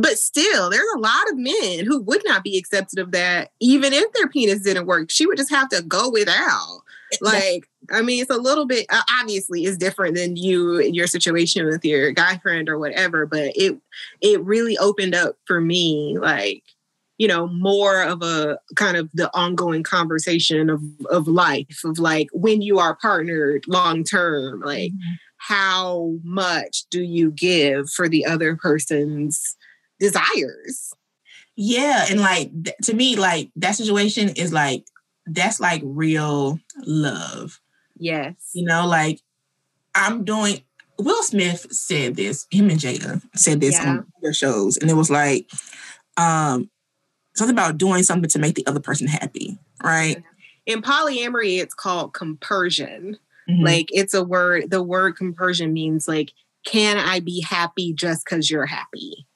but 0.00 0.18
still, 0.18 0.68
there's 0.68 0.86
a 0.96 0.98
lot 0.98 1.30
of 1.30 1.38
men 1.38 1.86
who 1.86 2.02
would 2.02 2.20
not 2.26 2.44
be 2.44 2.58
accepted 2.58 2.98
of 2.98 3.12
that, 3.12 3.52
even 3.58 3.94
if 3.94 4.12
their 4.12 4.28
penis 4.28 4.60
didn't 4.60 4.86
work. 4.86 5.10
She 5.10 5.26
would 5.26 5.38
just 5.38 5.50
have 5.50 5.70
to 5.70 5.82
go 5.82 6.10
without. 6.10 6.82
Like, 7.24 7.66
I 7.90 8.02
mean, 8.02 8.22
it's 8.22 8.30
a 8.30 8.38
little 8.38 8.66
bit 8.66 8.86
obviously 9.20 9.64
it's 9.64 9.76
different 9.76 10.14
than 10.14 10.36
you 10.36 10.80
and 10.80 10.94
your 10.94 11.06
situation 11.06 11.66
with 11.66 11.84
your 11.84 12.12
guy 12.12 12.38
friend 12.38 12.68
or 12.68 12.78
whatever, 12.78 13.26
but 13.26 13.52
it 13.56 13.78
it 14.20 14.42
really 14.42 14.78
opened 14.78 15.14
up 15.14 15.36
for 15.46 15.60
me, 15.60 16.16
like, 16.18 16.62
you 17.18 17.28
know, 17.28 17.46
more 17.46 18.02
of 18.02 18.22
a 18.22 18.58
kind 18.76 18.96
of 18.96 19.08
the 19.14 19.34
ongoing 19.36 19.82
conversation 19.82 20.70
of 20.70 20.82
of 21.10 21.26
life, 21.26 21.80
of 21.84 21.98
like 21.98 22.28
when 22.32 22.62
you 22.62 22.78
are 22.78 22.96
partnered 22.96 23.64
long 23.66 24.04
term, 24.04 24.60
like 24.60 24.92
mm-hmm. 24.92 25.12
how 25.38 26.14
much 26.22 26.84
do 26.90 27.02
you 27.02 27.30
give 27.30 27.90
for 27.90 28.08
the 28.08 28.24
other 28.24 28.56
person's 28.56 29.56
desires? 30.00 30.92
Yeah, 31.56 32.06
and 32.10 32.20
like 32.20 32.50
th- 32.64 32.76
to 32.84 32.94
me, 32.94 33.16
like 33.16 33.50
that 33.56 33.76
situation 33.76 34.30
is 34.30 34.52
like 34.52 34.84
that's 35.26 35.60
like 35.60 35.82
real 35.84 36.58
love. 36.84 37.60
Yes. 37.96 38.34
You 38.54 38.64
know, 38.64 38.86
like 38.86 39.20
I'm 39.94 40.24
doing. 40.24 40.62
Will 40.98 41.22
Smith 41.24 41.66
said 41.72 42.14
this. 42.14 42.46
Him 42.50 42.70
and 42.70 42.78
Jada 42.78 43.20
said 43.34 43.60
this 43.60 43.74
Yeah. 43.74 43.90
on 43.90 44.06
their 44.22 44.32
shows, 44.32 44.76
and 44.76 44.88
it 44.90 44.94
was 44.94 45.10
like 45.10 45.50
um 46.16 46.70
something 47.34 47.54
about 47.54 47.78
doing 47.78 48.02
something 48.04 48.30
to 48.30 48.38
make 48.38 48.54
the 48.54 48.66
other 48.66 48.78
person 48.80 49.08
happy, 49.08 49.58
right? 49.82 50.22
In 50.66 50.82
polyamory, 50.82 51.58
it's 51.60 51.74
called 51.74 52.14
compersion. 52.14 53.18
Mhm. 53.50 53.64
Like 53.64 53.88
it's 53.92 54.14
a 54.14 54.22
word, 54.22 54.70
the 54.70 54.82
word 54.82 55.16
compersion 55.16 55.72
means 55.72 56.06
like, 56.06 56.32
can 56.64 56.96
I 56.96 57.18
be 57.20 57.40
happy 57.42 57.92
just 57.92 58.24
because 58.24 58.50
you're 58.50 58.66
happy? 58.66 59.26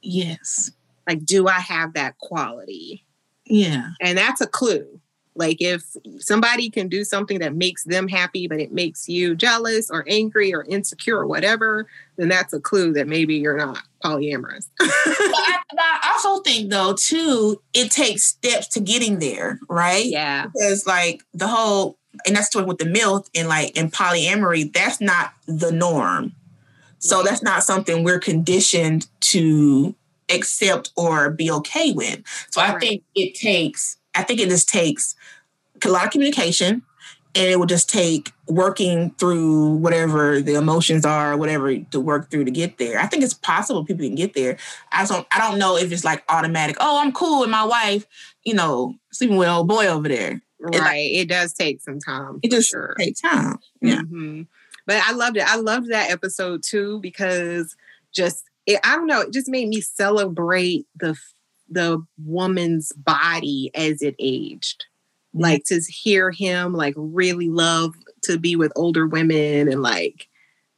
yes, 0.00 0.70
Like, 1.06 1.24
do 1.24 1.46
I 1.46 1.60
have 1.60 1.92
that 1.94 2.18
quality? 2.18 3.04
yeah, 3.46 3.90
And 4.00 4.16
that's 4.18 4.40
a 4.40 4.46
clue. 4.46 5.00
Like, 5.34 5.58
if 5.60 5.82
somebody 6.18 6.68
can 6.70 6.88
do 6.88 7.04
something 7.04 7.38
that 7.40 7.54
makes 7.54 7.84
them 7.84 8.08
happy, 8.08 8.46
but 8.48 8.60
it 8.60 8.72
makes 8.72 9.08
you 9.08 9.34
jealous 9.34 9.90
or 9.90 10.04
angry 10.08 10.52
or 10.54 10.64
insecure 10.68 11.16
or 11.18 11.26
whatever, 11.26 11.86
then 12.16 12.28
that's 12.28 12.52
a 12.52 12.60
clue 12.60 12.92
that 12.92 13.08
maybe 13.08 13.36
you're 13.36 13.56
not 13.56 13.78
polyamorous. 14.04 14.68
but, 14.78 14.88
I, 14.88 15.58
but 15.70 15.80
I 15.80 16.10
also 16.12 16.42
think 16.42 16.70
though 16.70 16.92
too, 16.94 17.62
it 17.72 17.90
takes 17.90 18.24
steps 18.24 18.68
to 18.68 18.80
getting 18.80 19.18
there, 19.20 19.58
right? 19.68 20.04
yeah. 20.06 20.46
because 20.46 20.86
like 20.86 21.22
the 21.32 21.48
whole 21.48 21.96
and 22.26 22.36
that's 22.36 22.54
what 22.54 22.66
with 22.66 22.76
the 22.78 22.84
MILF 22.84 23.26
and 23.34 23.48
like 23.48 23.74
in 23.74 23.90
polyamory 23.90 24.70
that's 24.70 25.00
not 25.00 25.32
the 25.46 25.72
norm 25.72 26.32
so 26.98 27.16
Right. 27.16 27.24
that's 27.30 27.42
not 27.42 27.64
something 27.64 28.04
we're 28.04 28.18
conditioned 28.20 29.06
to 29.20 29.94
accept 30.30 30.90
or 30.94 31.30
be 31.30 31.50
okay 31.50 31.92
with 31.92 32.20
so 32.50 32.60
i 32.60 32.72
Right. 32.72 32.80
think 32.80 33.02
it 33.14 33.34
takes 33.34 33.96
i 34.14 34.22
think 34.22 34.40
it 34.40 34.48
just 34.48 34.68
takes 34.68 35.14
a 35.84 35.88
lot 35.88 36.04
of 36.06 36.10
communication 36.10 36.82
and 37.34 37.46
it 37.48 37.58
will 37.58 37.66
just 37.66 37.88
take 37.88 38.30
working 38.46 39.10
through 39.18 39.70
whatever 39.76 40.40
the 40.40 40.54
emotions 40.54 41.04
are 41.06 41.36
whatever 41.36 41.76
to 41.78 41.98
work 42.00 42.30
through 42.30 42.44
to 42.44 42.50
get 42.50 42.78
there 42.78 42.98
i 43.00 43.06
think 43.06 43.22
it's 43.24 43.34
possible 43.34 43.84
people 43.84 44.04
can 44.06 44.14
get 44.14 44.34
there 44.34 44.56
i 44.92 45.04
don't 45.04 45.26
i 45.32 45.38
don't 45.38 45.58
know 45.58 45.76
if 45.76 45.90
it's 45.90 46.04
like 46.04 46.22
automatic 46.28 46.76
oh 46.80 47.00
i'm 47.02 47.12
cool 47.12 47.40
with 47.40 47.50
my 47.50 47.64
wife 47.64 48.06
you 48.44 48.54
know 48.54 48.94
sleeping 49.12 49.36
with 49.36 49.48
old 49.48 49.66
boy 49.68 49.86
over 49.86 50.08
there 50.08 50.40
like- 50.60 50.80
Right. 50.80 51.10
It 51.10 51.28
does 51.28 51.52
take 51.54 51.80
some 51.80 51.98
time. 51.98 52.38
it 52.44 52.50
does 52.52 52.68
sure. 52.68 52.94
takes 52.96 53.20
time. 53.20 53.58
Yeah. 53.80 54.02
Mhm. 54.02 54.46
But 54.86 55.02
I 55.04 55.10
loved 55.10 55.36
it. 55.36 55.42
I 55.44 55.56
loved 55.56 55.90
that 55.90 56.12
episode 56.12 56.62
too 56.62 57.00
because 57.00 57.74
just 58.14 58.44
it, 58.66 58.78
I 58.84 58.94
don't 58.94 59.08
know, 59.08 59.22
it 59.22 59.32
just 59.32 59.48
made 59.48 59.66
me 59.66 59.80
celebrate 59.80 60.86
the 60.94 61.16
the 61.72 62.04
woman's 62.24 62.92
body 62.92 63.70
as 63.74 64.02
it 64.02 64.14
aged. 64.18 64.86
Like 65.34 65.64
to 65.66 65.80
hear 65.88 66.30
him 66.30 66.74
like 66.74 66.94
really 66.96 67.48
love 67.48 67.94
to 68.24 68.38
be 68.38 68.54
with 68.54 68.72
older 68.76 69.06
women 69.06 69.68
and 69.68 69.82
like 69.82 70.28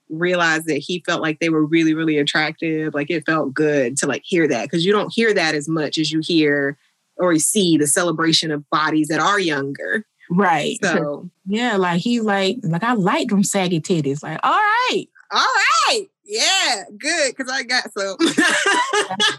realize 0.09 0.64
that 0.64 0.78
he 0.78 1.03
felt 1.05 1.22
like 1.22 1.40
they 1.40 1.49
were 1.49 1.64
really 1.64 1.95
really 1.95 2.18
attractive. 2.18 2.95
Like 2.95 3.11
it 3.11 3.26
felt 3.26 3.53
good 3.53 3.97
to 3.99 4.07
like 4.07 4.22
hear 4.24 4.47
that 4.49 4.64
because 4.64 4.84
you 4.84 4.92
don't 4.92 5.12
hear 5.12 5.34
that 5.34 5.55
as 5.55 5.68
much 5.68 5.99
as 5.99 6.12
you 6.12 6.20
hear 6.20 6.78
or 7.16 7.36
see 7.38 7.76
the 7.76 7.86
celebration 7.86 8.51
of 8.51 8.68
bodies 8.70 9.09
that 9.09 9.20
are 9.20 9.40
younger. 9.40 10.05
Right. 10.30 10.78
So 10.82 11.30
yeah, 11.47 11.76
like 11.76 12.01
he's 12.01 12.22
like, 12.22 12.59
like 12.62 12.84
I 12.84 12.95
like 12.95 13.28
them 13.28 13.42
saggy 13.45 13.80
titties. 13.80 14.22
Like, 14.22 14.40
all 14.42 14.53
right. 14.53 15.07
All 15.32 15.49
right. 15.88 16.07
Yeah, 16.24 16.84
good. 16.96 17.36
Cause 17.36 17.48
I 17.50 17.62
got 17.62 17.92
some. 17.92 18.16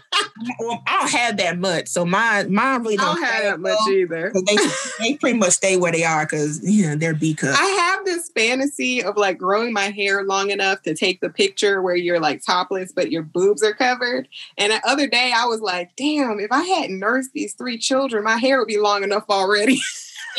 Well, 0.58 0.82
I 0.86 1.00
don't 1.00 1.10
have 1.12 1.36
that 1.38 1.58
much, 1.58 1.88
so 1.88 2.04
mine, 2.04 2.52
mine 2.52 2.82
really 2.82 2.96
don't, 2.96 3.16
don't 3.16 3.24
have 3.24 3.42
that 3.42 3.60
much 3.60 3.78
either. 3.88 4.32
They, 4.34 4.56
they 5.00 5.16
pretty 5.16 5.38
much 5.38 5.52
stay 5.52 5.76
where 5.76 5.92
they 5.92 6.04
are 6.04 6.26
because 6.26 6.62
you 6.62 6.86
know 6.86 6.96
they're 6.96 7.14
B 7.14 7.34
cup. 7.34 7.58
I 7.58 7.64
have 7.64 8.04
this 8.04 8.28
fantasy 8.30 9.02
of 9.02 9.16
like 9.16 9.38
growing 9.38 9.72
my 9.72 9.90
hair 9.90 10.24
long 10.24 10.50
enough 10.50 10.82
to 10.82 10.94
take 10.94 11.20
the 11.20 11.30
picture 11.30 11.80
where 11.80 11.96
you're 11.96 12.20
like 12.20 12.42
topless, 12.44 12.92
but 12.92 13.10
your 13.10 13.22
boobs 13.22 13.62
are 13.62 13.72
covered. 13.72 14.28
And 14.58 14.72
the 14.72 14.86
other 14.86 15.06
day 15.06 15.32
I 15.34 15.46
was 15.46 15.60
like, 15.60 15.96
damn, 15.96 16.38
if 16.38 16.52
I 16.52 16.62
hadn't 16.62 16.98
nursed 16.98 17.32
these 17.32 17.54
three 17.54 17.78
children, 17.78 18.22
my 18.22 18.36
hair 18.36 18.58
would 18.58 18.68
be 18.68 18.78
long 18.78 19.02
enough 19.02 19.24
already. 19.30 19.80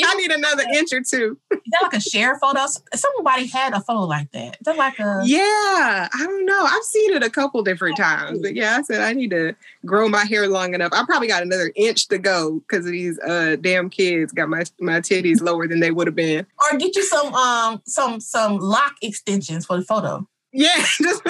I 0.05 0.15
need 0.15 0.31
another 0.31 0.63
inch 0.75 0.93
or 0.93 1.01
two. 1.01 1.37
Is 1.51 1.59
that 1.71 1.83
like 1.83 1.93
a 1.93 1.99
share 1.99 2.37
photo? 2.39 2.65
Somebody 2.95 3.47
had 3.47 3.73
a 3.73 3.81
photo 3.81 4.01
like 4.01 4.31
that. 4.31 4.55
Is 4.55 4.65
that 4.65 4.77
like 4.77 4.99
a 4.99 5.21
Yeah, 5.25 5.39
I 5.41 6.09
don't 6.17 6.45
know. 6.45 6.63
I've 6.63 6.83
seen 6.83 7.13
it 7.13 7.23
a 7.23 7.29
couple 7.29 7.61
different 7.63 7.97
times, 7.97 8.39
but 8.41 8.55
yeah, 8.55 8.77
I 8.77 8.81
said 8.83 9.01
I 9.01 9.13
need 9.13 9.31
to 9.31 9.55
grow 9.85 10.09
my 10.09 10.25
hair 10.25 10.47
long 10.47 10.73
enough. 10.73 10.91
I 10.93 11.03
probably 11.05 11.27
got 11.27 11.41
another 11.43 11.71
inch 11.75 12.07
to 12.09 12.17
go 12.17 12.59
because 12.59 12.85
these 12.85 13.19
uh, 13.19 13.57
damn 13.59 13.89
kids 13.89 14.31
got 14.31 14.49
my 14.49 14.63
my 14.79 14.99
titties 14.99 15.41
lower 15.41 15.67
than 15.67 15.79
they 15.79 15.91
would 15.91 16.07
have 16.07 16.15
been. 16.15 16.45
or 16.71 16.77
get 16.77 16.95
you 16.95 17.03
some 17.03 17.33
um 17.33 17.81
some 17.85 18.19
some 18.19 18.57
lock 18.57 18.95
extensions 19.01 19.65
for 19.65 19.77
the 19.77 19.83
photo. 19.83 20.27
Yeah, 20.53 20.75
just 21.01 21.21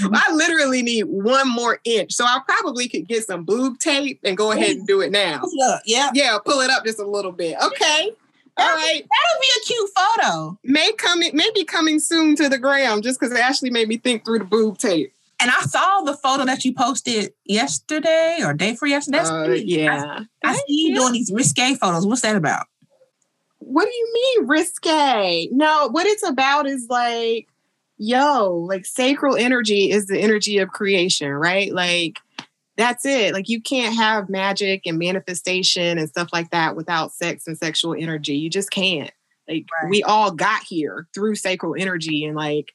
I 0.00 0.32
literally 0.32 0.82
need 0.82 1.02
one 1.04 1.48
more 1.48 1.78
inch, 1.84 2.12
so 2.12 2.24
I 2.24 2.40
probably 2.46 2.88
could 2.88 3.06
get 3.06 3.24
some 3.24 3.44
boob 3.44 3.78
tape 3.78 4.20
and 4.24 4.36
go 4.36 4.52
ahead 4.52 4.76
and 4.76 4.86
do 4.86 5.00
it 5.00 5.12
now. 5.12 5.42
Yeah, 5.84 6.10
Yeah, 6.14 6.38
pull 6.44 6.60
it 6.60 6.70
up 6.70 6.84
just 6.84 6.98
a 6.98 7.06
little 7.06 7.32
bit. 7.32 7.56
Okay, 7.62 8.10
all 8.56 8.68
right. 8.68 9.02
that'll 9.02 9.40
be 9.40 9.48
a 9.56 9.64
cute 9.66 9.90
photo. 9.94 10.58
May 10.64 10.92
coming, 10.92 11.30
maybe 11.34 11.64
coming 11.64 11.98
soon 11.98 12.36
to 12.36 12.48
the 12.48 12.58
gram, 12.58 13.02
just 13.02 13.20
because 13.20 13.36
Ashley 13.36 13.70
made 13.70 13.88
me 13.88 13.96
think 13.96 14.24
through 14.24 14.40
the 14.40 14.44
boob 14.44 14.78
tape. 14.78 15.12
And 15.40 15.50
I 15.50 15.60
saw 15.62 16.02
the 16.02 16.14
photo 16.14 16.44
that 16.44 16.64
you 16.64 16.72
posted 16.72 17.32
yesterday 17.44 18.38
or 18.44 18.54
day 18.54 18.76
for 18.76 18.86
yesterday. 18.86 19.18
That's 19.18 19.30
Uh, 19.30 19.50
yeah. 19.52 20.20
I, 20.44 20.50
I 20.50 20.54
see 20.54 20.62
you 20.68 20.94
doing 20.94 21.12
these 21.12 21.32
risque 21.32 21.74
photos. 21.74 22.06
What's 22.06 22.20
that 22.20 22.36
about? 22.36 22.66
What 23.58 23.84
do 23.86 23.90
you 23.90 24.12
mean 24.14 24.48
risque? 24.48 25.48
No, 25.50 25.88
what 25.90 26.06
it's 26.06 26.22
about 26.26 26.66
is 26.66 26.86
like, 26.88 27.48
yo, 27.98 28.54
like 28.68 28.86
sacral 28.86 29.36
energy 29.36 29.90
is 29.90 30.06
the 30.06 30.18
energy 30.20 30.58
of 30.58 30.70
creation, 30.70 31.30
right? 31.30 31.72
Like 31.72 32.18
that's 32.76 33.04
it. 33.04 33.34
Like 33.34 33.48
you 33.48 33.60
can't 33.60 33.94
have 33.96 34.28
magic 34.28 34.82
and 34.86 34.98
manifestation 34.98 35.98
and 35.98 36.08
stuff 36.08 36.30
like 36.32 36.50
that 36.50 36.74
without 36.74 37.12
sex 37.12 37.46
and 37.46 37.56
sexual 37.56 37.94
energy. 37.94 38.36
You 38.36 38.50
just 38.50 38.70
can't. 38.70 39.10
Like 39.48 39.66
Right. 39.82 39.90
we 39.90 40.02
all 40.02 40.30
got 40.30 40.62
here 40.62 41.06
through 41.14 41.34
sacral 41.34 41.74
energy 41.78 42.24
and 42.24 42.36
like 42.36 42.72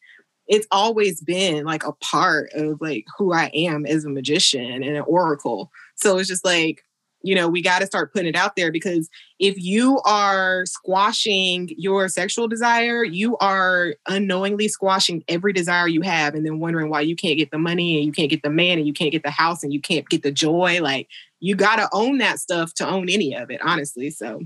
it's 0.48 0.68
always 0.72 1.20
been 1.22 1.66
like 1.66 1.86
a 1.86 1.92
part 1.94 2.50
of 2.54 2.80
like 2.80 3.06
who 3.18 3.34
I 3.34 3.52
am 3.54 3.86
as 3.86 4.06
a 4.06 4.10
magician 4.10 4.72
and 4.84 4.96
an 4.96 5.04
oracle. 5.08 5.72
So 5.96 6.18
it's 6.18 6.30
just 6.30 6.46
like 6.46 6.84
you 7.28 7.36
know, 7.36 7.50
we 7.50 7.62
got 7.62 7.80
to 7.80 7.86
start 7.86 8.14
putting 8.14 8.30
it 8.30 8.36
out 8.38 8.56
there 8.56 8.72
because 8.72 9.10
if 9.38 9.56
you 9.58 10.00
are 10.06 10.66
squashing 10.66 11.70
your 11.78 12.08
sexual 12.08 12.48
desire, 12.48 13.04
you 13.04 13.36
are 13.38 13.96
unknowingly 14.08 14.70
squashing 14.70 15.24
every 15.28 15.52
desire 15.52 15.88
you 15.90 16.02
have 16.02 16.36
and 16.36 16.46
then 16.46 16.60
wondering 16.60 16.90
why 16.90 17.02
you 17.02 17.16
can't 17.18 17.38
get 17.38 17.52
the 17.52 17.58
money 17.58 17.98
and 17.98 18.06
you 18.06 18.14
can't 18.14 18.30
get 18.30 18.44
the 18.44 18.50
man 18.50 18.78
and 18.78 18.88
you 18.88 18.94
can't 18.94 19.12
get 19.12 19.24
the 19.24 19.30
house 19.30 19.62
and 19.62 19.74
you 19.74 19.82
can't 19.82 20.08
get 20.08 20.24
the 20.24 20.32
joy. 20.32 20.80
Like, 20.82 21.10
you 21.42 21.54
got 21.56 21.76
to 21.76 21.90
own 21.92 22.20
that 22.20 22.40
stuff 22.40 22.74
to 22.76 22.88
own 22.88 23.10
any 23.10 23.36
of 23.36 23.52
it, 23.52 23.60
honestly. 23.62 24.10
So, 24.10 24.42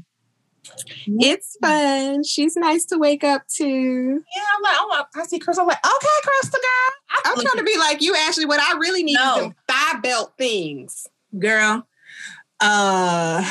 it's 1.07 1.57
fun. 1.61 2.23
She's 2.23 2.55
nice 2.55 2.85
to 2.85 2.97
wake 2.97 3.23
up 3.23 3.43
to. 3.57 3.65
Yeah, 3.65 4.41
I'm 4.55 4.61
like, 4.63 4.75
oh, 4.75 4.89
I'm 4.91 4.99
like, 4.99 5.07
I 5.15 5.27
see 5.27 5.39
Chris. 5.39 5.57
I'm 5.57 5.67
like, 5.67 5.85
okay, 5.85 6.07
Crystal 6.23 6.59
girl. 6.59 6.93
I 7.09 7.21
I'm 7.25 7.35
trying 7.35 7.57
to 7.57 7.63
be 7.63 7.77
like 7.77 8.01
you, 8.01 8.15
Ashley. 8.15 8.45
What 8.45 8.59
I 8.59 8.77
really 8.79 9.03
need 9.03 9.15
No. 9.15 9.35
is 9.35 9.41
some 9.41 9.55
thigh 9.67 9.99
belt 10.01 10.33
things. 10.37 11.07
girl. 11.37 11.87
Uh, 12.61 13.43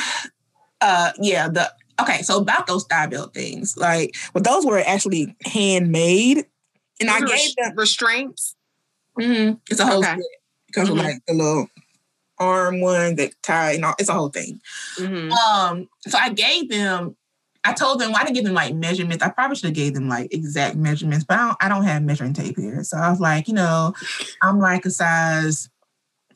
uh, 0.81 1.13
yeah. 1.21 1.49
The 1.49 1.73
okay. 2.01 2.23
So 2.23 2.39
about 2.39 2.67
those 2.67 2.85
thigh 2.85 3.07
belt 3.07 3.35
things, 3.35 3.77
like, 3.77 4.15
well, 4.35 4.43
those 4.43 4.65
were 4.65 4.79
actually 4.79 5.37
handmade, 5.45 6.47
and 7.01 7.11
I 7.11 7.21
Those 7.21 7.31
are 7.31 7.37
gave 7.37 7.57
them. 7.57 7.73
restraints. 7.77 8.55
mhm, 9.19 9.61
it's 9.69 9.81
a 9.81 9.87
whole 9.87 9.99
Okay. 10.05 10.17
It 10.69 10.73
comes 10.73 10.89
Mhm. 10.89 10.95
with 10.95 11.03
like 11.05 11.23
the 11.27 11.35
little 11.35 11.67
arm 12.39 12.81
one 12.81 13.17
that 13.17 13.33
tie, 13.43 13.73
and 13.73 13.85
all. 13.85 13.95
It's 13.99 14.09
a 14.09 14.15
whole 14.15 14.31
thing. 14.31 14.61
Mhm. 14.99 15.33
Um, 15.33 15.89
so 16.07 16.17
I 16.19 16.31
gave 16.31 16.71
them. 16.71 17.17
I 17.65 17.75
told 17.75 18.01
them 18.01 18.13
well, 18.13 18.21
I 18.21 18.25
didn't 18.25 18.37
give 18.37 18.45
them 18.45 18.55
like 18.55 18.75
measurements. 18.75 19.23
I 19.23 19.29
probably 19.29 19.57
should 19.57 19.67
have 19.67 19.75
gave 19.75 19.93
them 19.95 20.09
like 20.09 20.33
exact 20.33 20.77
measurements, 20.77 21.25
but 21.27 21.39
I 21.39 21.45
don't, 21.49 21.57
I 21.61 21.69
don't 21.69 21.85
have 21.85 22.03
measuring 22.03 22.33
tape 22.33 22.57
here. 22.59 22.83
So 22.85 22.97
I 22.97 23.11
was 23.11 23.21
like, 23.21 23.49
you 23.49 23.55
know, 23.55 23.93
I'm 24.41 24.59
like 24.61 24.87
a 24.87 24.91
size 24.91 25.69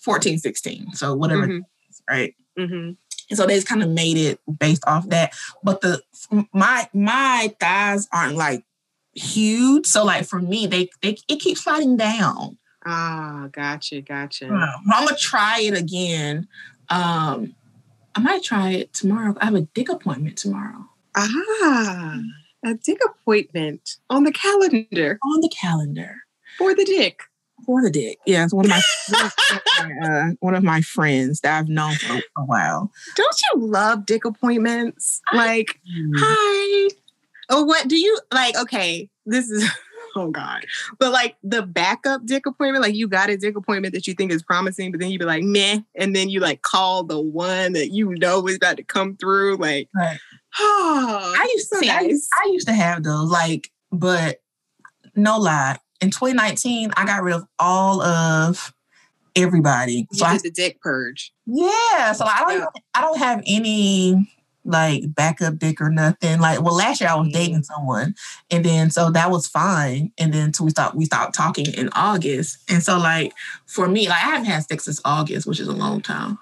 14, 0.02 0.38
16. 0.38 0.92
So 0.92 1.14
whatever, 1.14 1.48
Mhm. 1.48 1.58
is, 1.60 1.64
right? 2.08 2.34
Mhm. 2.58 2.96
And 3.30 3.38
so 3.38 3.46
they 3.46 3.54
just 3.54 3.66
kind 3.66 3.82
of 3.82 3.88
made 3.88 4.16
it 4.16 4.38
based 4.58 4.84
off 4.86 5.08
that. 5.08 5.34
But 5.62 5.80
the 5.80 6.02
my 6.52 6.88
my 6.92 7.54
thighs 7.58 8.06
aren't 8.12 8.36
like 8.36 8.64
huge. 9.14 9.86
So 9.86 10.04
like 10.04 10.26
for 10.26 10.40
me, 10.40 10.66
they 10.66 10.90
they 11.02 11.16
it 11.28 11.40
keeps 11.40 11.64
sliding 11.64 11.96
down. 11.96 12.58
Ah, 12.86 13.48
gotcha, 13.50 14.02
gotcha. 14.02 14.46
I'm 14.46 15.04
gonna 15.06 15.16
try 15.16 15.60
it 15.60 15.74
again. 15.74 16.46
Um, 16.90 17.54
I 18.14 18.20
might 18.20 18.42
try 18.42 18.70
it 18.72 18.92
tomorrow. 18.92 19.34
I 19.40 19.46
have 19.46 19.54
a 19.54 19.62
dick 19.62 19.88
appointment 19.88 20.36
tomorrow 20.36 20.88
Ah, 21.16 22.20
a 22.64 22.74
dick 22.74 22.98
appointment 23.06 23.96
on 24.10 24.24
the 24.24 24.32
calendar 24.32 25.18
on 25.22 25.40
the 25.40 25.48
calendar 25.48 26.16
for 26.58 26.74
the 26.74 26.84
dick. 26.84 27.22
For 27.64 27.82
the 27.82 27.90
dick. 27.90 28.18
Yeah, 28.26 28.44
it's 28.44 28.54
one 28.54 28.66
of 28.66 28.70
my 28.70 28.80
one 29.10 29.24
of 29.24 29.32
my, 30.00 30.08
uh, 30.08 30.30
one 30.40 30.54
of 30.54 30.62
my 30.62 30.80
friends 30.80 31.40
that 31.40 31.58
I've 31.58 31.68
known 31.68 31.94
for 31.96 32.20
a 32.36 32.44
while. 32.44 32.90
Don't 33.16 33.40
you 33.42 33.60
love 33.60 34.06
dick 34.06 34.24
appointments? 34.24 35.20
Like, 35.32 35.80
hi. 36.16 36.90
Oh, 37.50 37.64
what 37.64 37.88
do 37.88 37.96
you 37.96 38.18
like? 38.32 38.56
Okay, 38.58 39.08
this 39.26 39.50
is. 39.50 39.68
Oh 40.16 40.30
God! 40.30 40.64
But 41.00 41.10
like 41.10 41.34
the 41.42 41.62
backup 41.62 42.24
dick 42.24 42.46
appointment, 42.46 42.84
like 42.84 42.94
you 42.94 43.08
got 43.08 43.30
a 43.30 43.36
dick 43.36 43.56
appointment 43.56 43.94
that 43.94 44.06
you 44.06 44.14
think 44.14 44.30
is 44.30 44.44
promising, 44.44 44.92
but 44.92 45.00
then 45.00 45.10
you 45.10 45.18
be 45.18 45.24
like 45.24 45.42
meh, 45.42 45.80
and 45.96 46.14
then 46.14 46.28
you 46.28 46.38
like 46.38 46.62
call 46.62 47.02
the 47.02 47.20
one 47.20 47.72
that 47.72 47.88
you 47.90 48.14
know 48.14 48.46
is 48.46 48.54
about 48.54 48.76
to 48.76 48.84
come 48.84 49.16
through. 49.16 49.56
Like, 49.56 49.88
Right. 49.92 50.16
oh, 50.60 51.34
I 51.36 51.50
used 51.54 51.68
to. 51.72 51.78
I, 51.90 52.02
nice. 52.02 52.28
I 52.44 52.48
used 52.52 52.68
to 52.68 52.72
have 52.72 53.02
those, 53.02 53.28
like, 53.28 53.72
but 53.90 54.40
no 55.16 55.36
lie. 55.38 55.78
In 56.00 56.10
2019, 56.10 56.92
I 56.96 57.04
got 57.06 57.22
rid 57.22 57.34
of 57.34 57.46
all 57.58 58.02
of 58.02 58.72
everybody. 59.36 60.06
you 60.10 60.18
So 60.18 60.26
I, 60.26 60.32
did 60.34 60.42
the 60.42 60.50
dick 60.50 60.80
purge. 60.80 61.32
yeah. 61.46 62.12
So 62.12 62.24
I 62.24 62.40
don't. 62.46 62.58
Yeah. 62.60 62.66
I 62.94 63.00
don't 63.00 63.18
have 63.18 63.42
any 63.46 64.30
like 64.66 65.02
backup 65.14 65.58
dick 65.58 65.80
or 65.80 65.90
nothing. 65.90 66.40
Like, 66.40 66.62
well, 66.62 66.74
last 66.74 67.00
year 67.00 67.10
I 67.10 67.14
was 67.16 67.28
Mm. 67.28 67.32
dating 67.32 67.62
someone, 67.64 68.14
and 68.50 68.64
then 68.64 68.90
so 68.90 69.10
that 69.10 69.30
was 69.30 69.46
fine. 69.46 70.12
And 70.18 70.32
then 70.32 70.52
so 70.54 70.64
we 70.64 70.70
stopped. 70.70 70.94
We 70.96 71.04
stopped 71.04 71.34
talking 71.34 71.66
in 71.66 71.88
August, 71.94 72.58
and 72.68 72.82
so 72.82 72.98
like 72.98 73.32
for 73.66 73.88
me, 73.88 74.08
like 74.08 74.16
I 74.22 74.30
haven't 74.30 74.46
had 74.46 74.64
sex 74.64 74.84
since 74.84 75.00
August, 75.04 75.46
which 75.46 75.60
is 75.60 75.68
a 75.68 75.72
long 75.72 76.00
time. 76.00 76.38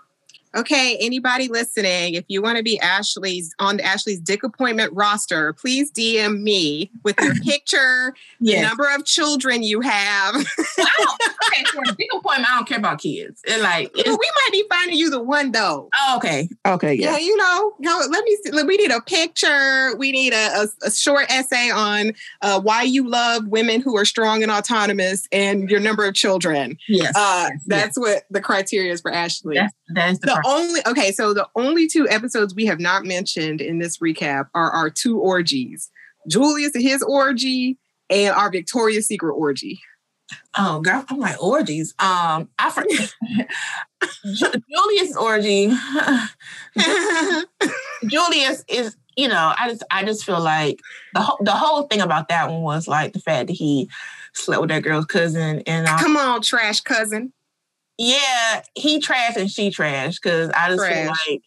Okay, 0.54 0.98
anybody 1.00 1.48
listening, 1.48 2.14
if 2.14 2.24
you 2.28 2.42
want 2.42 2.58
to 2.58 2.62
be 2.62 2.78
Ashley's 2.80 3.54
on 3.58 3.80
Ashley's 3.80 4.20
dick 4.20 4.42
appointment 4.42 4.92
roster, 4.92 5.54
please 5.54 5.90
DM 5.90 6.42
me 6.42 6.90
with 7.04 7.18
your 7.20 7.34
picture, 7.42 8.14
the 8.40 8.60
number 8.60 8.88
of 8.94 9.04
children 9.06 9.62
you 9.62 9.80
have. 9.80 10.34
I 10.78 10.90
don't, 10.98 11.22
okay, 11.52 11.64
for 11.72 11.82
a 11.90 11.96
dick 11.96 12.08
appointment, 12.14 12.50
I 12.50 12.56
don't 12.56 12.68
care 12.68 12.78
about 12.78 13.00
kids. 13.00 13.40
It 13.44 13.62
like 13.62 13.92
we 13.94 14.02
might 14.04 14.48
be 14.52 14.64
finding 14.68 14.98
you 14.98 15.08
the 15.08 15.22
one 15.22 15.52
though. 15.52 15.88
oh, 15.98 16.16
okay. 16.18 16.48
Okay, 16.66 16.94
Yeah, 16.94 17.12
yeah. 17.12 17.18
you 17.18 17.36
know, 17.36 17.74
no, 17.78 18.02
let 18.10 18.24
me 18.24 18.36
see. 18.44 18.50
look, 18.50 18.66
We 18.66 18.76
need 18.76 18.90
a 18.90 19.00
picture. 19.00 19.96
We 19.96 20.12
need 20.12 20.34
a, 20.34 20.62
a, 20.62 20.68
a 20.86 20.90
short 20.90 21.30
essay 21.30 21.70
on 21.70 22.12
uh, 22.42 22.60
why 22.60 22.82
you 22.82 23.08
love 23.08 23.46
women 23.46 23.80
who 23.80 23.96
are 23.96 24.04
strong 24.04 24.42
and 24.42 24.52
autonomous 24.52 25.26
and 25.32 25.70
your 25.70 25.80
number 25.80 26.06
of 26.06 26.14
children. 26.14 26.76
Yes. 26.88 27.12
Uh, 27.16 27.48
yes, 27.50 27.62
that's 27.66 27.98
what 27.98 28.24
the 28.30 28.40
criteria 28.40 28.92
is 28.92 29.00
for 29.00 29.10
Ashley. 29.12 29.54
That's 29.54 29.74
that's 29.94 30.18
the, 30.20 30.41
the 30.42 30.48
only 30.48 30.80
okay, 30.86 31.12
so 31.12 31.34
the 31.34 31.48
only 31.56 31.86
two 31.86 32.08
episodes 32.08 32.54
we 32.54 32.66
have 32.66 32.80
not 32.80 33.04
mentioned 33.04 33.60
in 33.60 33.78
this 33.78 33.98
recap 33.98 34.46
are 34.54 34.70
our 34.70 34.90
two 34.90 35.18
orgies. 35.18 35.90
Julius 36.28 36.74
and 36.74 36.82
his 36.82 37.02
orgy 37.02 37.78
and 38.10 38.34
our 38.34 38.50
Victoria's 38.50 39.06
Secret 39.06 39.32
orgy. 39.32 39.80
Oh 40.56 40.80
God, 40.80 41.04
I'm 41.08 41.18
like 41.18 41.42
orgies. 41.42 41.94
Um, 41.98 42.48
I 42.58 42.70
forget 42.70 43.12
Julius 44.70 45.16
orgy. 45.16 45.72
Julius 48.08 48.64
is, 48.68 48.96
you 49.16 49.28
know, 49.28 49.54
I 49.56 49.68
just 49.68 49.82
I 49.90 50.04
just 50.04 50.24
feel 50.24 50.40
like 50.40 50.78
the 51.14 51.20
whole 51.20 51.38
the 51.40 51.52
whole 51.52 51.84
thing 51.84 52.00
about 52.00 52.28
that 52.28 52.50
one 52.50 52.62
was 52.62 52.88
like 52.88 53.12
the 53.12 53.20
fact 53.20 53.48
that 53.48 53.54
he 53.54 53.88
slept 54.34 54.60
with 54.60 54.70
that 54.70 54.82
girl's 54.82 55.06
cousin, 55.06 55.62
and 55.66 55.86
I, 55.86 56.00
Come 56.00 56.16
on, 56.16 56.42
trash 56.42 56.80
cousin. 56.80 57.32
Yeah, 57.98 58.62
he 58.74 59.00
trash 59.00 59.36
and 59.36 59.50
she 59.50 59.70
trash 59.70 60.18
because 60.18 60.50
I 60.50 60.68
just 60.70 60.86
feel 60.86 61.06
like 61.28 61.42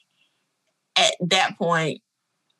at 0.97 1.13
that 1.29 1.57
point 1.57 2.01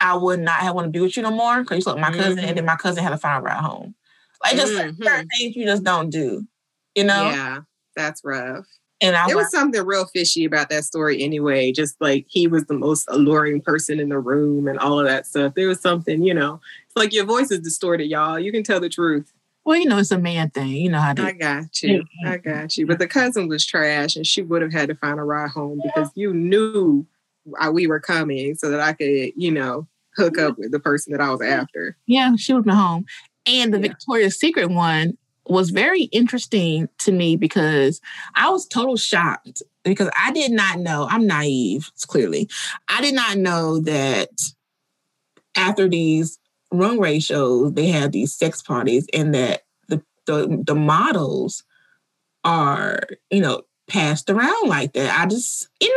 I 0.01 0.15
would 0.15 0.39
not 0.39 0.59
have 0.61 0.75
want 0.75 0.85
to 0.85 0.91
be 0.91 0.99
with 0.99 1.15
you 1.15 1.23
no 1.23 1.31
more 1.31 1.61
because 1.61 1.77
you 1.77 1.81
slept 1.81 1.97
with 1.97 2.01
my 2.09 2.11
cousin, 2.17 2.43
Mhm. 2.43 2.47
and 2.49 2.57
then 2.57 2.65
my 2.65 2.75
cousin 2.75 3.03
had 3.03 3.11
to 3.11 3.17
find 3.17 3.39
a 3.39 3.41
ride 3.41 3.61
home. 3.63 3.95
Like 4.43 4.57
just 4.57 4.73
Mhm. 4.73 5.03
certain 5.03 5.27
things 5.29 5.55
you 5.55 5.65
just 5.65 5.83
don't 5.83 6.09
do, 6.09 6.45
you 6.95 7.03
know. 7.03 7.29
Yeah, 7.29 7.61
that's 7.95 8.21
rough. 8.23 8.65
And 9.01 9.15
I 9.15 9.27
There 9.27 9.35
was 9.35 9.45
was 9.45 9.51
something 9.51 9.85
real 9.85 10.05
fishy 10.05 10.45
about 10.45 10.69
that 10.69 10.83
story 10.85 11.21
anyway. 11.21 11.71
Just 11.71 11.99
like 11.99 12.25
he 12.29 12.47
was 12.47 12.65
the 12.65 12.73
most 12.73 13.05
alluring 13.09 13.61
person 13.61 13.99
in 13.99 14.09
the 14.09 14.19
room 14.19 14.67
and 14.67 14.79
all 14.79 14.99
of 14.99 15.05
that 15.05 15.25
stuff. 15.27 15.53
There 15.55 15.67
was 15.67 15.81
something, 15.81 16.23
you 16.23 16.33
know, 16.33 16.59
it's 16.87 16.95
like 16.95 17.13
your 17.13 17.25
voice 17.25 17.51
is 17.51 17.59
distorted, 17.59 18.05
y'all. 18.05 18.39
You 18.39 18.51
can 18.51 18.63
tell 18.63 18.79
the 18.79 18.89
truth. 18.89 19.31
Well, 19.65 19.77
you 19.77 19.85
know, 19.85 19.97
it's 19.97 20.11
a 20.11 20.19
man 20.19 20.51
thing. 20.51 20.69
You 20.69 20.89
know 20.89 20.99
how 20.99 21.15
I 21.17 21.31
got 21.31 21.81
you. 21.81 22.05
I 22.25 22.37
got 22.37 22.77
you. 22.77 22.85
But 22.85 22.99
the 22.99 23.07
cousin 23.07 23.47
was 23.47 23.65
trash 23.65 24.15
and 24.15 24.25
she 24.25 24.41
would 24.41 24.61
have 24.61 24.71
had 24.71 24.89
to 24.89 24.95
find 24.95 25.19
a 25.19 25.23
ride 25.23 25.49
home 25.49 25.81
because 25.83 26.09
you 26.15 26.33
knew 26.33 27.05
we 27.71 27.87
were 27.87 27.99
coming 27.99 28.55
so 28.55 28.69
that 28.69 28.79
I 28.79 28.93
could, 28.93 29.31
you 29.35 29.51
know, 29.51 29.87
hook 30.15 30.37
up 30.37 30.57
with 30.57 30.71
the 30.71 30.79
person 30.79 31.11
that 31.11 31.21
I 31.21 31.29
was 31.31 31.41
after. 31.41 31.97
Yeah, 32.05 32.35
she 32.37 32.53
would 32.53 32.59
have 32.59 32.65
been 32.65 32.75
home. 32.75 33.05
And 33.47 33.73
the 33.73 33.77
Yeah. 33.79 33.89
Victoria's 33.89 34.39
Secret 34.39 34.69
one 34.69 35.17
was 35.47 35.69
very 35.71 36.03
interesting 36.05 36.89
to 36.99 37.11
me 37.11 37.35
because 37.35 38.01
I 38.35 38.49
was 38.49 38.67
total 38.67 38.97
shocked 38.97 39.61
because 39.83 40.09
I 40.17 40.31
did 40.31 40.51
not 40.51 40.79
know. 40.79 41.07
I'm 41.09 41.27
naive, 41.27 41.91
clearly. 42.07 42.49
I 42.87 43.01
did 43.01 43.13
not 43.13 43.37
know 43.37 43.79
that 43.81 44.29
after 45.55 45.87
these 45.87 46.39
runway 46.71 47.19
shows, 47.19 47.73
they 47.73 47.87
have 47.87 48.11
these 48.11 48.33
sex 48.33 48.61
parties 48.61 49.07
and 49.13 49.33
that 49.35 49.63
the 49.87 50.03
the, 50.25 50.63
the 50.65 50.75
models 50.75 51.63
are, 52.43 53.01
you 53.31 53.41
know, 53.41 53.63
passed 53.87 54.29
around 54.29 54.67
like 54.67 54.93
that. 54.93 55.19
I 55.19 55.25
just, 55.27 55.67
you 55.79 55.89
know, 55.89 55.95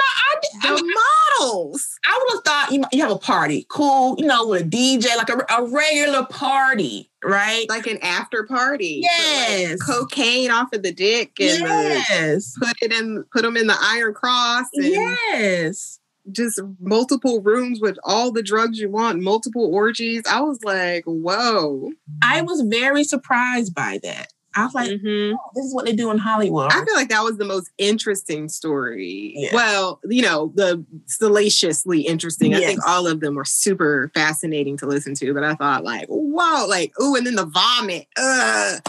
I, 0.62 0.68
I, 0.68 1.40
models. 1.40 1.98
I 2.04 2.18
would 2.20 2.36
have 2.36 2.44
thought 2.44 2.72
you, 2.72 2.84
you 2.92 3.02
have 3.02 3.10
a 3.10 3.18
party, 3.18 3.66
cool, 3.68 4.16
you 4.18 4.26
know, 4.26 4.46
with 4.48 4.62
a 4.62 4.64
DJ, 4.64 5.16
like 5.16 5.30
a, 5.30 5.44
a 5.54 5.64
regular 5.66 6.24
party, 6.26 7.10
right? 7.24 7.66
Like 7.68 7.86
an 7.86 7.98
after 8.02 8.44
party. 8.44 9.02
Put, 9.02 9.08
like, 9.08 9.58
Yes. 9.60 9.82
cocaine 9.82 10.50
off 10.50 10.72
of 10.72 10.82
the 10.82 10.92
dick 10.92 11.32
and 11.40 11.62
uh, 11.62 11.66
yes. 12.10 12.54
put 12.58 12.76
it 12.82 12.92
in 12.92 13.24
put 13.32 13.42
them 13.42 13.56
in 13.56 13.66
the 13.66 13.76
iron 13.80 14.14
cross 14.14 14.66
and 14.74 14.84
Yes. 14.86 16.00
Just 16.32 16.60
multiple 16.80 17.40
rooms 17.42 17.80
with 17.80 17.98
all 18.04 18.32
the 18.32 18.42
drugs 18.42 18.78
you 18.78 18.90
want, 18.90 19.20
multiple 19.22 19.72
orgies. 19.74 20.22
I 20.30 20.40
was 20.40 20.62
like, 20.64 21.04
whoa. 21.06 21.90
I 22.22 22.42
was 22.42 22.62
very 22.62 23.04
surprised 23.04 23.74
by 23.74 23.98
that. 24.02 24.32
I 24.56 24.64
was 24.64 24.74
like, 24.74 24.90
Mhm. 24.90 25.34
oh, 25.34 25.50
this 25.54 25.66
is 25.66 25.74
what 25.74 25.84
they 25.84 25.92
do 25.94 26.10
in 26.10 26.18
Hollywood. 26.18 26.72
I 26.72 26.84
feel 26.84 26.94
like 26.94 27.10
that 27.10 27.22
was 27.22 27.36
the 27.36 27.44
most 27.44 27.70
interesting 27.78 28.48
story. 28.48 29.32
Yeah. 29.36 29.50
Well, 29.54 30.00
you 30.08 30.22
know, 30.22 30.50
the 30.56 30.84
salaciously 31.06 32.00
interesting. 32.00 32.54
I 32.54 32.60
think 32.60 32.80
all 32.86 33.06
of 33.06 33.20
them 33.20 33.34
were 33.34 33.44
super 33.44 34.10
fascinating 34.14 34.76
to 34.78 34.86
listen 34.86 35.14
to, 35.16 35.34
but 35.34 35.44
I 35.44 35.54
thought 35.54 35.84
like, 35.84 36.06
whoa, 36.08 36.66
like, 36.66 36.92
oh, 36.98 37.14
and 37.14 37.26
then 37.26 37.34
the 37.36 37.44
vomit. 37.46 38.06
Ugh. 38.16 38.80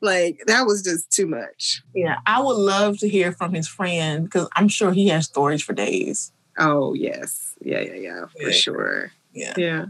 Like 0.00 0.42
that 0.46 0.64
was 0.64 0.82
just 0.82 1.10
too 1.10 1.26
much. 1.26 1.82
yeah, 1.92 2.18
I 2.24 2.40
would 2.40 2.56
love 2.56 2.98
to 2.98 3.08
hear 3.08 3.32
from 3.32 3.52
his 3.52 3.66
friend 3.66 4.24
because 4.24 4.48
I'm 4.54 4.68
sure 4.68 4.92
he 4.92 5.08
has 5.08 5.26
stories 5.26 5.60
for 5.60 5.72
days. 5.72 6.30
Oh 6.58 6.94
yes, 6.94 7.54
yeah, 7.60 7.80
yeah, 7.80 7.94
yeah, 7.94 8.26
for 8.26 8.42
Yeah. 8.42 8.50
sure. 8.50 9.12
Yeah. 9.32 9.54
Yeah. 9.56 9.86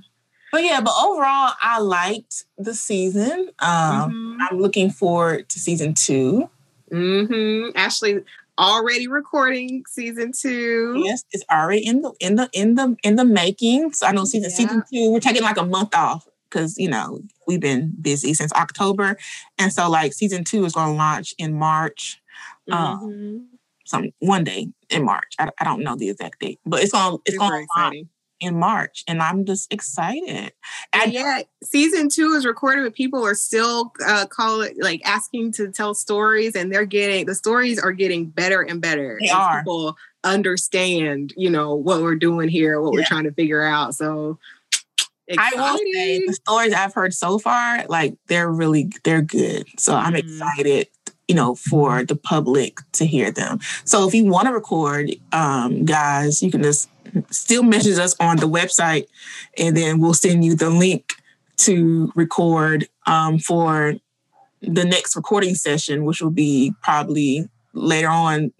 But 0.52 0.64
yeah, 0.64 0.80
but 0.80 0.92
overall, 1.02 1.52
I 1.60 1.78
liked 1.80 2.44
the 2.56 2.74
season. 2.74 3.50
Um, 3.58 4.38
I'm 4.40 4.58
looking 4.58 4.90
forward 4.90 5.48
to 5.50 5.58
season 5.58 5.92
two. 5.94 6.48
Mm-hmm. 6.90 7.76
Ashley 7.76 8.22
already 8.58 9.06
recording 9.08 9.84
season 9.88 10.32
two. 10.32 11.02
Yes, 11.04 11.24
it's 11.32 11.44
already 11.50 11.86
in 11.86 12.00
the 12.02 12.12
in 12.20 12.36
the 12.36 12.48
in 12.52 12.74
the 12.76 12.96
in 13.02 13.16
the 13.16 13.24
making. 13.24 13.92
So 13.92 14.06
I 14.06 14.12
know 14.12 14.24
season 14.24 14.50
Yeah. 14.50 14.56
season 14.56 14.82
two, 14.92 15.10
we're 15.12 15.20
taking 15.20 15.42
like 15.42 15.58
a 15.58 15.66
month 15.66 15.94
off 15.94 16.26
because 16.50 16.78
you 16.78 16.88
know 16.88 17.20
we've 17.46 17.60
been 17.60 17.94
busy 18.00 18.32
since 18.34 18.52
October, 18.54 19.16
and 19.58 19.70
so 19.72 19.88
like 19.90 20.12
season 20.14 20.44
two 20.44 20.64
is 20.64 20.72
going 20.72 20.88
to 20.88 20.94
launch 20.94 21.34
in 21.38 21.54
March, 21.54 22.22
um, 22.70 23.00
Mhm. 23.00 23.57
Some 23.88 24.10
one 24.20 24.44
day 24.44 24.68
in 24.90 25.04
March. 25.04 25.34
I, 25.38 25.48
I 25.58 25.64
don't 25.64 25.82
know 25.82 25.96
the 25.96 26.10
exact 26.10 26.40
date, 26.40 26.60
but 26.66 26.82
it's 26.82 26.92
to 26.92 27.20
it's 27.24 27.34
Super 27.34 27.48
going 27.48 27.60
to 27.60 27.64
exciting. 27.64 28.08
in 28.40 28.58
March, 28.58 29.04
and 29.08 29.20
I'm 29.22 29.44
just 29.44 29.72
excited. 29.72 30.52
And 30.92 31.02
And 31.02 31.12
yeah, 31.12 31.42
season 31.64 32.08
two 32.08 32.32
is 32.32 32.44
recorded, 32.46 32.84
but 32.84 32.94
people 32.94 33.24
are 33.24 33.34
still 33.34 33.92
uh, 34.06 34.26
call 34.26 34.60
it 34.62 34.76
like 34.80 35.00
asking 35.04 35.52
to 35.52 35.70
tell 35.72 35.94
stories, 35.94 36.54
and 36.54 36.72
they're 36.72 36.84
getting 36.86 37.26
the 37.26 37.34
stories 37.34 37.78
are 37.78 37.92
getting 37.92 38.26
better 38.26 38.62
and 38.62 38.80
better. 38.80 39.18
They 39.20 39.30
are. 39.30 39.60
People 39.60 39.96
understand, 40.24 41.32
you 41.36 41.48
know, 41.50 41.74
what 41.74 42.02
we're 42.02 42.16
doing 42.16 42.48
here, 42.48 42.80
what 42.80 42.92
we're 42.92 43.04
trying 43.04 43.24
to 43.24 43.32
figure 43.32 43.62
out. 43.62 43.94
So 43.94 44.38
I 45.38 45.50
will 45.54 45.76
say 45.76 46.22
the 46.26 46.32
stories 46.32 46.72
I've 46.72 46.94
heard 46.94 47.12
so 47.12 47.38
far, 47.38 47.84
like 47.88 48.14
they're 48.28 48.50
really 48.50 48.90
they're 49.04 49.22
good. 49.22 49.66
So 49.78 49.94
I'm 49.94 50.14
Mhm. 50.14 50.18
excited, 50.18 50.88
you 51.28 51.34
know, 51.34 51.54
for 51.54 52.02
the 52.04 52.16
public 52.16 52.80
to 52.92 53.04
hear 53.04 53.30
them. 53.30 53.60
So 53.84 54.08
if 54.08 54.14
you 54.14 54.24
want 54.24 54.48
to 54.48 54.52
record, 54.52 55.10
um, 55.32 55.84
guys, 55.84 56.42
you 56.42 56.50
can 56.50 56.62
just 56.62 56.88
still 57.30 57.62
message 57.62 57.98
us 57.98 58.16
on 58.18 58.38
the 58.38 58.48
website, 58.48 59.06
and 59.56 59.76
then 59.76 60.00
we'll 60.00 60.14
send 60.14 60.44
you 60.44 60.56
the 60.56 60.70
link 60.70 61.14
to 61.58 62.10
record 62.14 62.88
um, 63.06 63.38
for 63.38 63.94
the 64.62 64.84
next 64.84 65.14
recording 65.14 65.54
session, 65.54 66.04
which 66.04 66.20
will 66.20 66.30
be 66.30 66.74
probably 66.82 67.48
later 67.74 68.08
on. 68.08 68.52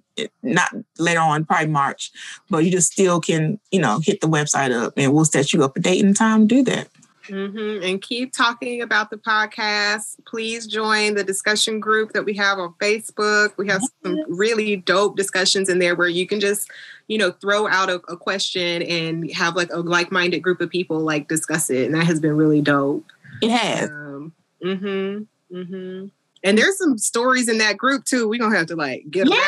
Not 0.42 0.74
later 0.98 1.20
on, 1.20 1.44
probably 1.44 1.68
March, 1.68 2.10
but 2.50 2.64
you 2.64 2.72
just 2.72 2.92
still 2.92 3.20
can, 3.20 3.60
you 3.70 3.78
know, 3.78 4.00
hit 4.02 4.20
the 4.20 4.26
website 4.26 4.72
up 4.72 4.94
and 4.96 5.14
we'll 5.14 5.24
set 5.24 5.52
you 5.52 5.62
up 5.62 5.76
a 5.76 5.80
date 5.80 6.04
and 6.04 6.16
time 6.16 6.48
to 6.48 6.56
do 6.56 6.64
that. 6.64 6.88
Mhm. 7.28 7.88
And 7.88 8.02
keep 8.02 8.32
talking 8.32 8.82
about 8.82 9.10
the 9.10 9.16
podcast. 9.16 10.16
Please 10.26 10.66
join 10.66 11.14
the 11.14 11.24
discussion 11.24 11.80
group 11.80 12.12
that 12.12 12.24
we 12.24 12.34
have 12.34 12.58
on 12.58 12.74
Facebook. 12.80 13.52
We 13.56 13.68
have 13.68 13.82
some 14.02 14.18
really 14.28 14.76
dope 14.76 15.16
discussions 15.16 15.68
in 15.68 15.78
there 15.78 15.94
where 15.94 16.08
you 16.08 16.26
can 16.26 16.40
just, 16.40 16.70
you 17.06 17.18
know, 17.18 17.32
throw 17.32 17.68
out 17.68 17.90
a, 17.90 17.96
a 18.08 18.16
question 18.16 18.82
and 18.82 19.30
have 19.32 19.56
like 19.56 19.70
a 19.72 19.80
like-minded 19.80 20.40
group 20.40 20.60
of 20.60 20.70
people 20.70 21.00
like 21.00 21.28
discuss 21.28 21.70
it. 21.70 21.86
And 21.86 21.94
that 21.94 22.04
has 22.04 22.20
been 22.20 22.36
really 22.36 22.62
dope. 22.62 23.04
It 23.42 23.50
has. 23.50 23.90
Um, 23.90 24.32
mm-hmm. 24.64 25.56
Mm-hmm. 25.56 26.06
And 26.44 26.56
there's 26.56 26.78
some 26.78 26.98
stories 26.98 27.48
in 27.48 27.58
that 27.58 27.76
group 27.76 28.04
too. 28.04 28.28
We're 28.28 28.38
gonna 28.38 28.56
have 28.56 28.68
to 28.68 28.76
like 28.76 29.10
get. 29.10 29.28
Yeah, 29.28 29.40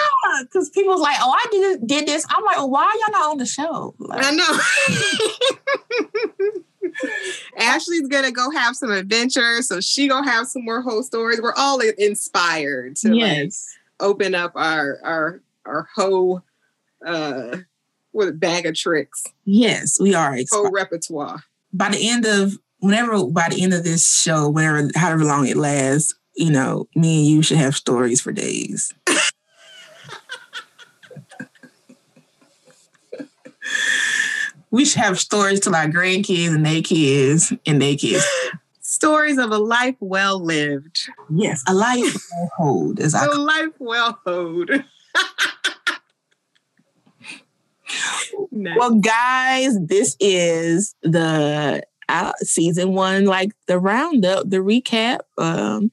because 0.43 0.71
people's 0.71 1.01
like, 1.01 1.17
"Oh, 1.21 1.31
I 1.31 1.47
did 1.51 1.87
did 1.87 2.07
this." 2.07 2.27
I'm 2.29 2.45
like, 2.45 2.57
well, 2.57 2.71
"Why 2.71 2.83
are 2.83 2.97
y'all 2.97 3.13
not 3.21 3.31
on 3.31 3.39
the 3.39 3.47
show?" 3.47 3.95
Like, 3.99 4.25
I 4.25 4.31
know. 4.33 4.59
Ashley's 7.57 8.09
gonna 8.09 8.33
go 8.33 8.51
have 8.51 8.77
some 8.77 8.91
adventures, 8.91 9.69
so 9.69 9.81
she 9.81 10.09
gonna 10.09 10.31
have 10.31 10.47
some 10.47 10.65
more 10.65 10.83
whole 10.83 11.03
stories. 11.03 11.41
We're 11.41 11.55
all 11.55 11.81
inspired 11.81 12.97
to 12.97 13.15
like 13.15 13.53
open 14.01 14.35
up 14.35 14.53
our 14.55 14.99
our 15.03 15.43
our 15.67 15.89
whole 15.95 16.43
uh 17.05 17.59
with 18.13 18.41
bag 18.41 18.67
of 18.67 18.75
tricks, 18.75 19.25
yes, 19.45 19.99
we 20.01 20.15
are. 20.15 20.31
whole 20.31 20.41
excited. 20.41 20.71
repertoire. 20.73 21.45
By 21.73 21.91
the 21.91 22.09
end 22.09 22.27
of 22.27 22.59
whenever, 22.81 23.25
by 23.27 23.49
the 23.51 23.63
end 23.63 23.73
of 23.73 23.85
this 23.85 24.21
show, 24.21 24.49
whenever, 24.49 24.91
however 24.97 25.25
long 25.25 25.47
it 25.47 25.57
lasts, 25.57 26.15
you 26.35 26.51
know, 26.51 26.89
me 26.95 27.21
and 27.21 27.29
you 27.29 27.43
should 27.43 27.59
have 27.59 27.77
stories 27.77 28.21
for 28.21 28.33
days. 28.33 28.93
we 34.71 34.85
should 34.85 35.01
have 35.01 35.19
stories 35.19 35.61
to 35.61 35.75
our 35.75 35.87
grandkids 35.87 36.55
and 36.55 36.65
their 36.65 36.83
kids 36.83 37.53
and 37.67 37.81
their 37.81 37.97
kids. 37.97 38.27
Stories 38.81 39.39
of 39.39 39.53
a 39.53 39.59
life 39.59 39.95
well 40.01 40.43
lived. 40.43 40.99
Yes, 41.29 41.63
a 41.69 41.75
life 41.75 42.17
well 42.33 42.51
hold, 42.57 42.99
as 42.99 43.15
I 43.15 43.27
A 43.27 43.31
life 43.31 43.73
well 43.79 44.19
hold. 44.27 44.71
Nice. 48.51 48.77
Well, 48.79 48.95
guys, 48.97 49.79
this 49.81 50.17
is 50.21 50.95
the 51.03 51.83
uh, 52.09 52.33
season 52.39 52.95
one, 52.95 53.27
like 53.27 53.53
the 53.67 53.79
roundup, 53.79 54.51
the 54.51 54.59
recap. 54.59 55.21
Um, 55.39 55.93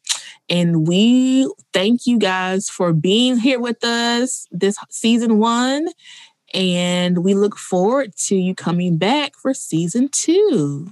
and 0.49 0.88
we 0.88 1.51
thank 1.73 2.07
you 2.07 2.17
guys 2.17 2.69
for 2.69 2.93
being 2.93 3.38
here 3.38 3.59
with 3.59 3.84
us 3.84 4.47
this 4.51 4.78
season 4.89 5.38
one. 5.39 5.88
And 6.57 7.23
we 7.23 7.35
look 7.35 7.55
forward 7.55 8.15
to 8.15 8.35
you 8.35 8.55
coming 8.55 8.97
back 8.97 9.35
for 9.37 9.53
season 9.53 10.09
two. 10.09 10.91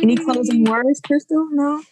Any 0.00 0.16
closing 0.16 0.64
words, 0.64 1.00
Crystal? 1.00 1.48
No? 1.50 1.82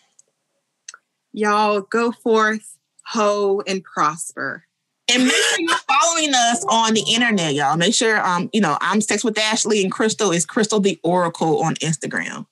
Y'all 1.33 1.81
go 1.81 2.13
forth, 2.13 2.77
hoe, 3.07 3.63
and 3.67 3.83
prosper. 3.83 4.65
And 5.11 5.25
make 5.25 5.33
sure 5.33 5.61
you're 5.61 5.77
following 5.79 6.35
us 6.35 6.65
on 6.69 6.93
the 6.93 7.05
internet, 7.09 7.55
y'all. 7.55 7.79
Make 7.79 7.95
sure, 7.95 8.23
um, 8.25 8.51
you 8.53 8.61
know, 8.61 8.77
I'm 8.83 9.01
Sex 9.01 9.25
with 9.25 9.39
Ashley 9.39 9.83
and 9.83 9.91
Crystal 9.91 10.33
is 10.33 10.45
Crystal 10.45 10.81
the 10.81 11.01
Oracle 11.03 11.63
on 11.63 11.77
Instagram. 11.77 12.47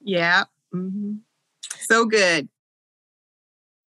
Yeah. 0.00 0.44
Mhm. 0.72 1.22
So 1.80 2.04
good. 2.04 2.48